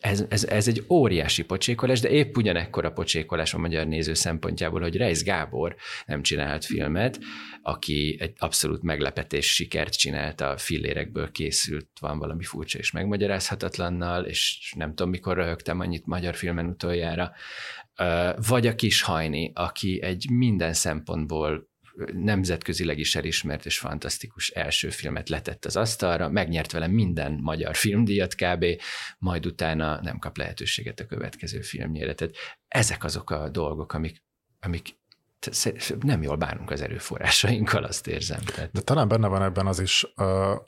ez, 0.00 0.24
ez, 0.28 0.44
ez 0.44 0.68
egy 0.68 0.84
óriási 0.88 1.44
pocsékolás, 1.44 2.00
de 2.00 2.08
épp 2.08 2.36
ugyanekkor 2.36 2.84
a 2.84 2.92
pocsékolás 2.92 3.54
a 3.54 3.58
magyar 3.58 3.86
néző 3.86 4.14
szempontjából, 4.14 4.80
hogy 4.80 4.96
Reis 4.96 5.22
Gábor 5.22 5.76
nem 6.06 6.22
csinálhat 6.22 6.64
filmet, 6.64 7.18
aki 7.62 8.16
egy 8.20 8.32
abszolút 8.38 8.82
meglepetés 8.82 9.54
sikert 9.54 9.98
csinált 9.98 10.40
a 10.40 10.56
fillérekből 10.56 11.30
készült, 11.30 11.88
van 12.00 12.18
valami 12.18 12.44
furcsa 12.44 12.78
és 12.78 12.90
megmagyarázhatatlannal, 12.90 14.24
és 14.24 14.72
nem 14.76 14.94
tudom, 14.94 15.10
mikor 15.10 15.36
röhögtem 15.36 15.80
annyit 15.80 16.06
magyar 16.06 16.34
filmen 16.34 16.66
utoljára, 16.66 17.32
vagy 18.48 18.66
a 18.66 18.74
kis 18.74 19.02
hajni, 19.02 19.52
aki 19.54 20.02
egy 20.02 20.30
minden 20.30 20.72
szempontból 20.72 21.68
nemzetközileg 22.12 22.98
is 22.98 23.14
elismert 23.14 23.66
és 23.66 23.78
fantasztikus 23.78 24.50
első 24.50 24.90
filmet 24.90 25.28
letett 25.28 25.64
az 25.64 25.76
asztalra, 25.76 26.28
megnyert 26.28 26.72
vele 26.72 26.86
minden 26.86 27.32
magyar 27.32 27.76
filmdíjat 27.76 28.34
kb., 28.34 28.64
majd 29.18 29.46
utána 29.46 30.00
nem 30.02 30.18
kap 30.18 30.36
lehetőséget 30.36 31.00
a 31.00 31.06
következő 31.06 31.60
filmjére. 31.60 32.14
Tehát 32.14 32.34
ezek 32.68 33.04
azok 33.04 33.30
a 33.30 33.48
dolgok, 33.48 33.92
amik, 33.92 34.22
amik 34.60 34.88
nem 36.00 36.22
jól 36.22 36.36
bánunk 36.36 36.70
az 36.70 36.80
erőforrásainkkal, 36.80 37.84
azt 37.84 38.06
érzem. 38.06 38.40
Tehát. 38.40 38.70
De 38.72 38.80
talán 38.80 39.08
benne 39.08 39.26
van 39.26 39.42
ebben 39.42 39.66
az 39.66 39.80
is, 39.80 40.06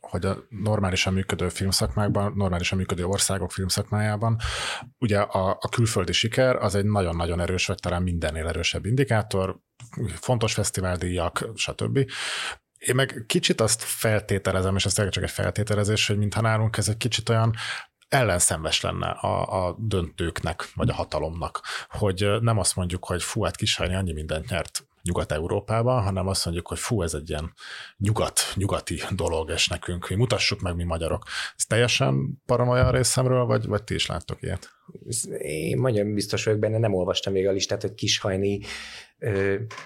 hogy 0.01 0.27
a 0.27 0.47
normálisan 0.49 1.13
működő 1.13 1.49
filmszakmákban, 1.49 2.33
normálisan 2.37 2.79
működő 2.79 3.05
országok 3.05 3.53
filmszakmájában, 3.53 4.37
ugye 4.99 5.19
a, 5.19 5.49
a 5.61 5.69
külföldi 5.69 6.13
siker 6.13 6.57
az 6.57 6.75
egy 6.75 6.85
nagyon-nagyon 6.85 7.41
erős, 7.41 7.67
vagy 7.67 7.79
talán 7.79 8.03
mindennél 8.03 8.47
erősebb 8.47 8.85
indikátor, 8.85 9.59
fontos 10.15 10.53
fesztiváldíjak, 10.53 11.49
stb. 11.55 11.99
Én 12.79 12.95
meg 12.95 13.25
kicsit 13.27 13.61
azt 13.61 13.83
feltételezem, 13.83 14.77
és 14.77 14.85
ez 14.85 15.09
csak 15.09 15.23
egy 15.23 15.31
feltételezés, 15.31 16.07
hogy 16.07 16.19
mintha 16.19 16.41
nálunk 16.41 16.77
ez 16.77 16.89
egy 16.89 16.97
kicsit 16.97 17.29
olyan 17.29 17.55
ellenszenves 18.09 18.81
lenne 18.81 19.07
a, 19.07 19.67
a 19.67 19.77
döntőknek, 19.79 20.69
vagy 20.75 20.89
a 20.89 20.95
hatalomnak, 20.95 21.61
hogy 21.89 22.29
nem 22.41 22.59
azt 22.59 22.77
mondjuk, 22.77 23.05
hogy 23.05 23.23
fú, 23.23 23.43
hát 23.43 23.57
Kisajni 23.57 23.95
annyi 23.95 24.13
mindent 24.13 24.49
nyert 24.49 24.83
Nyugat-Európában, 25.03 26.03
hanem 26.03 26.27
azt 26.27 26.45
mondjuk, 26.45 26.69
hogy 26.69 26.79
fú, 26.79 27.03
ez 27.03 27.15
egy 27.15 27.29
ilyen 27.29 27.53
nyugat, 27.99 28.41
nyugati 28.55 29.03
dolog, 29.11 29.51
és 29.51 29.69
nekünk, 29.69 30.09
mi 30.09 30.15
mutassuk 30.15 30.61
meg, 30.61 30.75
mi 30.75 30.85
magyarok. 30.85 31.23
Ez 31.57 31.65
teljesen 31.65 32.43
paranoia 32.47 32.91
részemről, 32.91 33.45
vagy, 33.45 33.67
vagy 33.67 33.83
ti 33.83 33.95
is 33.95 34.07
láttok 34.07 34.43
ilyet? 34.43 34.71
Én 35.39 35.79
nagyon 35.81 36.15
biztos 36.15 36.45
vagyok 36.45 36.61
benne, 36.61 36.79
nem 36.79 36.95
olvastam 36.95 37.33
még 37.33 37.47
a 37.47 37.53
listát, 37.53 37.83
hogy 37.83 37.95
Kishajni 37.95 38.61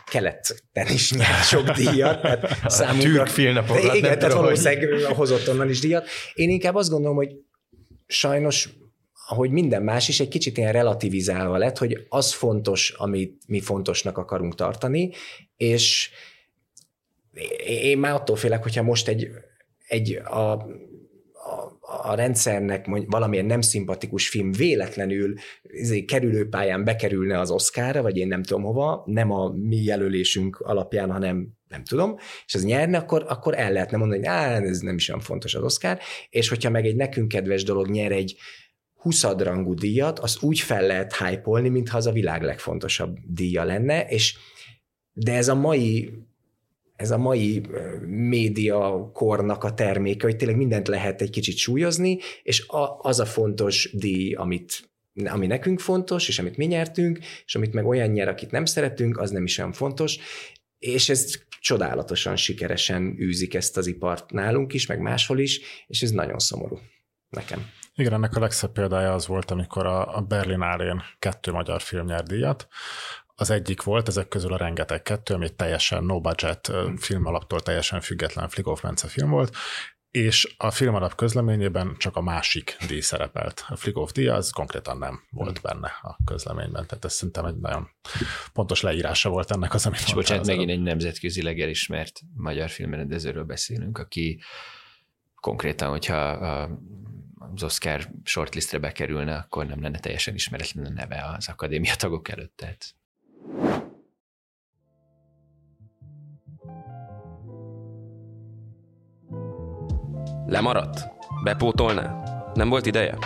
keleten 0.04 0.86
is 0.88 1.12
nyert 1.12 1.44
sok 1.46 1.70
díjat. 1.70 2.20
Tehát 2.20 2.56
számunkra, 2.70 3.10
Türk 3.10 3.26
filmnapokra. 3.26 3.94
Igen, 3.94 4.18
tehát 4.18 4.34
valószínűleg 4.34 5.02
hozott 5.02 5.48
onnan 5.48 5.68
is 5.68 5.80
díjat. 5.80 6.08
Én 6.34 6.50
inkább 6.50 6.74
azt 6.74 6.90
gondolom, 6.90 7.16
hogy 7.16 7.30
sajnos 8.12 8.68
ahogy 9.26 9.50
minden 9.50 9.82
más 9.82 10.08
is, 10.08 10.20
egy 10.20 10.28
kicsit 10.28 10.56
ilyen 10.56 10.72
relativizálva 10.72 11.56
lett, 11.56 11.78
hogy 11.78 12.06
az 12.08 12.32
fontos, 12.32 12.90
amit 12.90 13.42
mi 13.46 13.60
fontosnak 13.60 14.18
akarunk 14.18 14.54
tartani, 14.54 15.10
és 15.56 16.10
én 17.66 17.98
már 17.98 18.14
attól 18.14 18.36
félek, 18.36 18.62
hogyha 18.62 18.82
most 18.82 19.08
egy, 19.08 19.28
egy 19.86 20.14
a, 20.24 20.52
a, 20.52 21.78
a 21.80 22.14
rendszernek 22.14 22.86
valamilyen 23.06 23.44
nem 23.44 23.60
szimpatikus 23.60 24.28
film 24.28 24.52
véletlenül 24.52 25.34
izé, 25.62 26.04
kerülőpályán 26.04 26.84
bekerülne 26.84 27.38
az 27.38 27.50
Oscarra, 27.50 28.02
vagy 28.02 28.16
én 28.16 28.28
nem 28.28 28.42
tudom 28.42 28.62
hova, 28.62 29.02
nem 29.06 29.30
a 29.30 29.52
mi 29.52 29.82
jelölésünk 29.82 30.60
alapján, 30.60 31.10
hanem 31.10 31.48
nem 31.72 31.84
tudom, 31.84 32.16
és 32.46 32.54
az 32.54 32.64
nyerne, 32.64 32.98
akkor, 32.98 33.24
akkor 33.28 33.58
el 33.58 33.72
lehetne 33.72 33.96
mondani, 33.96 34.20
hogy 34.20 34.28
á, 34.28 34.60
ez 34.60 34.80
nem 34.80 34.94
is 34.94 35.08
olyan 35.08 35.20
fontos 35.20 35.54
az 35.54 35.62
Oscar, 35.62 35.98
és 36.30 36.48
hogyha 36.48 36.70
meg 36.70 36.86
egy 36.86 36.96
nekünk 36.96 37.28
kedves 37.28 37.62
dolog 37.62 37.88
nyer 37.88 38.12
egy 38.12 38.36
20 38.94 39.22
rangú 39.22 39.74
díjat, 39.74 40.18
azt 40.18 40.42
úgy 40.42 40.60
fel 40.60 40.86
lehet 40.86 41.16
hype 41.16 41.60
mintha 41.60 41.96
az 41.96 42.06
a 42.06 42.12
világ 42.12 42.42
legfontosabb 42.42 43.16
díja 43.26 43.64
lenne, 43.64 44.06
és 44.08 44.36
de 45.12 45.34
ez 45.34 45.48
a 45.48 45.54
mai 45.54 46.12
ez 46.96 47.10
a 47.10 47.18
mai 47.18 47.62
média 48.06 49.10
kornak 49.12 49.64
a 49.64 49.74
terméke, 49.74 50.26
hogy 50.26 50.36
tényleg 50.36 50.56
mindent 50.56 50.88
lehet 50.88 51.22
egy 51.22 51.30
kicsit 51.30 51.56
súlyozni, 51.56 52.18
és 52.42 52.66
a, 52.66 52.98
az 53.00 53.20
a 53.20 53.24
fontos 53.24 53.90
díj, 53.92 54.34
amit 54.34 54.92
ami 55.24 55.46
nekünk 55.46 55.80
fontos, 55.80 56.28
és 56.28 56.38
amit 56.38 56.56
mi 56.56 56.64
nyertünk, 56.64 57.18
és 57.46 57.54
amit 57.54 57.72
meg 57.72 57.86
olyan 57.86 58.10
nyer, 58.10 58.28
akit 58.28 58.50
nem 58.50 58.64
szeretünk, 58.64 59.18
az 59.18 59.30
nem 59.30 59.44
is 59.44 59.58
olyan 59.58 59.72
fontos, 59.72 60.18
és 60.83 61.09
ez 61.09 61.35
csodálatosan 61.61 62.37
sikeresen 62.37 63.16
űzik 63.20 63.55
ezt 63.55 63.76
az 63.76 63.87
ipart 63.87 64.30
nálunk 64.30 64.72
is, 64.72 64.87
meg 64.87 65.01
máshol 65.01 65.39
is, 65.39 65.61
és 65.87 66.03
ez 66.03 66.11
nagyon 66.11 66.39
szomorú 66.39 66.78
nekem. 67.28 67.70
Igen, 67.95 68.12
ennek 68.12 68.37
a 68.37 68.41
legszebb 68.41 68.72
példája 68.72 69.12
az 69.12 69.26
volt, 69.26 69.51
amikor 69.51 69.87
a, 69.87 70.16
a 70.16 70.20
Berlinálén 70.20 71.03
kettő 71.18 71.53
magyar 71.53 71.80
film 71.80 72.07
nyert 72.07 72.28
díjat. 72.28 72.66
Az 73.35 73.51
egyik 73.51 73.83
volt, 73.83 74.09
ezek 74.09 74.28
közül 74.28 74.53
a 74.53 74.57
rengeteg 74.57 75.03
kettő, 75.03 75.35
ami 75.35 75.45
egy 75.45 75.55
teljesen 75.55 76.05
no 76.05 76.20
budget 76.20 76.72
film 76.97 77.26
alaptól 77.26 77.61
teljesen 77.61 78.01
független 78.01 78.49
Flickhoff 78.49 78.83
Mence 78.83 79.09
film 79.09 79.30
volt, 79.30 79.57
és 80.12 80.54
a 80.56 80.70
film 80.70 80.94
alap 80.94 81.14
közleményében 81.14 81.94
csak 81.98 82.16
a 82.16 82.20
másik 82.20 82.76
díj 82.88 83.00
szerepelt. 83.00 83.64
A 83.68 83.76
Flickhoff 83.76 84.10
díj 84.10 84.28
az 84.28 84.50
konkrétan 84.50 84.98
nem 84.98 85.22
volt 85.30 85.58
hmm. 85.58 85.72
benne 85.72 85.92
a 86.02 86.16
közleményben, 86.24 86.86
tehát 86.86 87.04
ez 87.04 87.12
szerintem 87.12 87.44
egy 87.44 87.56
nagyon 87.56 87.88
pontos 88.52 88.80
leírása 88.80 89.28
volt 89.28 89.50
ennek 89.50 89.74
az, 89.74 89.86
amit 89.86 90.00
És 90.00 90.14
bocsánat, 90.14 90.46
megint 90.46 90.70
egy 90.70 90.82
nemzetközileg 90.82 91.60
elismert 91.60 92.20
magyar 92.34 92.70
filmrendezőről 92.70 93.44
beszélünk, 93.44 93.98
aki 93.98 94.40
konkrétan, 95.34 95.88
hogyha 95.88 96.28
az 97.54 97.62
Oscar 97.62 98.08
shortlistre 98.24 98.78
bekerülne, 98.78 99.36
akkor 99.36 99.66
nem 99.66 99.82
lenne 99.82 99.98
teljesen 99.98 100.34
ismeretlen 100.34 100.84
a 100.84 100.90
neve 100.90 101.34
az 101.36 101.48
akadémia 101.48 101.94
tagok 101.94 102.28
előtt. 102.28 102.56
Tehát. 102.56 102.94
Lemaradt? 110.53 111.09
Bepótolná? 111.42 112.22
Nem 112.55 112.68
volt 112.68 112.86
ideje? 112.86 113.18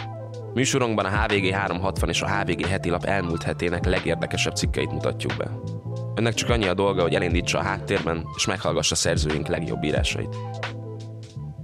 Műsorunkban 0.55 1.05
a 1.05 1.09
HVG 1.09 1.51
360 1.51 2.09
és 2.09 2.23
a 2.23 2.29
HVG 2.29 2.67
heti 2.67 2.91
lap 2.91 3.05
elmúlt 3.05 3.43
hetének 3.43 3.85
legérdekesebb 3.85 4.55
cikkeit 4.55 4.93
mutatjuk 4.93 5.37
be. 5.37 5.51
Önnek 6.15 6.35
csak 6.35 6.51
annyi 6.51 6.67
a 6.67 6.75
dolga, 6.75 7.03
hogy 7.03 7.15
elindítsa 7.15 7.59
a 7.59 7.63
háttérben, 7.63 8.27
és 8.37 8.47
meghallgassa 8.47 8.95
szerzőink 8.95 9.47
legjobb 9.47 9.83
írásait. 9.83 10.37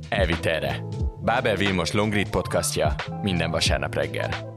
Elvitelre. 0.08 0.84
Bábel 1.20 1.56
Vilmos 1.56 1.92
Longread 1.92 2.28
podcastja 2.28 2.94
minden 3.22 3.50
vasárnap 3.50 3.94
reggel. 3.94 4.51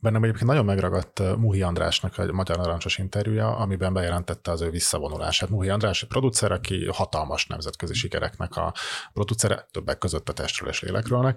Bennem 0.00 0.22
egyébként 0.22 0.46
nagyon 0.46 0.64
megragadt 0.64 1.18
uh, 1.18 1.36
Muhi 1.36 1.62
Andrásnak 1.62 2.18
a 2.18 2.32
Magyar 2.32 2.56
Narancsos 2.56 2.98
interjúja, 2.98 3.56
amiben 3.56 3.92
bejelentette 3.92 4.50
az 4.50 4.60
ő 4.60 4.70
visszavonulását. 4.70 5.48
Muhi 5.48 5.68
András 5.68 6.04
producer, 6.04 6.52
aki 6.52 6.88
hatalmas 6.92 7.46
nemzetközi 7.46 7.94
sikereknek 7.94 8.56
a 8.56 8.72
producere, 9.12 9.66
többek 9.70 9.98
között 9.98 10.28
a 10.28 10.32
testről 10.32 10.68
és 10.68 10.80
lélekről. 10.80 11.34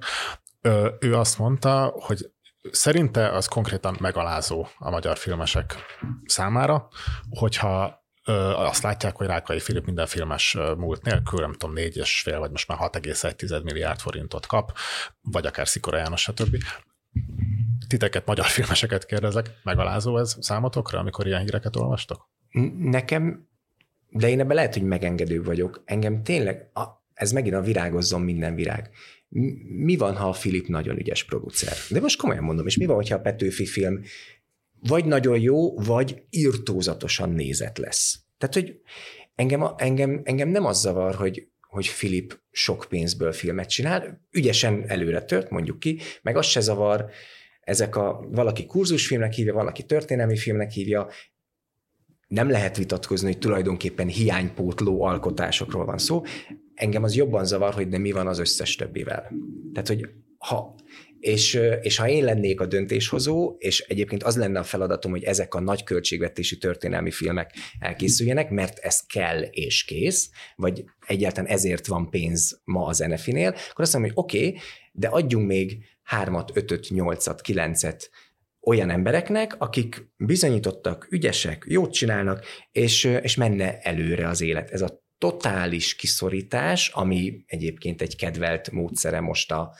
Ő 0.99 1.15
azt 1.15 1.37
mondta, 1.37 1.93
hogy 1.99 2.31
szerinte 2.71 3.29
az 3.29 3.47
konkrétan 3.47 3.97
megalázó 3.99 4.67
a 4.77 4.89
magyar 4.89 5.17
filmesek 5.17 5.75
számára, 6.25 6.87
hogyha 7.29 7.99
azt 8.55 8.83
látják, 8.83 9.15
hogy 9.15 9.27
Rákai 9.27 9.59
Filip 9.59 9.85
minden 9.85 10.05
filmes 10.05 10.57
múlt 10.77 11.03
nélkül, 11.03 11.39
nem 11.39 11.53
tudom, 11.53 11.75
négy 11.75 11.97
és 11.97 12.21
fél, 12.21 12.39
vagy 12.39 12.51
most 12.51 12.67
már 12.67 12.77
6,1 12.81 13.63
milliárd 13.63 13.99
forintot 13.99 14.45
kap, 14.45 14.77
vagy 15.21 15.45
akár 15.45 15.67
Szikora 15.67 15.97
János, 15.97 16.21
stb. 16.21 16.57
Titeket, 17.91 18.25
magyar 18.25 18.45
filmeseket 18.45 19.05
kérdezek, 19.05 19.49
megalázó 19.63 20.17
ez 20.17 20.35
számotokra, 20.39 20.99
amikor 20.99 21.27
ilyen 21.27 21.41
híreket 21.41 21.75
olvastok? 21.75 22.29
Nekem, 22.77 23.47
de 24.09 24.29
én 24.29 24.39
ebben 24.39 24.55
lehet, 24.55 24.73
hogy 24.73 24.83
megengedő 24.83 25.43
vagyok. 25.43 25.81
Engem 25.85 26.23
tényleg, 26.23 26.69
a, 26.73 26.83
ez 27.13 27.31
megint 27.31 27.55
a 27.55 27.61
virágozzon 27.61 28.21
minden 28.21 28.55
virág. 28.55 28.89
Mi 29.77 29.95
van, 29.95 30.15
ha 30.15 30.27
a 30.27 30.33
Filip 30.33 30.67
nagyon 30.67 30.97
ügyes 30.97 31.23
producer? 31.23 31.73
De 31.89 31.99
most 31.99 32.19
komolyan 32.19 32.43
mondom, 32.43 32.67
és 32.67 32.77
mi 32.77 32.85
van, 32.85 33.05
ha 33.07 33.15
a 33.15 33.19
Petőfi 33.19 33.65
film 33.65 34.01
vagy 34.79 35.05
nagyon 35.05 35.39
jó, 35.39 35.79
vagy 35.79 36.23
írtózatosan 36.29 37.29
nézet 37.29 37.77
lesz. 37.77 38.19
Tehát, 38.37 38.53
hogy 38.53 38.79
engem, 39.35 39.73
engem, 39.77 40.21
engem 40.23 40.49
nem 40.49 40.65
az 40.65 40.79
zavar, 40.79 41.15
hogy, 41.15 41.47
hogy 41.61 41.87
Filip 41.87 42.39
sok 42.51 42.85
pénzből 42.89 43.31
filmet 43.31 43.69
csinál, 43.69 44.27
ügyesen 44.31 44.83
előre 44.87 45.21
tört, 45.21 45.49
mondjuk 45.49 45.79
ki, 45.79 45.99
meg 46.21 46.37
az 46.37 46.45
se 46.45 46.59
zavar, 46.59 47.11
ezek 47.71 47.95
a 47.95 48.27
valaki 48.31 48.65
kurzusfilmnek 48.65 49.33
hívja, 49.33 49.53
valaki 49.53 49.83
történelmi 49.83 50.37
filmnek 50.37 50.71
hívja, 50.71 51.07
nem 52.27 52.49
lehet 52.49 52.77
vitatkozni, 52.77 53.27
hogy 53.27 53.37
tulajdonképpen 53.37 54.07
hiánypótló 54.07 55.03
alkotásokról 55.03 55.85
van 55.85 55.97
szó. 55.97 56.21
Engem 56.73 57.03
az 57.03 57.15
jobban 57.15 57.45
zavar, 57.45 57.73
hogy 57.73 57.87
de 57.87 57.97
mi 57.97 58.11
van 58.11 58.27
az 58.27 58.39
összes 58.39 58.75
többivel. 58.75 59.31
Tehát, 59.73 59.87
hogy 59.87 60.09
ha 60.37 60.75
és, 61.19 61.59
és 61.81 61.97
ha 61.97 62.07
én 62.07 62.23
lennék 62.23 62.61
a 62.61 62.65
döntéshozó, 62.65 63.55
és 63.57 63.79
egyébként 63.79 64.23
az 64.23 64.37
lenne 64.37 64.59
a 64.59 64.63
feladatom, 64.63 65.11
hogy 65.11 65.23
ezek 65.23 65.53
a 65.53 65.59
nagy 65.59 65.83
költségvetési 65.83 66.57
történelmi 66.57 67.11
filmek 67.11 67.51
elkészüljenek, 67.79 68.49
mert 68.49 68.77
ez 68.77 68.99
kell 69.05 69.41
és 69.41 69.83
kész, 69.83 70.29
vagy 70.55 70.83
egyáltalán 71.07 71.49
ezért 71.49 71.87
van 71.87 72.09
pénz 72.09 72.61
ma 72.63 72.85
az 72.85 72.97
NFI-nél, 72.97 73.47
akkor 73.47 73.83
azt 73.83 73.93
mondom, 73.93 74.11
hogy 74.11 74.23
oké, 74.23 74.47
okay, 74.47 74.59
de 74.91 75.07
adjunk 75.07 75.47
még 75.47 75.83
hármat, 76.11 76.51
ötöt, 76.53 76.89
nyolcat, 76.89 77.41
kilencet 77.41 78.09
olyan 78.61 78.89
embereknek, 78.89 79.55
akik 79.57 80.09
bizonyítottak, 80.17 81.07
ügyesek, 81.09 81.65
jót 81.67 81.93
csinálnak, 81.93 82.45
és, 82.71 83.03
és 83.03 83.35
menne 83.35 83.79
előre 83.79 84.27
az 84.27 84.41
élet. 84.41 84.69
Ez 84.69 84.81
a 84.81 85.03
totális 85.17 85.95
kiszorítás, 85.95 86.89
ami 86.89 87.43
egyébként 87.45 88.01
egy 88.01 88.15
kedvelt 88.15 88.71
módszere 88.71 89.19
most 89.19 89.51
a, 89.51 89.73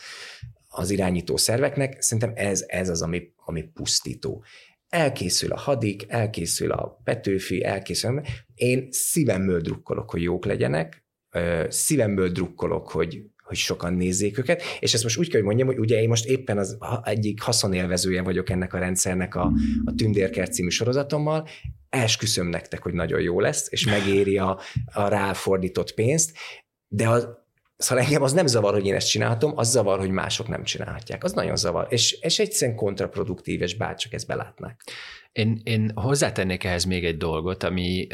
az 0.69 0.89
irányító 0.89 1.37
szerveknek, 1.37 2.01
szerintem 2.01 2.33
ez, 2.35 2.63
ez 2.67 2.89
az, 2.89 3.01
ami, 3.01 3.33
ami 3.45 3.61
pusztító. 3.63 4.43
Elkészül 4.89 5.51
a 5.51 5.57
hadik, 5.57 6.05
elkészül 6.07 6.71
a 6.71 6.99
Petőfi, 7.03 7.63
elkészül. 7.63 8.21
Én 8.55 8.87
szívemből 8.91 9.59
drukkolok, 9.59 10.11
hogy 10.11 10.21
jók 10.21 10.45
legyenek, 10.45 11.05
szívemből 11.67 12.29
drukkolok, 12.29 12.89
hogy, 12.89 13.21
hogy 13.51 13.59
sokan 13.59 13.93
nézzék 13.93 14.37
őket, 14.37 14.63
és 14.79 14.93
ezt 14.93 15.03
most 15.03 15.17
úgy 15.17 15.27
kell, 15.27 15.37
hogy 15.37 15.47
mondjam, 15.47 15.67
hogy 15.67 15.79
ugye 15.79 16.01
én 16.01 16.07
most 16.07 16.25
éppen 16.25 16.57
az 16.57 16.77
egyik 17.03 17.41
haszonélvezője 17.41 18.21
vagyok 18.21 18.49
ennek 18.49 18.73
a 18.73 18.79
rendszernek 18.79 19.35
a, 19.35 19.51
a 19.85 19.93
Tündérkert 19.95 20.53
című 20.53 20.69
sorozatommal, 20.69 21.47
esküszöm 21.89 22.47
nektek, 22.47 22.81
hogy 22.81 22.93
nagyon 22.93 23.21
jó 23.21 23.39
lesz, 23.39 23.67
és 23.69 23.85
megéri 23.85 24.37
a, 24.37 24.59
a 24.93 25.07
ráfordított 25.07 25.93
pénzt, 25.93 26.37
de 26.87 27.09
az, 27.09 27.27
Szóval 27.77 28.03
engem 28.03 28.21
az 28.21 28.33
nem 28.33 28.47
zavar, 28.47 28.73
hogy 28.73 28.85
én 28.85 28.93
ezt 28.93 29.09
csinálhatom, 29.09 29.53
az 29.55 29.69
zavar, 29.69 29.99
hogy 29.99 30.09
mások 30.09 30.47
nem 30.47 30.63
csinálhatják. 30.63 31.23
Az 31.23 31.31
nagyon 31.31 31.55
zavar. 31.55 31.87
És, 31.89 32.11
és 32.11 32.39
egyszerűen 32.39 32.77
kontraproduktív, 32.77 33.61
és 33.61 33.75
bárcsak 33.75 34.13
ezt 34.13 34.27
belátnák. 34.27 34.81
Én, 35.31 35.61
én 35.63 35.91
hozzátennék 35.95 36.63
ehhez 36.63 36.83
még 36.83 37.05
egy 37.05 37.17
dolgot, 37.17 37.63
ami 37.63 38.07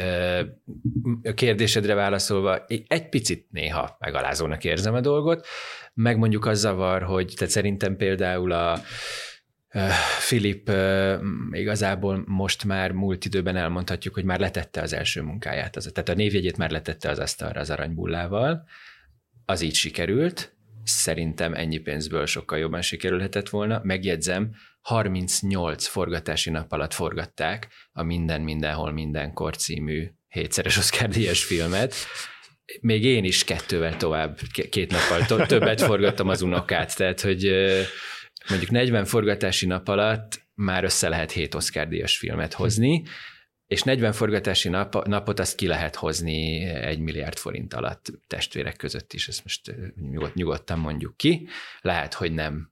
a 1.22 1.32
kérdésedre 1.34 1.94
válaszolva 1.94 2.64
egy 2.66 3.08
picit 3.08 3.46
néha 3.50 3.96
megalázónak 3.98 4.64
érzem 4.64 4.94
a 4.94 5.00
dolgot, 5.00 5.46
meg 5.94 6.18
mondjuk 6.18 6.46
az 6.46 6.58
zavar, 6.58 7.02
hogy 7.02 7.32
te 7.36 7.46
szerintem 7.46 7.96
például 7.96 8.52
a 8.52 8.80
Filip 10.18 10.70
igazából 11.50 12.24
most 12.26 12.64
már 12.64 12.92
múlt 12.92 13.24
időben 13.24 13.56
elmondhatjuk, 13.56 14.14
hogy 14.14 14.24
már 14.24 14.40
letette 14.40 14.80
az 14.82 14.92
első 14.92 15.22
munkáját, 15.22 15.72
tehát 15.92 16.08
a 16.08 16.14
névjegyét 16.14 16.56
már 16.56 16.70
letette 16.70 17.10
az 17.10 17.18
asztalra 17.18 17.60
az 17.60 17.70
aranybullával, 17.70 18.64
az 19.44 19.60
így 19.60 19.74
sikerült, 19.74 20.56
szerintem 20.88 21.54
ennyi 21.54 21.78
pénzből 21.78 22.26
sokkal 22.26 22.58
jobban 22.58 22.82
sikerülhetett 22.82 23.48
volna. 23.48 23.80
Megjegyzem, 23.82 24.54
38 24.80 25.86
forgatási 25.86 26.50
nap 26.50 26.72
alatt 26.72 26.94
forgatták 26.94 27.68
a 27.92 28.02
Minden 28.02 28.40
Mindenhol 28.40 28.92
Mindenkor 28.92 29.56
című 29.56 30.08
hétszeres 30.28 30.76
Oscar 30.76 31.08
díjas 31.08 31.44
filmet. 31.44 31.94
Még 32.80 33.04
én 33.04 33.24
is 33.24 33.44
kettővel 33.44 33.96
tovább, 33.96 34.38
két 34.70 34.90
nappal 34.90 35.46
többet 35.46 35.80
forgattam 35.80 36.28
az 36.28 36.42
unokát, 36.42 36.96
tehát 36.96 37.20
hogy 37.20 37.52
mondjuk 38.48 38.70
40 38.70 39.04
forgatási 39.04 39.66
nap 39.66 39.88
alatt 39.88 40.46
már 40.54 40.84
össze 40.84 41.08
lehet 41.08 41.32
7 41.32 41.54
Oscar 41.54 41.88
díjas 41.88 42.16
filmet 42.16 42.52
hozni, 42.52 43.02
és 43.68 43.82
40 43.82 44.12
forgatási 44.12 44.68
nap, 44.68 45.06
napot 45.06 45.38
azt 45.38 45.56
ki 45.56 45.66
lehet 45.66 45.96
hozni 45.96 46.64
egy 46.64 46.98
milliárd 46.98 47.36
forint 47.36 47.74
alatt 47.74 48.06
testvérek 48.26 48.76
között 48.76 49.12
is, 49.12 49.28
ezt 49.28 49.42
most 49.42 49.74
nyugod, 50.10 50.30
nyugodtan 50.34 50.78
mondjuk 50.78 51.16
ki. 51.16 51.48
Lehet, 51.80 52.14
hogy 52.14 52.32
nem 52.32 52.70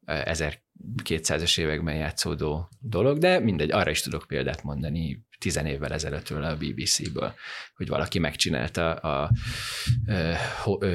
1200-es 1.04 1.60
években 1.60 1.94
játszódó 1.94 2.68
dolog, 2.80 3.18
de 3.18 3.38
mindegy, 3.38 3.70
arra 3.70 3.90
is 3.90 4.00
tudok 4.00 4.24
példát 4.26 4.62
mondani 4.62 5.26
tizen 5.38 5.66
évvel 5.66 5.92
ezelőttről 5.92 6.42
a 6.42 6.56
BBC-ből, 6.56 7.34
hogy 7.76 7.88
valaki 7.88 8.18
megcsinálta 8.18 8.94
a, 8.94 9.22
a, 9.22 9.30
a, 10.64 10.70
a 10.70 10.86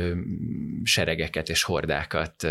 seregeket 0.84 1.49
és 1.49 1.63
hordákat 1.63 2.43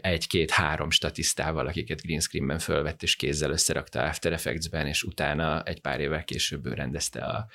egy-két-három 0.00 0.90
statisztával, 0.90 1.66
akiket 1.66 2.02
green 2.02 2.20
screenben 2.20 2.58
fölvett 2.58 3.02
és 3.02 3.16
kézzel 3.16 3.50
összerakta 3.50 4.02
After 4.02 4.32
Effects-ben, 4.32 4.86
és 4.86 5.02
utána 5.02 5.62
egy 5.62 5.80
pár 5.80 6.00
évvel 6.00 6.24
később 6.24 6.66
rendezte 6.66 7.20
a, 7.20 7.46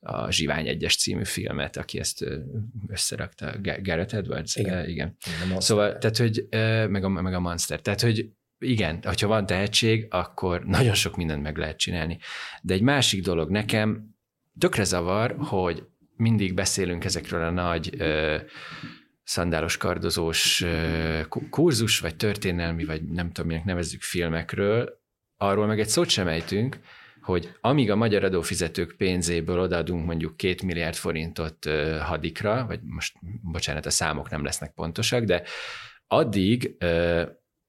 a 0.00 0.30
Zsivány 0.30 0.68
egyes 0.68 0.96
című 0.96 1.24
filmet, 1.24 1.76
aki 1.76 1.98
ezt 1.98 2.24
összerakta, 2.88 3.54
Garrett 3.82 4.12
Edwards? 4.12 4.56
Igen. 4.56 4.88
igen. 4.88 5.16
Szóval, 5.58 5.98
tehát, 5.98 6.16
hogy 6.16 6.46
meg 6.90 7.04
a, 7.04 7.08
meg 7.08 7.34
a 7.34 7.40
Monster, 7.40 7.80
tehát, 7.80 8.00
hogy 8.00 8.30
igen, 8.58 9.02
ha 9.20 9.26
van 9.26 9.46
tehetség, 9.46 10.06
akkor 10.10 10.64
nagyon 10.64 10.94
sok 10.94 11.16
mindent 11.16 11.42
meg 11.42 11.56
lehet 11.56 11.78
csinálni. 11.78 12.18
De 12.62 12.74
egy 12.74 12.82
másik 12.82 13.22
dolog 13.22 13.50
nekem 13.50 14.16
tökre 14.58 14.84
zavar, 14.84 15.36
hogy 15.38 15.86
mindig 16.16 16.54
beszélünk 16.54 17.04
ezekről 17.04 17.42
a 17.42 17.50
nagy 17.50 17.94
ö, 17.98 18.36
szandálos 19.24 19.76
kardozós 19.76 20.60
ö, 20.60 21.20
kurzus, 21.50 22.00
vagy 22.00 22.16
történelmi, 22.16 22.84
vagy 22.84 23.02
nem 23.02 23.32
tudom, 23.32 23.50
minek 23.50 23.64
nevezzük 23.64 24.02
filmekről, 24.02 25.00
arról 25.36 25.66
meg 25.66 25.80
egy 25.80 25.88
szót 25.88 26.08
sem 26.08 26.28
ejtünk, 26.28 26.80
hogy 27.28 27.52
amíg 27.60 27.90
a 27.90 27.96
magyar 27.96 28.24
adófizetők 28.24 28.94
pénzéből 28.96 29.60
odaadunk 29.60 30.06
mondjuk 30.06 30.36
két 30.36 30.62
milliárd 30.62 30.94
forintot 30.94 31.68
hadikra, 32.00 32.66
vagy 32.66 32.80
most, 32.82 33.16
bocsánat, 33.42 33.86
a 33.86 33.90
számok 33.90 34.30
nem 34.30 34.44
lesznek 34.44 34.72
pontosak, 34.74 35.24
de 35.24 35.42
addig 36.06 36.76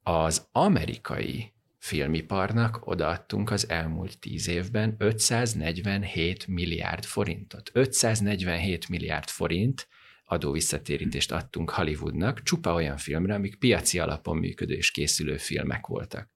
az 0.03 0.47
amerikai 0.51 1.53
filmiparnak 1.77 2.87
odaadtunk 2.87 3.51
az 3.51 3.69
elmúlt 3.69 4.19
tíz 4.19 4.47
évben 4.47 4.95
547 4.97 6.47
milliárd 6.47 7.03
forintot. 7.05 7.69
547 7.73 8.89
milliárd 8.89 9.29
forint 9.29 9.87
adóvisszatérítést 10.23 11.31
adtunk 11.31 11.69
Hollywoodnak, 11.69 12.43
csupa 12.43 12.73
olyan 12.73 12.97
filmre, 12.97 13.33
amik 13.33 13.55
piaci 13.55 13.99
alapon 13.99 14.37
működő 14.37 14.73
és 14.73 14.91
készülő 14.91 15.37
filmek 15.37 15.87
voltak. 15.87 16.29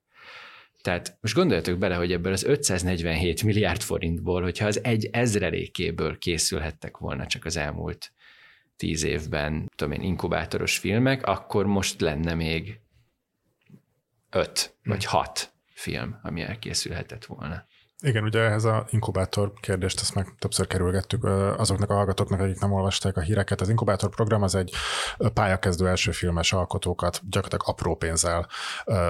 Tehát 0.84 1.18
most 1.22 1.36
gondoljatok 1.36 1.78
bele, 1.78 1.96
hogy 1.96 2.12
ebből 2.12 2.32
az 2.32 2.44
547 2.44 3.44
milliárd 3.44 3.82
forintból, 3.82 4.42
hogyha 4.42 4.66
az 4.66 4.84
egy 4.84 5.10
ezrelékéből 5.12 6.18
készülhettek 6.18 6.98
volna 6.98 7.26
csak 7.26 7.46
az 7.46 7.58
elmúlt 7.58 8.12
tíz 8.76 9.04
évben, 9.04 9.72
tudom 9.76 9.94
én, 9.94 10.02
inkubátoros 10.02 10.78
filmek, 10.78 11.26
akkor 11.26 11.66
most 11.66 12.02
lenne 12.02 12.34
még 12.34 12.80
öt 14.30 14.76
vagy 14.84 15.06
hat 15.06 15.54
film, 15.74 16.20
ami 16.24 16.42
elkészülhetett 16.42 17.26
volna. 17.26 17.66
Igen, 18.06 18.24
ugye 18.24 18.39
ehhez 18.39 18.64
a 18.64 18.86
inkubátor 18.89 19.54
kérdést, 19.60 19.99
ezt 19.99 20.16
meg 20.16 20.36
többször 20.39 20.68
kerülgettük 20.68 21.24
azoknak 21.58 21.89
a 21.89 21.93
hallgatóknak, 21.93 22.39
akik 22.39 22.60
nem 22.60 22.72
olvasták 22.72 23.18
a 23.18 23.22
híreket. 23.22 23.62
Az 23.62 23.70
inkubátor 23.70 24.10
program 24.10 24.41
az 24.41 24.56
egy 24.56 24.74
pályakezdő 25.34 25.88
első 25.88 26.12
filmes 26.12 26.54
alkotókat 26.54 27.22
gyakorlatilag 27.30 27.76
apró 27.76 27.95
pénzzel 27.95 28.47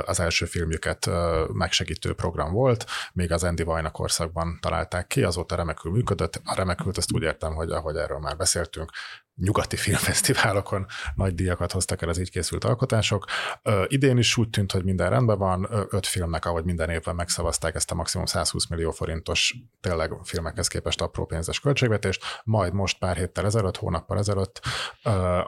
az 0.06 0.20
első 0.20 0.46
filmjüket 0.46 1.10
megsegítő 1.54 2.14
program 2.14 2.52
volt, 2.52 2.86
még 3.14 3.32
az 3.32 3.44
Andy 3.44 3.64
Vajna 3.64 3.92
korszakban 3.92 4.58
találták 4.62 5.08
ki, 5.08 5.24
azóta 5.24 5.56
remekül 5.56 5.92
működött. 5.92 6.42
A 6.44 6.56
remekült, 6.56 6.98
ezt 6.98 7.14
úgy 7.14 7.24
értem, 7.24 7.54
hogy 7.54 7.72
ahogy 7.72 7.96
erről 7.96 8.20
már 8.20 8.38
beszéltünk, 8.38 8.92
nyugati 9.36 9.76
filmfesztiválokon 9.76 10.86
nagy 11.16 11.36
díjakat 11.36 11.72
hoztak 11.72 12.02
el 12.02 12.10
az 12.10 12.20
így 12.20 12.30
készült 12.30 12.64
alkotások. 12.64 13.26
Ö, 13.64 13.84
idén 13.88 14.18
is 14.18 14.38
úgy 14.38 14.50
tűnt, 14.50 14.72
hogy 14.72 14.84
minden 14.84 15.10
rendben 15.10 15.38
van, 15.38 15.68
öt 15.90 16.06
filmnek, 16.06 16.46
ahogy 16.46 16.64
minden 16.64 16.90
évben 16.90 17.16
megszavazták 17.16 17.76
ezt 17.76 17.92
a 17.92 17.96
maximum 17.96 18.26
120 18.26 18.68
millió 18.68 18.92
forintos, 18.92 19.56
tényleg 19.82 20.12
filmekhez 20.24 20.68
képest 20.68 21.02
apró 21.02 21.26
pénzes 21.26 21.60
költségvetést, 21.60 22.24
majd 22.44 22.74
most 22.74 23.00
pár 23.00 23.18
héttel 23.18 23.46
ezelőtt, 23.46 23.78
hónappal 23.78 24.18
ezelőtt 24.18 24.62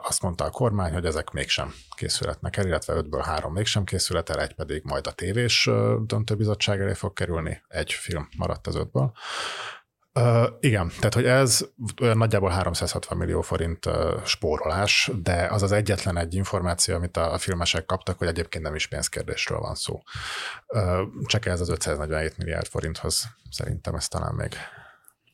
azt 0.02 0.22
mondta 0.22 0.44
a 0.44 0.50
kormány, 0.50 0.92
hogy 0.92 1.04
ezek 1.04 1.30
mégsem 1.30 1.74
készületnek 1.96 2.56
el, 2.56 2.66
illetve 2.66 2.94
ötből 2.94 3.20
három 3.20 3.52
mégsem 3.52 3.84
készület 3.84 4.30
el, 4.30 4.40
egy 4.40 4.54
pedig 4.54 4.82
majd 4.84 5.06
a 5.06 5.12
tévés 5.12 5.70
döntőbizottság 6.00 6.80
elé 6.80 6.94
fog 6.94 7.12
kerülni, 7.12 7.62
egy 7.68 7.92
film 7.92 8.28
maradt 8.36 8.66
az 8.66 8.74
ötből. 8.74 9.12
Uh, 10.18 10.46
igen, 10.60 10.92
tehát 10.98 11.14
hogy 11.14 11.24
ez 11.24 11.68
olyan 12.02 12.16
nagyjából 12.16 12.50
360 12.50 13.18
millió 13.18 13.40
forint 13.40 13.86
uh, 13.86 13.94
spórolás, 14.24 15.10
de 15.22 15.46
az 15.50 15.62
az 15.62 15.72
egyetlen 15.72 16.18
egy 16.18 16.34
információ, 16.34 16.94
amit 16.94 17.16
a, 17.16 17.32
a 17.32 17.38
filmesek 17.38 17.84
kaptak, 17.84 18.18
hogy 18.18 18.28
egyébként 18.28 18.64
nem 18.64 18.74
is 18.74 18.86
pénzkérdésről 18.86 19.58
van 19.58 19.74
szó. 19.74 20.02
Uh, 20.68 21.00
csak 21.26 21.46
ez 21.46 21.60
az 21.60 21.68
547 21.68 22.38
milliárd 22.38 22.66
forinthoz 22.66 23.24
szerintem 23.50 23.94
ezt 23.94 24.10
talán 24.10 24.34
még 24.34 24.52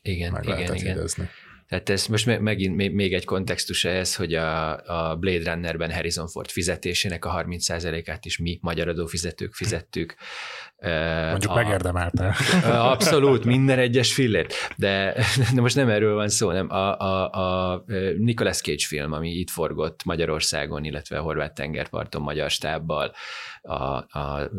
igen, 0.02 0.32
meg 0.32 0.44
igen, 0.44 0.56
lehetett 0.56 0.76
igen. 0.76 0.96
Idezni. 0.96 1.28
Tehát 1.72 1.88
ez 1.88 2.06
most 2.06 2.38
megint 2.40 2.76
még 2.92 3.14
egy 3.14 3.24
kontextus 3.24 3.84
ez, 3.84 4.16
hogy 4.16 4.34
a, 4.34 4.70
a 5.10 5.16
Blade 5.16 5.52
Runnerben 5.52 5.92
Harrison 5.92 6.28
Ford 6.28 6.50
fizetésének 6.50 7.24
a 7.24 7.44
30%-át 7.46 8.24
is 8.24 8.38
mi 8.38 8.58
magyar 8.62 8.88
adófizetők 8.88 9.54
fizettük. 9.54 10.14
Mondjuk 11.30 11.52
a, 11.52 11.54
megérdemelte. 11.54 12.34
Abszolút, 12.64 13.44
minden 13.44 13.78
egyes 13.78 14.14
fillért. 14.14 14.54
De, 14.76 15.14
de 15.54 15.60
most 15.60 15.76
nem 15.76 15.88
erről 15.88 16.14
van 16.14 16.28
szó, 16.28 16.50
nem. 16.50 16.70
A, 16.70 16.98
a, 16.98 17.30
a 17.30 17.84
Nicolas 18.18 18.60
Cage 18.60 18.84
film, 18.86 19.12
ami 19.12 19.30
itt 19.30 19.50
forgott 19.50 20.04
Magyarországon, 20.04 20.84
illetve 20.84 21.18
a 21.18 21.22
Horváth 21.22 21.54
tengerparton 21.54 22.22
magyar 22.22 22.50
stábbal, 22.50 23.12
a, 23.62 24.18
a 24.18 24.50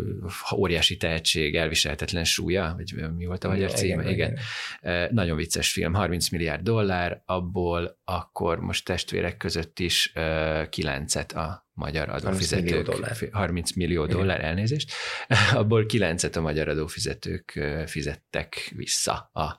óriási 0.56 0.98
tehetség 0.98 1.56
elviselhetetlen 1.56 2.24
súlya, 2.24 2.74
vagy 2.76 3.12
mi 3.16 3.26
volt 3.26 3.44
a 3.44 3.48
magyar 3.48 3.64
igen, 3.64 3.76
címe? 3.76 4.02
Igen, 4.02 4.14
igen. 4.14 4.38
igen. 4.82 5.14
Nagyon 5.14 5.38
vicces 5.38 5.72
film, 5.72 5.94
30 5.94 6.30
milliárd 6.30 6.62
dollár, 6.62 7.22
abból 7.26 7.98
akkor 8.06 8.60
most 8.60 8.86
testvérek 8.86 9.38
között 9.38 9.80
is 9.80 10.14
kilencet 10.70 11.32
a 11.32 11.63
magyar 11.74 12.10
adófizetők. 12.10 12.70
30 12.70 12.72
millió 12.72 12.82
dollár. 12.84 13.18
30 13.32 13.72
millió 13.72 14.06
dollár 14.06 14.38
igen. 14.38 14.50
elnézést. 14.50 14.92
Abból 15.54 15.86
kilencet 15.86 16.36
a 16.36 16.42
magyar 16.42 16.68
adófizetők 16.68 17.60
fizettek 17.86 18.72
vissza 18.76 19.30
a 19.34 19.58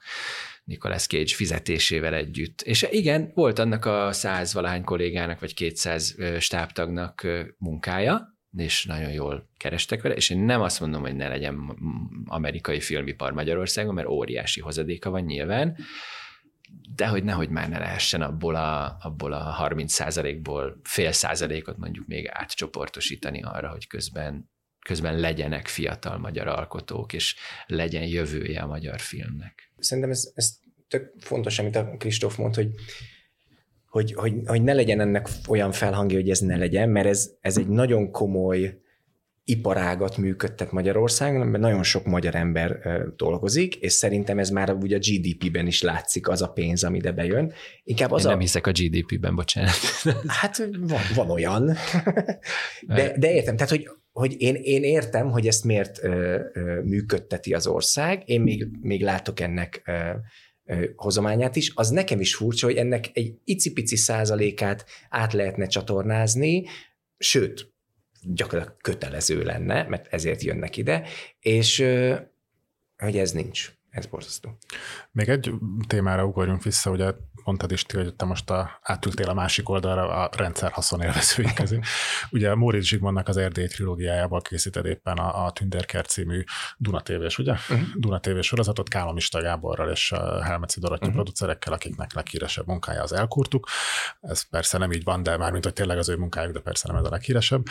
Nicolas 0.65 1.07
Cage 1.07 1.35
fizetésével 1.35 2.15
együtt. 2.15 2.63
És 2.63 2.87
igen, 2.91 3.31
volt 3.35 3.59
annak 3.59 3.85
a 3.85 4.13
száz 4.13 4.55
valahány 4.55 4.85
kollégának, 4.85 5.41
vagy 5.41 5.55
200 5.55 6.17
stábtagnak 6.39 7.27
munkája, 7.59 8.35
és 8.57 8.85
nagyon 8.85 9.11
jól 9.11 9.51
kerestek 9.57 10.03
vele, 10.03 10.15
és 10.15 10.31
én 10.31 10.39
nem 10.39 10.61
azt 10.61 10.81
mondom, 10.81 11.01
hogy 11.01 11.17
ne 11.17 11.29
legyen 11.29 11.77
amerikai 12.25 12.81
filmipar 12.81 13.33
Magyarországon, 13.33 13.95
mert 13.95 14.09
óriási 14.09 14.61
hozadéka 14.61 15.11
van 15.11 15.23
nyilván, 15.23 15.77
de 16.95 17.07
hogy 17.07 17.25
nehogy 17.25 17.49
már 17.49 17.69
ne 17.69 17.79
lehessen 17.79 18.23
abból 18.23 18.55
a, 18.55 18.97
abból 19.01 19.33
a 19.33 19.39
30 19.39 19.93
százalékból 19.93 20.81
fél 20.83 21.13
százalékot 21.13 21.77
mondjuk 21.77 22.07
még 22.07 22.29
átcsoportosítani 22.29 23.43
arra, 23.43 23.69
hogy 23.71 23.87
közben, 23.87 24.51
közben 24.87 25.19
legyenek 25.19 25.67
fiatal 25.67 26.19
magyar 26.19 26.47
alkotók, 26.47 27.13
és 27.13 27.37
legyen 27.67 28.07
jövője 28.07 28.61
a 28.61 28.67
magyar 28.67 29.01
filmnek. 29.01 29.73
Szerintem 29.79 30.13
ez, 30.13 30.33
ez 30.35 30.57
tök 30.89 31.13
fontos, 31.19 31.59
amit 31.59 31.77
a 31.77 31.97
Kristóf 31.97 32.37
mond, 32.37 32.55
hogy 32.55 32.69
hogy, 33.95 34.13
hogy, 34.13 34.35
hogy 34.47 34.63
ne 34.63 34.73
legyen 34.73 35.01
ennek 35.01 35.29
olyan 35.49 35.73
felhangja, 35.73 36.17
hogy 36.17 36.31
ez 36.31 36.39
ne 36.39 36.57
legyen, 36.57 36.89
mert 36.89 37.07
ez, 37.07 37.31
ez 37.41 37.59
egy 37.59 37.69
nagyon 37.69 38.11
komoly 38.11 38.79
iparágat 39.45 40.17
működtet 40.17 40.73
Magyarországon, 40.73 41.47
mert 41.47 41.63
nagyon 41.63 41.83
sok 41.83 42.05
magyar 42.05 42.35
ember 42.35 42.79
dolgozik, 43.17 43.75
és 43.75 43.93
szerintem 43.93 44.39
ez 44.39 44.51
már 44.51 44.73
ugye 44.73 44.97
a 44.97 44.99
GDP-ben 44.99 45.67
is 45.67 45.83
látszik 45.83 46.29
az 46.29 46.43
a 46.43 46.49
pénz, 46.49 46.85
ami 46.85 46.97
ide 46.97 47.13
bejön. 47.13 47.53
Inkább 47.83 48.11
az 48.11 48.23
Én 48.23 48.29
nem 48.29 48.39
a... 48.39 48.41
hiszek 48.41 48.67
a 48.67 48.71
GDP-ben, 48.71 49.35
bocsánat. 49.35 49.75
Hát 50.27 50.57
van, 50.79 51.01
van 51.15 51.31
olyan. 51.31 51.77
De, 52.81 53.19
de 53.19 53.33
értem, 53.33 53.55
tehát 53.57 53.71
hogy, 53.71 53.89
hogy 54.13 54.35
én, 54.39 54.55
én 54.55 54.83
értem, 54.83 55.31
hogy 55.31 55.47
ezt 55.47 55.65
miért 55.65 56.05
ö, 56.05 56.41
ö, 56.53 56.81
működteti 56.83 57.55
az 57.55 57.67
ország, 57.67 58.23
én 58.25 58.41
még, 58.41 58.69
még 58.81 59.03
látok 59.03 59.41
ennek 59.41 59.83
ö, 59.85 60.11
hozományát 60.97 61.57
is, 61.57 61.73
az 61.75 61.89
nekem 61.89 62.21
is 62.21 62.35
furcsa, 62.35 62.67
hogy 62.67 62.77
ennek 62.77 63.11
egy 63.13 63.35
icipici 63.45 63.97
százalékát 63.97 64.85
át 65.09 65.33
lehetne 65.33 65.67
csatornázni, 65.67 66.65
sőt, 67.19 67.74
gyakorlatilag 68.25 68.81
kötelező 68.81 69.43
lenne, 69.43 69.83
mert 69.83 70.07
ezért 70.13 70.43
jönnek 70.43 70.77
ide, 70.77 71.07
és 71.39 71.79
hogy 72.97 73.17
ez 73.17 73.31
nincs. 73.31 73.73
Ez 73.91 74.07
borzasztó. 74.07 74.59
Még 75.13 75.29
egy 75.29 75.53
témára 75.87 76.25
ugorjunk 76.25 76.63
vissza, 76.63 76.91
ugye 76.91 77.13
mondtad 77.45 77.73
is, 77.73 77.85
hogy 77.93 78.15
te 78.15 78.25
most 78.25 78.51
a, 78.51 78.79
átültél 78.83 79.29
a 79.29 79.35
másik 79.35 79.69
oldalra 79.69 80.09
a 80.09 80.31
rendszer 80.37 80.71
haszonélvezői 80.71 81.53
közé. 81.55 81.81
Ugye 82.31 82.55
Móricz 82.55 82.87
Zsigmondnak 82.87 83.29
az 83.29 83.37
Erdély 83.37 83.67
trilógiájából 83.67 84.41
készíted 84.41 84.87
éppen 84.87 85.17
a, 85.17 85.45
a 85.45 85.53
Tünderkert 85.53 86.09
című 86.09 86.45
Duna 86.79 87.01
TV-s, 87.01 87.39
ugye? 87.39 87.53
Uh-huh. 87.53 87.81
Duna 87.97 88.21
TV 88.21 88.41
sorozatot 88.41 88.89
Kálomista 88.89 89.41
Gáborral 89.41 89.91
és 89.91 90.13
Helmeci 90.43 90.81
Dorottya 90.81 91.03
uh-huh. 91.03 91.15
producerekkel, 91.15 91.73
akiknek 91.73 92.13
leghíresebb 92.13 92.67
munkája 92.67 93.03
az 93.03 93.13
Elkurtuk. 93.13 93.69
Ez 94.21 94.49
persze 94.49 94.79
nem 94.79 94.93
így 94.93 95.05
van, 95.05 95.23
de 95.23 95.37
mármint, 95.37 95.65
hogy 95.65 95.73
tényleg 95.73 95.99
az 95.99 96.09
ő 96.09 96.17
munkájuk, 96.17 96.53
de 96.53 96.61
persze 96.61 96.89
nem 96.89 96.97
ez 96.97 97.07
a 97.07 97.11
leghíresebb. 97.11 97.63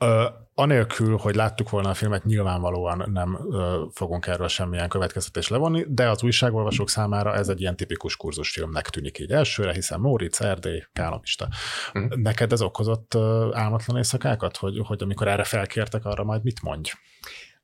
Uh, 0.00 0.24
anélkül, 0.54 1.16
hogy 1.16 1.34
láttuk 1.34 1.70
volna 1.70 1.88
a 1.88 1.94
filmet, 1.94 2.24
nyilvánvalóan 2.24 3.10
nem 3.12 3.34
uh, 3.34 3.74
fogunk 3.92 4.26
erről 4.26 4.48
semmilyen 4.48 4.88
következtetést 4.88 5.48
levonni, 5.48 5.84
de 5.88 6.08
az 6.08 6.22
újságolvasók 6.22 6.90
számára 6.90 7.34
ez 7.34 7.48
egy 7.48 7.60
ilyen 7.60 7.76
tipikus 7.76 8.16
kurzusfilmnek 8.16 8.88
tűnik 8.88 9.18
így 9.18 9.32
elsőre, 9.32 9.72
hiszen 9.72 10.00
Móricz, 10.00 10.40
Erdély, 10.40 10.82
Kálomista. 10.92 11.48
Uh-huh. 11.94 12.14
Neked 12.14 12.52
ez 12.52 12.62
okozott 12.62 13.14
uh, 13.14 13.22
álmatlan 13.52 13.96
éjszakákat, 13.96 14.56
hogy, 14.56 14.78
hogy 14.86 15.02
amikor 15.02 15.28
erre 15.28 15.44
felkértek, 15.44 16.04
arra 16.04 16.24
majd 16.24 16.42
mit 16.42 16.62
mondj? 16.62 16.90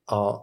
A, 0.05 0.35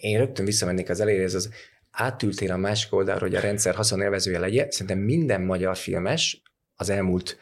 én 0.00 0.18
rögtön 0.18 0.44
visszamennék 0.44 0.90
az 0.90 1.00
eléré, 1.00 1.22
ez 1.22 1.34
az 1.34 1.50
átültél 1.90 2.52
a 2.52 2.56
másik 2.56 2.94
oldalra, 2.94 3.20
hogy 3.20 3.34
a 3.34 3.40
rendszer 3.40 3.74
haszonélvezője 3.74 4.38
legyen. 4.38 4.70
Szerintem 4.70 4.98
minden 4.98 5.42
magyar 5.42 5.76
filmes 5.76 6.42
az 6.74 6.88
elmúlt 6.88 7.36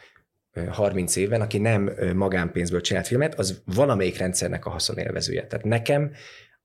30 0.69 1.15
évben, 1.15 1.41
aki 1.41 1.57
nem 1.57 1.91
magánpénzből 2.15 2.81
csinált 2.81 3.07
filmet, 3.07 3.39
az 3.39 3.61
valamelyik 3.65 4.17
rendszernek 4.17 4.65
a 4.65 4.69
haszonélvezője. 4.69 5.47
Tehát 5.47 5.65
nekem 5.65 6.11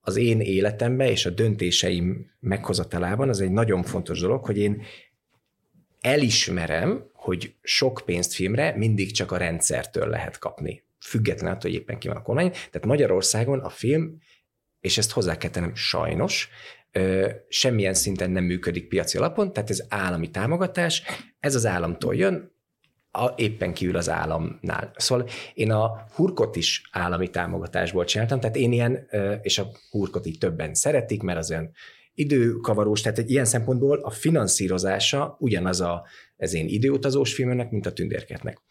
az 0.00 0.16
én 0.16 0.40
életemben 0.40 1.06
és 1.06 1.26
a 1.26 1.30
döntéseim 1.30 2.30
meghozatalában 2.40 3.28
az 3.28 3.40
egy 3.40 3.50
nagyon 3.50 3.82
fontos 3.82 4.20
dolog, 4.20 4.44
hogy 4.44 4.58
én 4.58 4.82
elismerem, 6.00 7.10
hogy 7.12 7.54
sok 7.62 8.02
pénzt 8.04 8.34
filmre 8.34 8.74
mindig 8.76 9.12
csak 9.12 9.32
a 9.32 9.36
rendszertől 9.36 10.08
lehet 10.08 10.38
kapni. 10.38 10.84
Független 11.00 11.52
attól, 11.52 11.70
hogy 11.70 11.80
éppen 11.80 11.98
ki 11.98 12.08
van 12.08 12.16
a 12.16 12.22
kormány. 12.22 12.50
Tehát 12.50 12.84
Magyarországon 12.84 13.58
a 13.58 13.68
film, 13.68 14.18
és 14.80 14.98
ezt 14.98 15.10
hozzá 15.10 15.36
kell 15.36 15.50
tennem, 15.50 15.74
sajnos, 15.74 16.48
semmilyen 17.48 17.94
szinten 17.94 18.30
nem 18.30 18.44
működik 18.44 18.88
piaci 18.88 19.18
alapon, 19.18 19.52
tehát 19.52 19.70
ez 19.70 19.84
állami 19.88 20.30
támogatás, 20.30 21.02
ez 21.40 21.54
az 21.54 21.66
államtól 21.66 22.14
jön, 22.14 22.54
a, 23.16 23.34
éppen 23.36 23.74
kívül 23.74 23.96
az 23.96 24.08
államnál. 24.08 24.92
Szóval 24.96 25.28
én 25.54 25.70
a 25.70 26.06
hurkot 26.14 26.56
is 26.56 26.82
állami 26.92 27.30
támogatásból 27.30 28.04
csináltam, 28.04 28.40
tehát 28.40 28.56
én 28.56 28.72
ilyen, 28.72 29.08
és 29.42 29.58
a 29.58 29.66
hurkot 29.90 30.26
így 30.26 30.38
többen 30.38 30.74
szeretik, 30.74 31.22
mert 31.22 31.38
az 31.38 31.50
olyan 31.50 31.70
időkavarós, 32.14 33.00
tehát 33.00 33.18
egy 33.18 33.30
ilyen 33.30 33.44
szempontból 33.44 33.98
a 33.98 34.10
finanszírozása 34.10 35.36
ugyanaz 35.38 35.80
a, 35.80 36.04
ez 36.36 36.54
én 36.54 36.66
időutazós 36.68 37.34
filmnek, 37.34 37.70
mint 37.70 37.86
a 37.86 37.92
tündérketnek. 37.92 38.62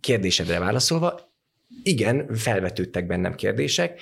Kérdésedre 0.00 0.58
válaszolva, 0.58 1.34
igen, 1.82 2.34
felvetődtek 2.34 3.06
bennem 3.06 3.34
kérdések, 3.34 4.00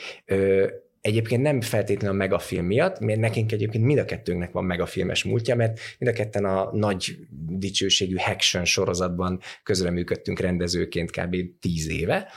Egyébként 1.05 1.43
nem 1.43 1.61
feltétlenül 1.61 2.17
a 2.17 2.19
megafilm 2.19 2.67
miatt, 2.67 2.99
mert 2.99 3.21
nekünk 3.21 3.53
egyébként 3.53 3.85
mind 3.85 3.99
a 3.99 4.05
kettőnknek 4.05 4.53
van 4.53 4.65
megafilmes 4.65 5.25
múltja, 5.25 5.57
mert 5.57 5.81
mind 5.99 6.13
a 6.13 6.17
ketten 6.17 6.45
a 6.45 6.71
nagy 6.73 7.19
dicsőségű 7.49 8.17
Haction 8.17 8.65
sorozatban 8.65 9.41
közreműködtünk 9.63 10.39
rendezőként 10.39 11.11
kb. 11.11 11.37
10 11.61 11.89
éve. 11.89 12.29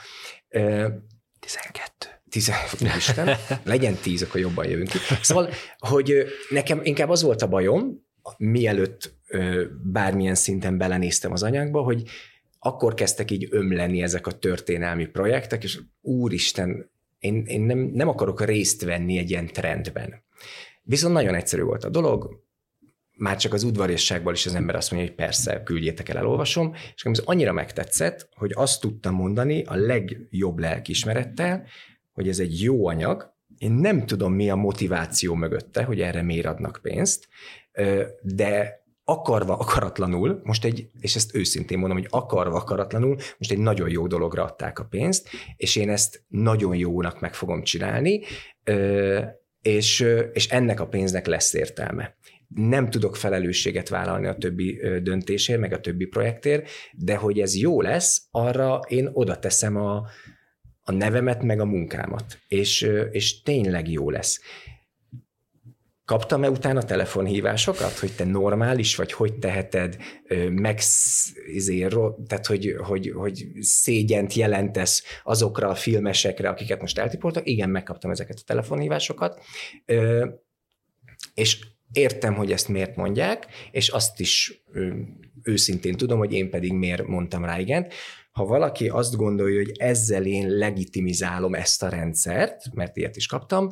12. 0.48 1.90
12, 2.28 2.86
Isten, 2.96 3.36
legyen 3.64 3.94
10, 3.94 4.22
akkor 4.22 4.40
jobban 4.40 4.68
jövünk 4.68 4.88
ki. 4.88 4.98
Szóval, 5.22 5.50
hogy 5.78 6.12
nekem 6.48 6.80
inkább 6.82 7.08
az 7.08 7.22
volt 7.22 7.42
a 7.42 7.48
bajom, 7.48 8.06
mielőtt 8.38 9.14
bármilyen 9.82 10.34
szinten 10.34 10.78
belenéztem 10.78 11.32
az 11.32 11.42
anyagba, 11.42 11.82
hogy 11.82 12.02
akkor 12.58 12.94
kezdtek 12.94 13.30
így 13.30 13.46
ömleni 13.50 14.02
ezek 14.02 14.26
a 14.26 14.32
történelmi 14.32 15.06
projektek, 15.06 15.64
és 15.64 15.80
úristen, 16.00 16.90
én, 17.18 17.44
én 17.46 17.60
nem, 17.60 17.78
nem 17.78 18.08
akarok 18.08 18.44
részt 18.44 18.84
venni 18.84 19.18
egy 19.18 19.30
ilyen 19.30 19.46
trendben. 19.46 20.24
Viszont 20.82 21.14
nagyon 21.14 21.34
egyszerű 21.34 21.62
volt 21.62 21.84
a 21.84 21.88
dolog, 21.88 22.46
már 23.18 23.36
csak 23.36 23.52
az 23.52 23.62
udvariasságból 23.62 24.32
is 24.32 24.46
az 24.46 24.54
ember 24.54 24.74
azt 24.76 24.90
mondja, 24.90 25.08
hogy 25.08 25.18
persze, 25.18 25.62
küldjétek 25.62 26.08
el, 26.08 26.16
elolvasom, 26.16 26.74
és 26.94 27.02
ez 27.02 27.18
annyira 27.18 27.52
megtetszett, 27.52 28.28
hogy 28.34 28.50
azt 28.54 28.80
tudtam 28.80 29.14
mondani 29.14 29.62
a 29.62 29.74
legjobb 29.74 30.58
lelkismerettel, 30.58 31.66
hogy 32.12 32.28
ez 32.28 32.38
egy 32.38 32.62
jó 32.62 32.86
anyag, 32.86 33.36
én 33.58 33.72
nem 33.72 34.06
tudom, 34.06 34.32
mi 34.32 34.50
a 34.50 34.54
motiváció 34.54 35.34
mögötte, 35.34 35.82
hogy 35.82 36.00
erre 36.00 36.22
miért 36.22 36.46
adnak 36.46 36.78
pénzt, 36.82 37.28
de 38.22 38.82
akarva, 39.08 39.56
akaratlanul, 39.56 40.40
most 40.42 40.64
egy, 40.64 40.90
és 41.00 41.14
ezt 41.14 41.34
őszintén 41.34 41.78
mondom, 41.78 41.98
hogy 41.98 42.06
akarva, 42.10 42.56
akaratlanul, 42.56 43.16
most 43.38 43.50
egy 43.50 43.58
nagyon 43.58 43.90
jó 43.90 44.06
dologra 44.06 44.44
adták 44.44 44.78
a 44.78 44.84
pénzt, 44.84 45.28
és 45.56 45.76
én 45.76 45.90
ezt 45.90 46.24
nagyon 46.28 46.76
jónak 46.76 47.20
meg 47.20 47.34
fogom 47.34 47.62
csinálni, 47.62 48.22
és, 49.62 50.06
és 50.32 50.48
ennek 50.48 50.80
a 50.80 50.86
pénznek 50.86 51.26
lesz 51.26 51.54
értelme. 51.54 52.16
Nem 52.48 52.90
tudok 52.90 53.16
felelősséget 53.16 53.88
vállalni 53.88 54.26
a 54.26 54.36
többi 54.36 54.80
döntésért, 55.02 55.60
meg 55.60 55.72
a 55.72 55.80
többi 55.80 56.06
projektért, 56.06 56.68
de 56.92 57.16
hogy 57.16 57.40
ez 57.40 57.56
jó 57.56 57.80
lesz, 57.80 58.26
arra 58.30 58.80
én 58.88 59.08
oda 59.12 59.38
teszem 59.38 59.76
a, 59.76 60.06
a 60.82 60.92
nevemet, 60.92 61.42
meg 61.42 61.60
a 61.60 61.64
munkámat, 61.64 62.38
és, 62.48 62.90
és 63.10 63.42
tényleg 63.42 63.90
jó 63.90 64.10
lesz 64.10 64.40
Kaptam-e 66.08 66.50
utána 66.50 66.82
telefonhívásokat, 66.82 67.98
hogy 67.98 68.12
te 68.12 68.24
normális 68.24 68.96
vagy, 68.96 69.12
hogy 69.12 69.38
teheted 69.38 69.96
meg, 70.50 70.80
izé, 71.46 71.86
tehát 72.26 72.46
hogy, 72.46 72.76
hogy, 72.78 73.12
hogy 73.14 73.46
szégyent 73.60 74.32
jelentesz 74.32 75.02
azokra 75.24 75.68
a 75.68 75.74
filmesekre, 75.74 76.48
akiket 76.48 76.80
most 76.80 76.98
eltipoltak? 76.98 77.48
Igen, 77.48 77.70
megkaptam 77.70 78.10
ezeket 78.10 78.38
a 78.38 78.46
telefonhívásokat, 78.46 79.40
és 81.34 81.58
értem, 81.92 82.34
hogy 82.34 82.52
ezt 82.52 82.68
miért 82.68 82.96
mondják, 82.96 83.46
és 83.70 83.88
azt 83.88 84.20
is 84.20 84.62
őszintén 85.42 85.96
tudom, 85.96 86.18
hogy 86.18 86.32
én 86.32 86.50
pedig 86.50 86.72
miért 86.72 87.06
mondtam 87.06 87.44
rá 87.44 87.58
igent. 87.58 87.94
Ha 88.30 88.44
valaki 88.44 88.88
azt 88.88 89.16
gondolja, 89.16 89.56
hogy 89.56 89.72
ezzel 89.78 90.26
én 90.26 90.48
legitimizálom 90.48 91.54
ezt 91.54 91.82
a 91.82 91.88
rendszert, 91.88 92.74
mert 92.74 92.96
ilyet 92.96 93.16
is 93.16 93.26
kaptam, 93.26 93.70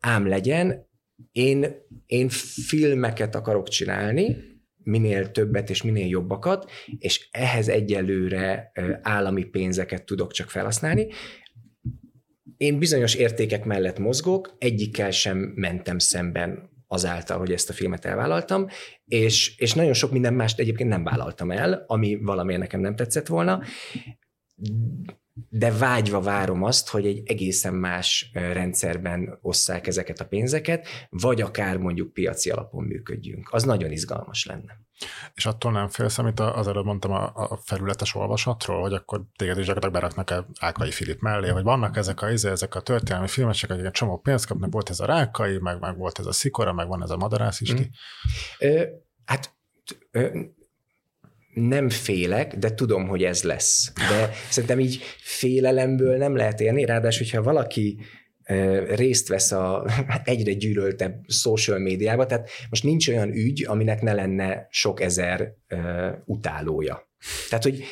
ám 0.00 0.26
legyen, 0.26 0.86
én, 1.32 1.66
én 2.06 2.28
filmeket 2.28 3.34
akarok 3.34 3.68
csinálni, 3.68 4.36
minél 4.82 5.30
többet 5.30 5.70
és 5.70 5.82
minél 5.82 6.06
jobbakat, 6.06 6.70
és 6.98 7.28
ehhez 7.30 7.68
egyelőre 7.68 8.72
állami 9.02 9.44
pénzeket 9.44 10.04
tudok 10.04 10.32
csak 10.32 10.50
felhasználni. 10.50 11.06
Én 12.56 12.78
bizonyos 12.78 13.14
értékek 13.14 13.64
mellett 13.64 13.98
mozgok, 13.98 14.56
egyikkel 14.58 15.10
sem 15.10 15.38
mentem 15.38 15.98
szemben 15.98 16.70
azáltal, 16.86 17.38
hogy 17.38 17.52
ezt 17.52 17.70
a 17.70 17.72
filmet 17.72 18.04
elvállaltam, 18.04 18.66
és, 19.04 19.58
és 19.58 19.74
nagyon 19.74 19.92
sok 19.92 20.10
minden 20.12 20.34
mást 20.34 20.58
egyébként 20.58 20.88
nem 20.88 21.04
vállaltam 21.04 21.50
el, 21.50 21.84
ami 21.86 22.18
valamiért 22.22 22.60
nekem 22.60 22.80
nem 22.80 22.96
tetszett 22.96 23.26
volna, 23.26 23.62
de 25.48 25.72
vágyva 25.72 26.20
várom 26.20 26.62
azt, 26.62 26.88
hogy 26.88 27.06
egy 27.06 27.22
egészen 27.24 27.74
más 27.74 28.30
rendszerben 28.32 29.38
osszák 29.42 29.86
ezeket 29.86 30.20
a 30.20 30.26
pénzeket, 30.26 30.86
vagy 31.08 31.40
akár 31.40 31.76
mondjuk 31.76 32.12
piaci 32.12 32.50
alapon 32.50 32.84
működjünk. 32.84 33.48
Az 33.52 33.62
nagyon 33.62 33.90
izgalmas 33.90 34.46
lenne. 34.46 34.86
És 35.34 35.46
attól 35.46 35.72
nem 35.72 35.88
félsz, 35.88 36.18
amit 36.18 36.40
az 36.40 36.68
előbb 36.68 36.84
mondtam 36.84 37.10
a, 37.10 37.32
a 37.34 37.60
felületes 37.64 38.14
olvasatról, 38.14 38.80
hogy 38.80 38.92
akkor 38.92 39.22
téged 39.36 39.58
is 39.58 39.66
gyakorlatilag 39.66 40.14
beraknak 40.14 40.44
Ákai 40.60 40.90
Filip 40.90 41.20
mellé, 41.20 41.48
hogy 41.48 41.62
vannak 41.62 41.96
ezek 41.96 42.22
a, 42.22 42.30
izé, 42.30 42.50
ezek 42.50 42.74
a 42.74 42.80
történelmi 42.80 43.28
filmesek, 43.28 43.70
akik 43.70 43.84
egy 43.84 43.90
csomó 43.90 44.18
pénzt 44.18 44.46
kapnak, 44.46 44.72
volt 44.72 44.90
ez 44.90 45.00
a 45.00 45.06
Rákai, 45.06 45.58
meg, 45.58 45.80
meg 45.80 45.96
volt 45.96 46.18
ez 46.18 46.26
a 46.26 46.32
Szikora, 46.32 46.72
meg 46.72 46.88
van 46.88 47.02
ez 47.02 47.10
a 47.10 47.16
Madarász 47.16 47.60
is. 47.60 47.72
Mm. 47.72 47.76
Ö, 48.58 48.84
hát 49.24 49.56
ö, 50.10 50.40
nem 51.60 51.88
félek, 51.88 52.56
de 52.56 52.74
tudom, 52.74 53.08
hogy 53.08 53.22
ez 53.22 53.42
lesz. 53.42 53.92
De 53.94 54.30
szerintem 54.50 54.80
így 54.80 55.02
félelemből 55.18 56.16
nem 56.16 56.36
lehet 56.36 56.60
élni, 56.60 56.84
ráadásul, 56.84 57.26
hogyha 57.26 57.42
valaki 57.42 57.98
részt 58.88 59.28
vesz 59.28 59.52
a 59.52 59.86
egyre 60.24 60.52
gyűlöltebb 60.52 61.24
social 61.26 61.78
médiába, 61.78 62.26
tehát 62.26 62.50
most 62.70 62.84
nincs 62.84 63.08
olyan 63.08 63.34
ügy, 63.34 63.64
aminek 63.68 64.02
ne 64.02 64.12
lenne 64.12 64.66
sok 64.70 65.00
ezer 65.00 65.54
utálója. 66.24 67.08
Tehát, 67.48 67.64
hogy 67.64 67.82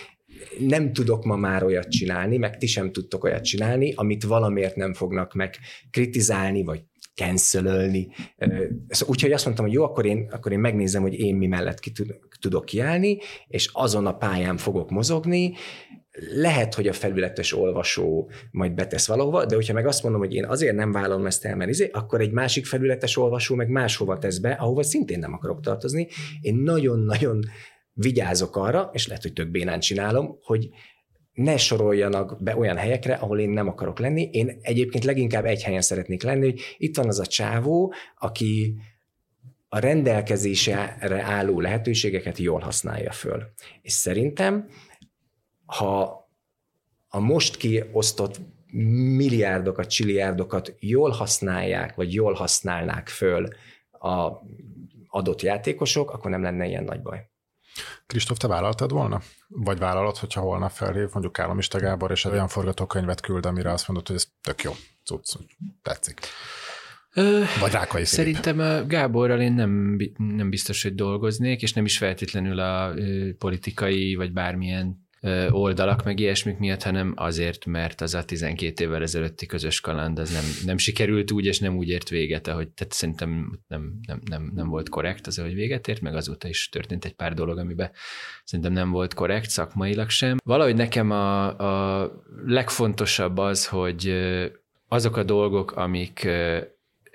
nem 0.58 0.92
tudok 0.92 1.24
ma 1.24 1.36
már 1.36 1.62
olyat 1.62 1.88
csinálni, 1.88 2.36
meg 2.36 2.58
ti 2.58 2.66
sem 2.66 2.92
tudtok 2.92 3.24
olyat 3.24 3.44
csinálni, 3.44 3.92
amit 3.96 4.24
valamiért 4.24 4.76
nem 4.76 4.94
fognak 4.94 5.34
meg 5.34 5.54
kritizálni, 5.90 6.62
vagy 6.62 6.82
cancelölni. 7.16 8.08
Szóval 8.88 9.14
úgyhogy 9.14 9.32
azt 9.32 9.44
mondtam, 9.44 9.66
hogy 9.66 9.74
jó, 9.74 9.84
akkor 9.84 10.06
én, 10.06 10.28
akkor 10.30 10.52
én 10.52 10.58
megnézem, 10.58 11.02
hogy 11.02 11.14
én 11.14 11.34
mi 11.34 11.46
mellett 11.46 11.80
ki 11.80 11.92
tudok 12.40 12.64
kiállni, 12.64 13.18
és 13.46 13.70
azon 13.72 14.06
a 14.06 14.16
pályán 14.16 14.56
fogok 14.56 14.90
mozogni, 14.90 15.54
lehet, 16.34 16.74
hogy 16.74 16.88
a 16.88 16.92
felületes 16.92 17.52
olvasó 17.52 18.30
majd 18.50 18.72
betesz 18.72 19.06
valahova, 19.06 19.44
de 19.44 19.54
hogyha 19.54 19.72
meg 19.72 19.86
azt 19.86 20.02
mondom, 20.02 20.20
hogy 20.20 20.34
én 20.34 20.44
azért 20.44 20.76
nem 20.76 20.92
vállalom 20.92 21.26
ezt 21.26 21.44
el, 21.44 21.56
mert 21.56 21.70
izé, 21.70 21.90
akkor 21.92 22.20
egy 22.20 22.32
másik 22.32 22.66
felületes 22.66 23.16
olvasó 23.16 23.54
meg 23.54 23.68
máshova 23.68 24.18
tesz 24.18 24.38
be, 24.38 24.50
ahova 24.50 24.82
szintén 24.82 25.18
nem 25.18 25.32
akarok 25.32 25.60
tartozni. 25.60 26.08
Én 26.40 26.54
nagyon-nagyon 26.54 27.40
vigyázok 27.92 28.56
arra, 28.56 28.90
és 28.92 29.06
lehet, 29.06 29.22
hogy 29.22 29.32
tök 29.32 29.50
bénán 29.50 29.80
csinálom, 29.80 30.38
hogy 30.42 30.68
ne 31.36 31.56
soroljanak 31.56 32.42
be 32.42 32.56
olyan 32.56 32.76
helyekre, 32.76 33.14
ahol 33.14 33.40
én 33.40 33.50
nem 33.50 33.68
akarok 33.68 33.98
lenni. 33.98 34.28
Én 34.32 34.58
egyébként 34.60 35.04
leginkább 35.04 35.44
egy 35.44 35.62
helyen 35.62 35.82
szeretnék 35.82 36.22
lenni, 36.22 36.44
hogy 36.44 36.60
itt 36.76 36.96
van 36.96 37.06
az 37.06 37.18
a 37.18 37.26
csávó, 37.26 37.92
aki 38.18 38.74
a 39.68 39.78
rendelkezésre 39.78 40.96
álló 41.22 41.60
lehetőségeket 41.60 42.38
jól 42.38 42.60
használja 42.60 43.12
föl. 43.12 43.42
És 43.82 43.92
szerintem 43.92 44.68
ha 45.66 46.24
a 47.08 47.18
most 47.18 47.56
kiosztott 47.56 48.40
milliárdokat, 49.16 49.90
csiliárdokat 49.90 50.74
jól 50.78 51.10
használják, 51.10 51.94
vagy 51.94 52.14
jól 52.14 52.32
használnák 52.32 53.08
föl 53.08 53.48
a 53.90 54.32
adott 55.08 55.42
játékosok, 55.42 56.10
akkor 56.10 56.30
nem 56.30 56.42
lenne 56.42 56.66
ilyen 56.66 56.84
nagy 56.84 57.02
baj. 57.02 57.28
Kristóf, 58.06 58.38
te 58.38 58.46
vállaltad 58.46 58.90
volna? 58.90 59.20
Vagy 59.48 59.78
vállalod, 59.78 60.16
hogyha 60.16 60.40
holnap 60.40 60.70
felhív 60.70 61.08
mondjuk 61.12 61.38
Államista 61.38 61.78
Gábor, 61.78 62.10
és 62.10 62.24
olyan 62.24 62.48
forgatókönyvet 62.48 63.20
küld, 63.20 63.46
amire 63.46 63.72
azt 63.72 63.88
mondod, 63.88 64.06
hogy 64.06 64.16
ez 64.16 64.28
tök 64.42 64.62
jó, 64.62 64.72
cucc, 65.04 65.36
tetszik. 65.82 66.20
Vagy 67.60 67.72
Rákai 67.72 68.04
Szerintem 68.04 68.58
a 68.58 68.86
Gáborral 68.86 69.40
én 69.40 69.52
nem, 69.52 69.96
nem 70.16 70.50
biztos, 70.50 70.82
hogy 70.82 70.94
dolgoznék, 70.94 71.62
és 71.62 71.72
nem 71.72 71.84
is 71.84 71.98
feltétlenül 71.98 72.58
a 72.60 72.94
politikai, 73.38 74.14
vagy 74.14 74.32
bármilyen 74.32 75.05
oldalak, 75.50 76.04
meg 76.04 76.20
ilyesmik 76.20 76.58
miatt, 76.58 76.82
hanem 76.82 77.12
azért, 77.16 77.66
mert 77.66 78.00
az 78.00 78.14
a 78.14 78.24
12 78.24 78.84
évvel 78.84 79.02
ezelőtti 79.02 79.46
közös 79.46 79.80
kaland 79.80 80.18
az 80.18 80.30
nem, 80.32 80.44
nem 80.64 80.78
sikerült 80.78 81.30
úgy, 81.30 81.44
és 81.44 81.58
nem 81.58 81.76
úgy 81.76 81.88
ért 81.88 82.08
véget, 82.08 82.46
ahogy 82.46 82.68
tehát 82.68 82.92
szerintem 82.92 83.60
nem, 83.68 83.98
nem, 84.06 84.20
nem, 84.24 84.52
nem 84.54 84.68
volt 84.68 84.88
korrekt 84.88 85.26
az, 85.26 85.38
ahogy 85.38 85.54
véget 85.54 85.88
ért, 85.88 86.00
meg 86.00 86.14
azóta 86.14 86.48
is 86.48 86.68
történt 86.68 87.04
egy 87.04 87.14
pár 87.14 87.34
dolog, 87.34 87.58
amiben 87.58 87.90
szerintem 88.44 88.72
nem 88.72 88.90
volt 88.90 89.14
korrekt 89.14 89.50
szakmailag 89.50 90.08
sem. 90.08 90.36
Valahogy 90.44 90.76
nekem 90.76 91.10
a, 91.10 91.46
a 92.00 92.12
legfontosabb 92.46 93.38
az, 93.38 93.66
hogy 93.66 94.14
azok 94.88 95.16
a 95.16 95.22
dolgok, 95.22 95.72
amik 95.72 96.28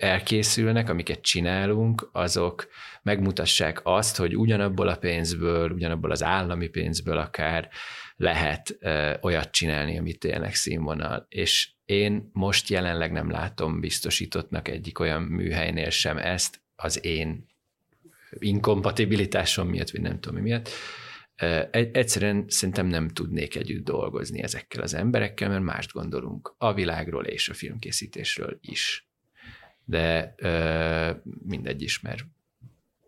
elkészülnek, 0.02 0.90
amiket 0.90 1.22
csinálunk, 1.22 2.10
azok 2.12 2.68
megmutassák 3.02 3.80
azt, 3.84 4.18
hogy 4.18 4.36
ugyanabból 4.36 4.88
a 4.88 4.96
pénzből, 4.96 5.72
ugyanabból 5.72 6.12
az 6.12 6.24
állami 6.24 6.68
pénzből 6.68 7.18
akár 7.18 7.70
lehet 8.16 8.78
ö, 8.80 9.14
olyat 9.22 9.52
csinálni, 9.52 9.98
amit 9.98 10.20
tényleg 10.20 10.56
színvonal. 10.56 11.26
És 11.30 11.72
én 11.86 12.30
most 12.34 12.70
jelenleg 12.70 13.12
nem 13.12 13.30
látom 13.30 13.80
biztosítottnak 13.80 14.68
egyik 14.68 15.00
olyan 15.00 15.22
műhelynél 15.22 15.90
sem 15.90 16.18
ezt 16.18 16.62
az 16.76 17.06
én 17.06 17.46
inkompatibilitásom 18.40 19.68
miatt, 19.68 19.90
vagy 19.90 20.02
nem 20.02 20.20
tudom 20.20 20.42
mi 20.42 20.50
miatt. 20.50 20.70
Egyszerűen 21.72 22.46
szerintem 22.48 22.88
nem 22.88 23.08
tudnék 23.08 23.56
együtt 23.56 23.84
dolgozni 23.84 24.42
ezekkel 24.42 24.82
az 24.82 24.94
emberekkel, 24.94 25.50
mert 25.50 25.64
mást 25.64 25.92
gondolunk 25.92 26.56
a 26.58 26.74
világról 26.74 27.26
és 27.26 27.50
a 27.50 27.54
filmkészítésről 27.54 28.58
is 28.62 29.11
de 29.92 30.36
mindegy 31.46 31.82
is, 31.82 32.00
mert 32.00 32.24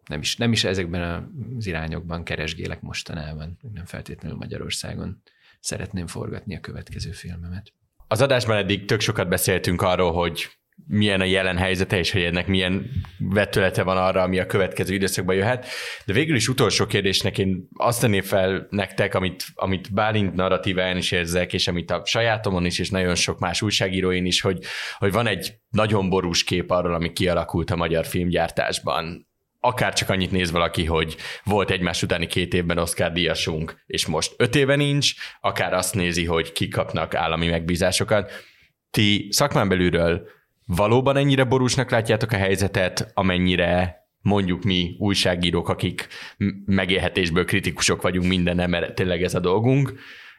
nem 0.06 0.20
is, 0.20 0.36
nem 0.36 0.52
is 0.52 0.64
ezekben 0.64 1.32
az 1.58 1.66
irányokban 1.66 2.24
keresgélek 2.24 2.82
mostanában, 2.82 3.58
nem 3.74 3.86
feltétlenül 3.86 4.38
Magyarországon 4.38 5.22
szeretném 5.60 6.08
forgatni 6.08 6.56
a 6.56 6.60
következő 6.60 7.12
filmemet. 7.12 7.74
Az 8.08 8.22
adásban 8.22 8.58
eddig 8.58 8.86
tök 8.86 9.00
sokat 9.00 9.28
beszéltünk 9.28 9.82
arról, 9.82 10.12
hogy 10.12 10.50
milyen 10.88 11.22
a 11.22 11.24
jelen 11.24 11.58
helyzete, 11.58 11.98
és 11.98 12.12
hogy 12.12 12.22
ennek 12.22 12.48
milyen 12.48 12.90
vetülete 13.18 13.84
van 13.84 13.98
arra, 13.98 14.22
ami 14.22 14.40
a 14.40 14.46
következő 14.46 14.94
időszakban 14.94 15.36
jöhet. 15.36 15.68
De 16.06 16.14
végül 16.14 16.36
is 16.36 16.48
utolsó 16.48 16.86
kérdésnek 16.86 17.38
én 17.38 17.68
azt 17.74 18.02
tenném 18.02 18.22
fel 18.22 18.68
nektek, 18.70 19.16
amit, 19.16 19.46
amit 19.54 19.94
Bálint 19.94 20.34
narratíván 20.34 20.98
is 20.98 21.12
érzek, 21.12 21.54
és 21.54 21.68
amit 21.68 21.92
a 21.92 22.02
sajátomon 22.06 22.66
is, 22.66 22.80
és 22.80 22.90
nagyon 22.90 23.16
sok 23.16 23.40
más 23.40 23.62
újságíróin 23.62 24.26
is, 24.26 24.42
hogy, 24.42 24.64
hogy 24.98 25.12
van 25.12 25.28
egy 25.28 25.54
nagyon 25.70 26.10
borús 26.10 26.44
kép 26.44 26.72
arról, 26.72 26.94
ami 26.94 27.14
kialakult 27.14 27.72
a 27.72 27.76
magyar 27.76 28.06
filmgyártásban 28.06 29.32
akár 29.66 29.94
csak 29.94 30.10
annyit 30.10 30.32
néz 30.32 30.52
valaki, 30.52 30.86
hogy 30.86 31.16
volt 31.44 31.72
egymás 31.72 32.04
utáni 32.04 32.28
két 32.28 32.54
évben 32.54 32.78
Oscar 32.78 33.12
díjasunk, 33.12 33.84
és 33.86 34.06
most 34.06 34.34
öt 34.38 34.56
éve 34.56 34.76
nincs, 34.76 35.14
akár 35.42 35.74
azt 35.74 35.96
nézi, 35.96 36.26
hogy 36.26 36.52
kikapnak 36.52 37.16
állami 37.16 37.48
megbízásokat. 37.48 38.32
Ti 38.92 39.28
szakmán 39.30 39.68
belülről 39.68 40.28
valóban 40.66 41.18
ennyire 41.18 41.44
borúsnak 41.44 41.92
látjátok 41.92 42.32
a 42.32 42.38
helyzetet, 42.38 43.12
amennyire 43.14 44.02
mondjuk 44.22 44.64
mi 44.64 44.96
újságírók, 45.00 45.70
akik 45.70 46.08
megélhetésből 46.66 47.46
kritikusok 47.46 48.02
vagyunk 48.02 48.28
minden, 48.28 48.70
mert 48.70 48.96
tényleg 48.96 49.24
ez 49.24 49.36
a 49.36 49.40
dolgunk, 49.40 49.94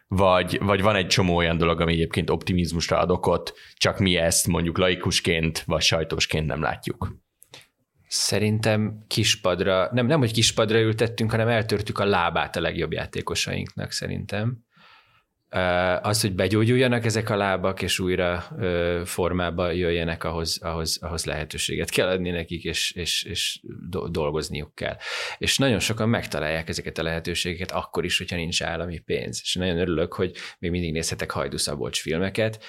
vagy, 0.09 0.59
vagy 0.61 0.83
van 0.83 0.97
egy 0.97 1.07
csomó 1.07 1.37
olyan 1.37 1.57
dolog, 1.57 1.81
ami 1.81 1.93
egyébként 1.93 2.31
optimizmusra 2.31 2.99
ad 2.99 3.11
okot, 3.11 3.53
csak 3.77 3.99
mi 3.99 4.17
ezt 4.17 4.47
mondjuk 4.47 4.79
laikusként 4.79 5.63
vagy 5.67 5.83
sajtósként 5.83 6.47
nem 6.47 6.63
látjuk. 6.63 7.23
Szerintem 8.07 9.05
kispadra, 9.07 9.89
nem, 9.93 10.07
nem 10.07 10.19
hogy 10.19 10.33
kispadra 10.33 10.79
ültettünk, 10.79 11.31
hanem 11.31 11.49
eltörtük 11.49 11.99
a 11.99 12.05
lábát 12.05 12.57
a 12.57 12.61
legjobb 12.61 12.93
játékosainknak 12.93 13.91
szerintem. 13.91 14.64
Az, 16.03 16.21
hogy 16.21 16.35
begyógyuljanak 16.35 17.05
ezek 17.05 17.31
a 17.31 17.37
lábak, 17.37 17.83
és 17.83 17.99
újra 17.99 18.45
formába 19.05 19.71
jöjjenek, 19.71 20.25
ahhoz, 20.25 20.59
ahhoz, 20.63 20.99
ahhoz 21.03 21.25
lehetőséget 21.25 21.91
kell 21.91 22.09
adni 22.09 22.31
nekik, 22.31 22.65
és, 22.65 22.93
és, 22.93 23.23
és 23.23 23.61
dolgozniuk 24.11 24.75
kell. 24.75 24.97
És 25.39 25.59
nagyon 25.59 25.79
sokan 25.79 26.09
megtalálják 26.09 26.69
ezeket 26.69 26.99
a 26.99 27.03
lehetőségeket 27.03 27.71
akkor 27.71 28.05
is, 28.05 28.19
hogyha 28.19 28.37
nincs 28.37 28.63
állami 28.63 28.99
pénz. 28.99 29.41
És 29.43 29.55
nagyon 29.55 29.79
örülök, 29.79 30.13
hogy 30.13 30.37
még 30.59 30.71
mindig 30.71 30.93
nézhetek 30.93 31.31
Hajdu 31.31 31.57
Szabolcs 31.57 32.01
filmeket, 32.01 32.65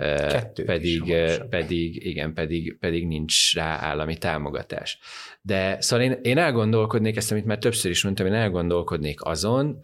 Kettő 0.00 0.64
pedig, 0.64 1.14
pedig, 1.48 2.06
igen, 2.06 2.34
pedig, 2.34 2.78
pedig 2.78 3.06
nincs 3.06 3.54
rá 3.54 3.78
állami 3.80 4.16
támogatás. 4.16 4.98
De 5.42 5.80
szóval 5.80 6.06
én, 6.06 6.18
én 6.22 6.38
elgondolkodnék, 6.38 7.16
ezt 7.16 7.30
amit 7.30 7.44
már 7.44 7.58
többször 7.58 7.90
is 7.90 8.04
mondtam, 8.04 8.26
én 8.26 8.32
elgondolkodnék 8.32 9.22
azon, 9.22 9.78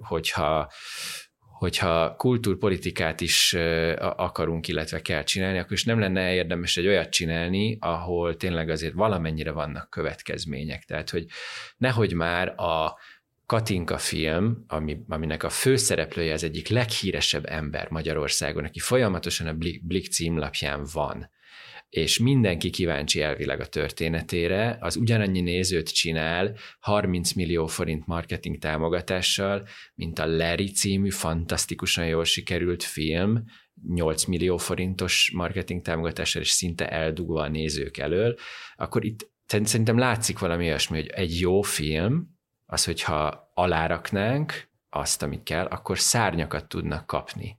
hogyha 0.00 0.72
hogyha 1.58 2.14
kultúrpolitikát 2.16 3.20
is 3.20 3.56
akarunk, 4.16 4.68
illetve 4.68 5.02
kell 5.02 5.22
csinálni, 5.22 5.58
akkor 5.58 5.72
is 5.72 5.84
nem 5.84 5.98
lenne 5.98 6.34
érdemes 6.34 6.76
egy 6.76 6.86
olyat 6.86 7.10
csinálni, 7.10 7.76
ahol 7.80 8.36
tényleg 8.36 8.70
azért 8.70 8.94
valamennyire 8.94 9.50
vannak 9.50 9.90
következmények. 9.90 10.84
Tehát, 10.84 11.10
hogy 11.10 11.26
nehogy 11.76 12.12
már 12.12 12.48
a 12.56 12.98
Katinka 13.46 13.98
film, 13.98 14.64
ami, 14.66 14.98
aminek 15.08 15.42
a 15.42 15.48
főszereplője 15.48 16.32
az 16.32 16.44
egyik 16.44 16.68
leghíresebb 16.68 17.46
ember 17.46 17.88
Magyarországon, 17.90 18.64
aki 18.64 18.78
folyamatosan 18.78 19.46
a 19.46 19.54
Blick 19.82 20.12
címlapján 20.12 20.86
van, 20.92 21.30
és 21.88 22.18
mindenki 22.18 22.70
kíváncsi 22.70 23.20
elvileg 23.20 23.60
a 23.60 23.66
történetére, 23.66 24.76
az 24.80 24.96
ugyanannyi 24.96 25.40
nézőt 25.40 25.94
csinál 25.94 26.56
30 26.80 27.32
millió 27.32 27.66
forint 27.66 28.06
marketing 28.06 28.58
támogatással, 28.58 29.68
mint 29.94 30.18
a 30.18 30.26
Larry 30.26 30.70
című 30.70 31.10
fantasztikusan 31.10 32.06
jól 32.06 32.24
sikerült 32.24 32.82
film, 32.82 33.44
8 33.88 34.24
millió 34.24 34.56
forintos 34.56 35.30
marketing 35.34 35.82
támogatással, 35.82 36.42
és 36.42 36.50
szinte 36.50 36.88
eldugva 36.88 37.42
a 37.42 37.48
nézők 37.48 37.96
elől, 37.96 38.36
akkor 38.76 39.04
itt 39.04 39.30
szerintem 39.46 39.98
látszik 39.98 40.38
valami 40.38 40.64
olyasmi, 40.64 40.96
hogy 40.96 41.06
egy 41.06 41.40
jó 41.40 41.62
film, 41.62 42.36
az, 42.66 42.84
hogyha 42.84 43.50
aláraknánk 43.54 44.68
azt, 44.88 45.22
amit 45.22 45.42
kell, 45.42 45.64
akkor 45.64 45.98
szárnyakat 45.98 46.68
tudnak 46.68 47.06
kapni. 47.06 47.58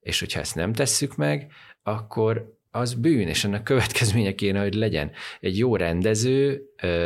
És 0.00 0.20
hogyha 0.20 0.40
ezt 0.40 0.54
nem 0.54 0.72
tesszük 0.72 1.16
meg, 1.16 1.52
akkor 1.82 2.59
az 2.70 2.94
bűn, 2.94 3.28
és 3.28 3.44
ennek 3.44 3.62
következménye 3.62 4.34
kéne, 4.34 4.60
hogy 4.60 4.74
legyen. 4.74 5.10
Egy 5.40 5.58
jó 5.58 5.76
rendező 5.76 6.62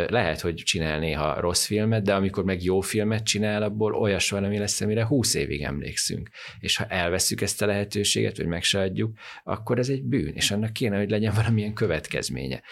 lehet, 0.09 0.41
hogy 0.41 0.55
csinál 0.55 0.99
néha 0.99 1.41
rossz 1.41 1.65
filmet, 1.67 2.03
de 2.03 2.15
amikor 2.15 2.45
meg 2.45 2.63
jó 2.63 2.81
filmet 2.81 3.25
csinál, 3.25 3.63
abból 3.63 3.95
olyas 3.95 4.31
valami 4.31 4.59
lesz, 4.59 4.81
amire 4.81 5.07
húsz 5.07 5.35
évig 5.35 5.63
emlékszünk. 5.63 6.29
És 6.61 6.77
ha 6.77 6.85
elveszük 6.85 7.41
ezt 7.41 7.63
a 7.63 7.67
lehetőséget, 7.67 8.37
vagy 8.37 8.47
meg 8.47 8.63
se 8.63 8.81
adjuk, 8.81 9.19
akkor 9.45 9.79
ez 9.79 9.89
egy 9.89 10.03
bűn, 10.03 10.35
és 10.35 10.51
annak 10.51 10.73
kéne, 10.73 10.99
hogy 10.99 11.11
legyen 11.11 11.33
valamilyen 11.35 11.75
következménye. 11.75 12.63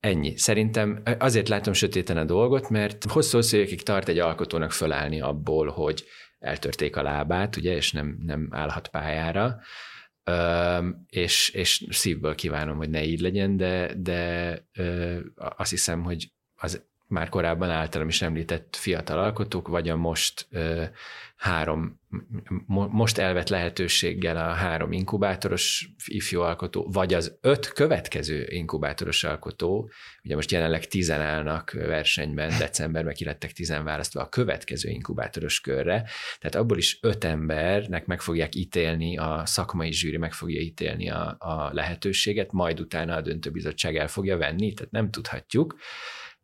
Ennyi. 0.00 0.36
Szerintem 0.36 1.02
azért 1.18 1.48
látom 1.48 1.72
sötéten 1.72 2.16
a 2.16 2.24
dolgot, 2.24 2.68
mert 2.68 3.04
hosszú-hosszú 3.04 3.56
évekig 3.56 3.82
tart 3.82 4.08
egy 4.08 4.18
alkotónak 4.18 4.72
fölállni 4.72 5.20
abból, 5.20 5.68
hogy 5.68 6.04
eltörték 6.38 6.96
a 6.96 7.02
lábát, 7.02 7.56
ugye, 7.56 7.74
és 7.74 7.92
nem, 7.92 8.18
nem 8.26 8.48
állhat 8.50 8.88
pályára, 8.88 9.60
és, 11.08 11.48
és 11.48 11.86
szívből 11.90 12.34
kívánom, 12.34 12.76
hogy 12.76 12.90
ne 12.90 13.04
így 13.04 13.20
legyen, 13.20 13.56
de, 13.56 13.94
de 13.96 14.54
azt 15.34 15.70
hiszem, 15.70 16.02
hogy 16.02 16.32
az 16.54 16.88
már 17.06 17.28
korábban 17.28 17.70
általam 17.70 18.08
is 18.08 18.22
említett 18.22 18.76
fiatal 18.76 19.18
alkotók, 19.18 19.68
vagy 19.68 19.88
a 19.88 19.96
most 19.96 20.48
három, 21.40 22.00
most 22.66 23.18
elvett 23.18 23.48
lehetőséggel 23.48 24.36
a 24.36 24.52
három 24.52 24.92
inkubátoros 24.92 25.90
ifjú 26.06 26.40
alkotó, 26.40 26.88
vagy 26.92 27.14
az 27.14 27.38
öt 27.40 27.72
következő 27.72 28.46
inkubátoros 28.48 29.24
alkotó, 29.24 29.90
ugye 30.24 30.34
most 30.34 30.50
jelenleg 30.50 30.86
tizen 30.86 31.20
állnak 31.20 31.70
versenyben, 31.70 32.58
decemberben 32.58 33.14
ki 33.14 33.24
lettek 33.24 33.52
tizen 33.52 33.84
választva 33.84 34.20
a 34.20 34.28
következő 34.28 34.88
inkubátoros 34.88 35.60
körre, 35.60 36.08
tehát 36.38 36.54
abból 36.54 36.78
is 36.78 36.98
öt 37.02 37.24
embernek 37.24 38.06
meg 38.06 38.20
fogják 38.20 38.54
ítélni, 38.54 39.16
a 39.16 39.42
szakmai 39.44 39.92
zsűri 39.92 40.16
meg 40.16 40.32
fogja 40.32 40.60
ítélni 40.60 41.10
a, 41.10 41.36
a 41.38 41.70
lehetőséget, 41.72 42.52
majd 42.52 42.80
utána 42.80 43.14
a 43.14 43.20
döntőbizottság 43.20 43.96
el 43.96 44.08
fogja 44.08 44.36
venni, 44.36 44.72
tehát 44.72 44.92
nem 44.92 45.10
tudhatjuk, 45.10 45.76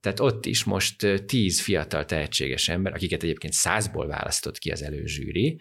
tehát 0.00 0.20
ott 0.20 0.46
is 0.46 0.64
most 0.64 1.24
tíz 1.26 1.60
fiatal 1.60 2.04
tehetséges 2.04 2.68
ember, 2.68 2.92
akiket 2.92 3.22
egyébként 3.22 3.52
százból 3.52 4.06
választott 4.06 4.58
ki 4.58 4.70
az 4.70 4.82
előzsűri, 4.82 5.60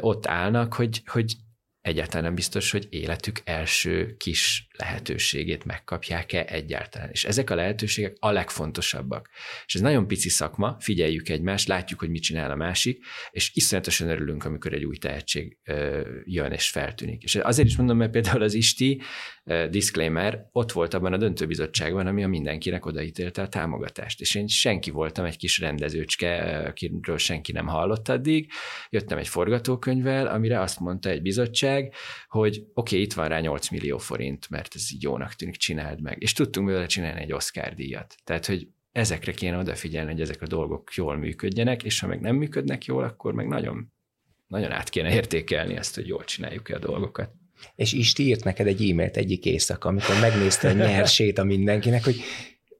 ott 0.00 0.26
állnak, 0.26 0.74
hogy, 0.74 1.02
hogy 1.04 1.32
egyáltalán 1.80 2.24
nem 2.24 2.34
biztos, 2.34 2.70
hogy 2.70 2.86
életük 2.90 3.40
első 3.44 4.16
kis 4.16 4.68
lehetőségét 4.78 5.64
megkapják-e 5.64 6.44
egyáltalán. 6.48 7.10
És 7.10 7.24
ezek 7.24 7.50
a 7.50 7.54
lehetőségek 7.54 8.16
a 8.18 8.30
legfontosabbak. 8.30 9.30
És 9.66 9.74
ez 9.74 9.80
nagyon 9.80 10.06
pici 10.06 10.28
szakma, 10.28 10.76
figyeljük 10.80 11.28
egymást, 11.28 11.68
látjuk, 11.68 12.00
hogy 12.00 12.10
mit 12.10 12.22
csinál 12.22 12.50
a 12.50 12.56
másik, 12.56 13.04
és 13.30 13.50
iszonyatosan 13.54 14.08
örülünk, 14.08 14.44
amikor 14.44 14.72
egy 14.72 14.84
új 14.84 14.96
tehetség 14.96 15.58
jön 16.24 16.52
és 16.52 16.70
feltűnik. 16.70 17.22
És 17.22 17.34
azért 17.34 17.68
is 17.68 17.76
mondom, 17.76 17.96
mert 17.96 18.10
például 18.10 18.42
az 18.42 18.54
Isti, 18.54 19.00
disclaimer, 19.70 20.48
ott 20.52 20.72
volt 20.72 20.94
abban 20.94 21.12
a 21.12 21.16
döntőbizottságban, 21.16 22.06
ami 22.06 22.24
a 22.24 22.28
mindenkinek 22.28 22.86
odaítélte 22.86 23.42
a 23.42 23.48
támogatást. 23.48 24.20
És 24.20 24.34
én 24.34 24.46
senki 24.46 24.90
voltam, 24.90 25.24
egy 25.24 25.36
kis 25.36 25.58
rendezőcske, 25.58 26.58
akiről 26.66 27.18
senki 27.18 27.52
nem 27.52 27.66
hallott 27.66 28.08
addig. 28.08 28.50
Jöttem 28.90 29.18
egy 29.18 29.28
forgatókönyvvel, 29.28 30.26
amire 30.26 30.60
azt 30.60 30.80
mondta 30.80 31.08
egy 31.08 31.22
bizottság, 31.22 31.94
hogy 32.28 32.56
oké, 32.56 32.66
okay, 32.74 33.00
itt 33.00 33.12
van 33.12 33.28
rá 33.28 33.40
8 33.40 33.68
millió 33.68 33.98
forint, 33.98 34.50
mert 34.50 34.74
ez 34.74 34.92
így 34.92 35.02
jónak 35.02 35.34
tűnik, 35.34 35.56
csináld 35.56 36.00
meg. 36.00 36.16
És 36.22 36.32
tudtunk 36.32 36.66
belőle 36.66 36.86
csinálni 36.86 37.20
egy 37.20 37.32
Oscar 37.32 37.74
díjat. 37.74 38.14
Tehát, 38.24 38.46
hogy 38.46 38.68
ezekre 38.92 39.32
kéne 39.32 39.58
odafigyelni, 39.58 40.10
hogy 40.10 40.20
ezek 40.20 40.42
a 40.42 40.46
dolgok 40.46 40.94
jól 40.94 41.16
működjenek, 41.16 41.82
és 41.82 42.00
ha 42.00 42.06
meg 42.06 42.20
nem 42.20 42.36
működnek 42.36 42.84
jól, 42.84 43.04
akkor 43.04 43.32
meg 43.32 43.46
nagyon, 43.46 43.92
nagyon 44.46 44.70
át 44.70 44.88
kéne 44.88 45.14
értékelni 45.14 45.76
ezt, 45.76 45.94
hogy 45.94 46.06
jól 46.06 46.24
csináljuk-e 46.24 46.74
a 46.74 46.78
dolgokat. 46.78 47.41
És 47.74 47.92
Isti 47.92 48.26
írt 48.26 48.44
neked 48.44 48.66
egy 48.66 48.90
e-mailt 48.90 49.16
egyik 49.16 49.44
éjszaka, 49.44 49.88
amikor 49.88 50.20
megnézte 50.20 50.68
a 50.68 50.72
nyersét 50.72 51.38
a 51.42 51.44
mindenkinek, 51.44 52.04
hogy 52.04 52.20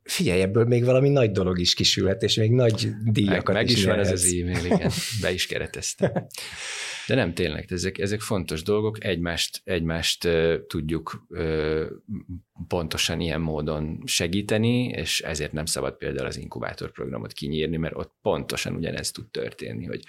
figyelj, 0.03 0.41
ebből 0.41 0.65
még 0.65 0.85
valami 0.85 1.09
nagy 1.09 1.31
dolog 1.31 1.59
is 1.59 1.75
kisülhet, 1.75 2.23
és 2.23 2.35
még 2.35 2.51
nagy 2.51 2.91
díjakat 3.05 3.55
meg, 3.55 3.55
meg 3.55 3.71
is, 3.71 3.77
is 3.77 3.85
van 3.85 3.99
ez 3.99 4.11
az 4.11 4.25
e-mail, 4.25 4.65
igen, 4.65 4.91
be 5.21 5.33
is 5.33 5.47
kereteztem. 5.47 6.13
De 7.07 7.15
nem 7.15 7.35
tényleg, 7.35 7.73
ezek, 7.73 7.99
ezek 7.99 8.21
fontos 8.21 8.63
dolgok, 8.63 9.05
egymást, 9.05 9.61
egymást 9.65 10.25
uh, 10.25 10.55
tudjuk 10.67 11.27
uh, 11.29 11.85
pontosan 12.69 13.21
ilyen 13.21 13.41
módon 13.41 14.03
segíteni, 14.05 14.85
és 14.85 15.21
ezért 15.21 15.53
nem 15.53 15.67
szabad 15.67 15.97
például 15.97 16.27
az 16.27 16.37
inkubátorprogramot 16.37 17.33
kinyírni, 17.33 17.77
mert 17.77 17.97
ott 17.97 18.15
pontosan 18.23 18.75
ugyanez 18.75 19.11
tud 19.11 19.31
történni, 19.31 19.85
hogy 19.85 20.03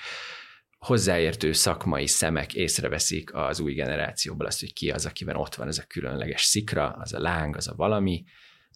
hozzáértő 0.84 1.52
szakmai 1.52 2.08
szemek 2.08 2.54
észreveszik 2.54 3.34
az 3.34 3.60
új 3.60 3.74
generációból 3.74 4.46
azt, 4.46 4.60
hogy 4.60 4.74
ki 4.74 4.92
az, 4.92 5.06
akiben 5.06 5.36
ott 5.36 5.56
van 5.56 5.68
ez 5.68 5.78
a 5.78 5.84
különleges 5.88 6.42
szikra, 6.42 6.90
az 6.90 7.14
a 7.14 7.20
láng, 7.20 7.56
az 7.56 7.68
a 7.68 7.76
valami, 7.76 8.24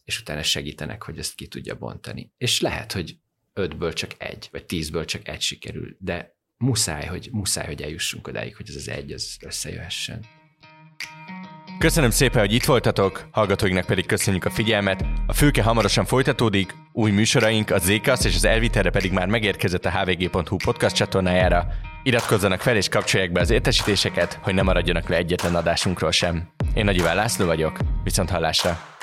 és 0.04 0.20
utána 0.20 0.44
segítenek, 0.44 1.04
hogy 1.04 1.18
ezt 1.18 1.36
ki 1.36 1.48
tudja 1.48 1.76
bontani. 1.76 2.32
És 2.38 2.62
lehet, 2.62 2.92
hogy 2.92 3.18
ötből 3.54 3.94
csak 3.94 4.12
egy, 4.18 4.48
vagy 4.52 4.66
tízből 4.66 5.06
csak 5.06 5.28
egy 5.28 5.42
sikerül, 5.42 5.96
de 6.00 6.36
muszáj, 6.58 7.06
hogy, 7.06 7.30
muszáj, 7.32 7.66
hogy 7.66 7.82
eljussunk 7.82 8.28
odáig, 8.28 8.56
hogy 8.56 8.70
ez 8.70 8.76
az 8.76 8.90
egy 8.90 9.12
az 9.12 9.38
összejöhessen. 9.42 10.26
Köszönöm 11.80 12.10
szépen, 12.10 12.40
hogy 12.40 12.54
itt 12.54 12.66
voltatok, 12.66 13.28
hallgatóinknak 13.32 13.86
pedig 13.86 14.06
köszönjük 14.06 14.46
a 14.46 14.50
figyelmet. 14.50 15.06
A 15.28 15.34
fülke 15.34 15.64
hamarosan 15.64 16.06
folytatódik, 16.06 16.76
új 16.94 17.12
műsoraink, 17.12 17.70
a 17.70 17.78
Zékasz 17.78 18.26
és 18.26 18.36
az 18.36 18.46
Elvitelre 18.46 18.90
pedig 18.90 19.12
már 19.12 19.28
megérkezett 19.28 19.86
a 19.86 19.92
hvg.hu 19.92 20.56
podcast 20.56 20.96
csatornájára. 20.96 21.68
Iratkozzanak 22.08 22.62
fel 22.62 22.76
és 22.76 22.90
kapcsolják 22.90 23.32
be 23.32 23.40
az 23.40 23.50
értesítéseket, 23.50 24.40
hogy 24.42 24.54
ne 24.54 24.62
maradjanak 24.62 25.10
le 25.10 25.16
egyetlen 25.16 25.56
adásunkról 25.56 26.12
sem. 26.12 26.50
Én 26.74 26.86
Nagy 26.86 26.96
Iván 26.96 27.16
László 27.16 27.46
vagyok, 27.46 27.78
viszont 28.04 28.30
hallásra! 28.30 28.97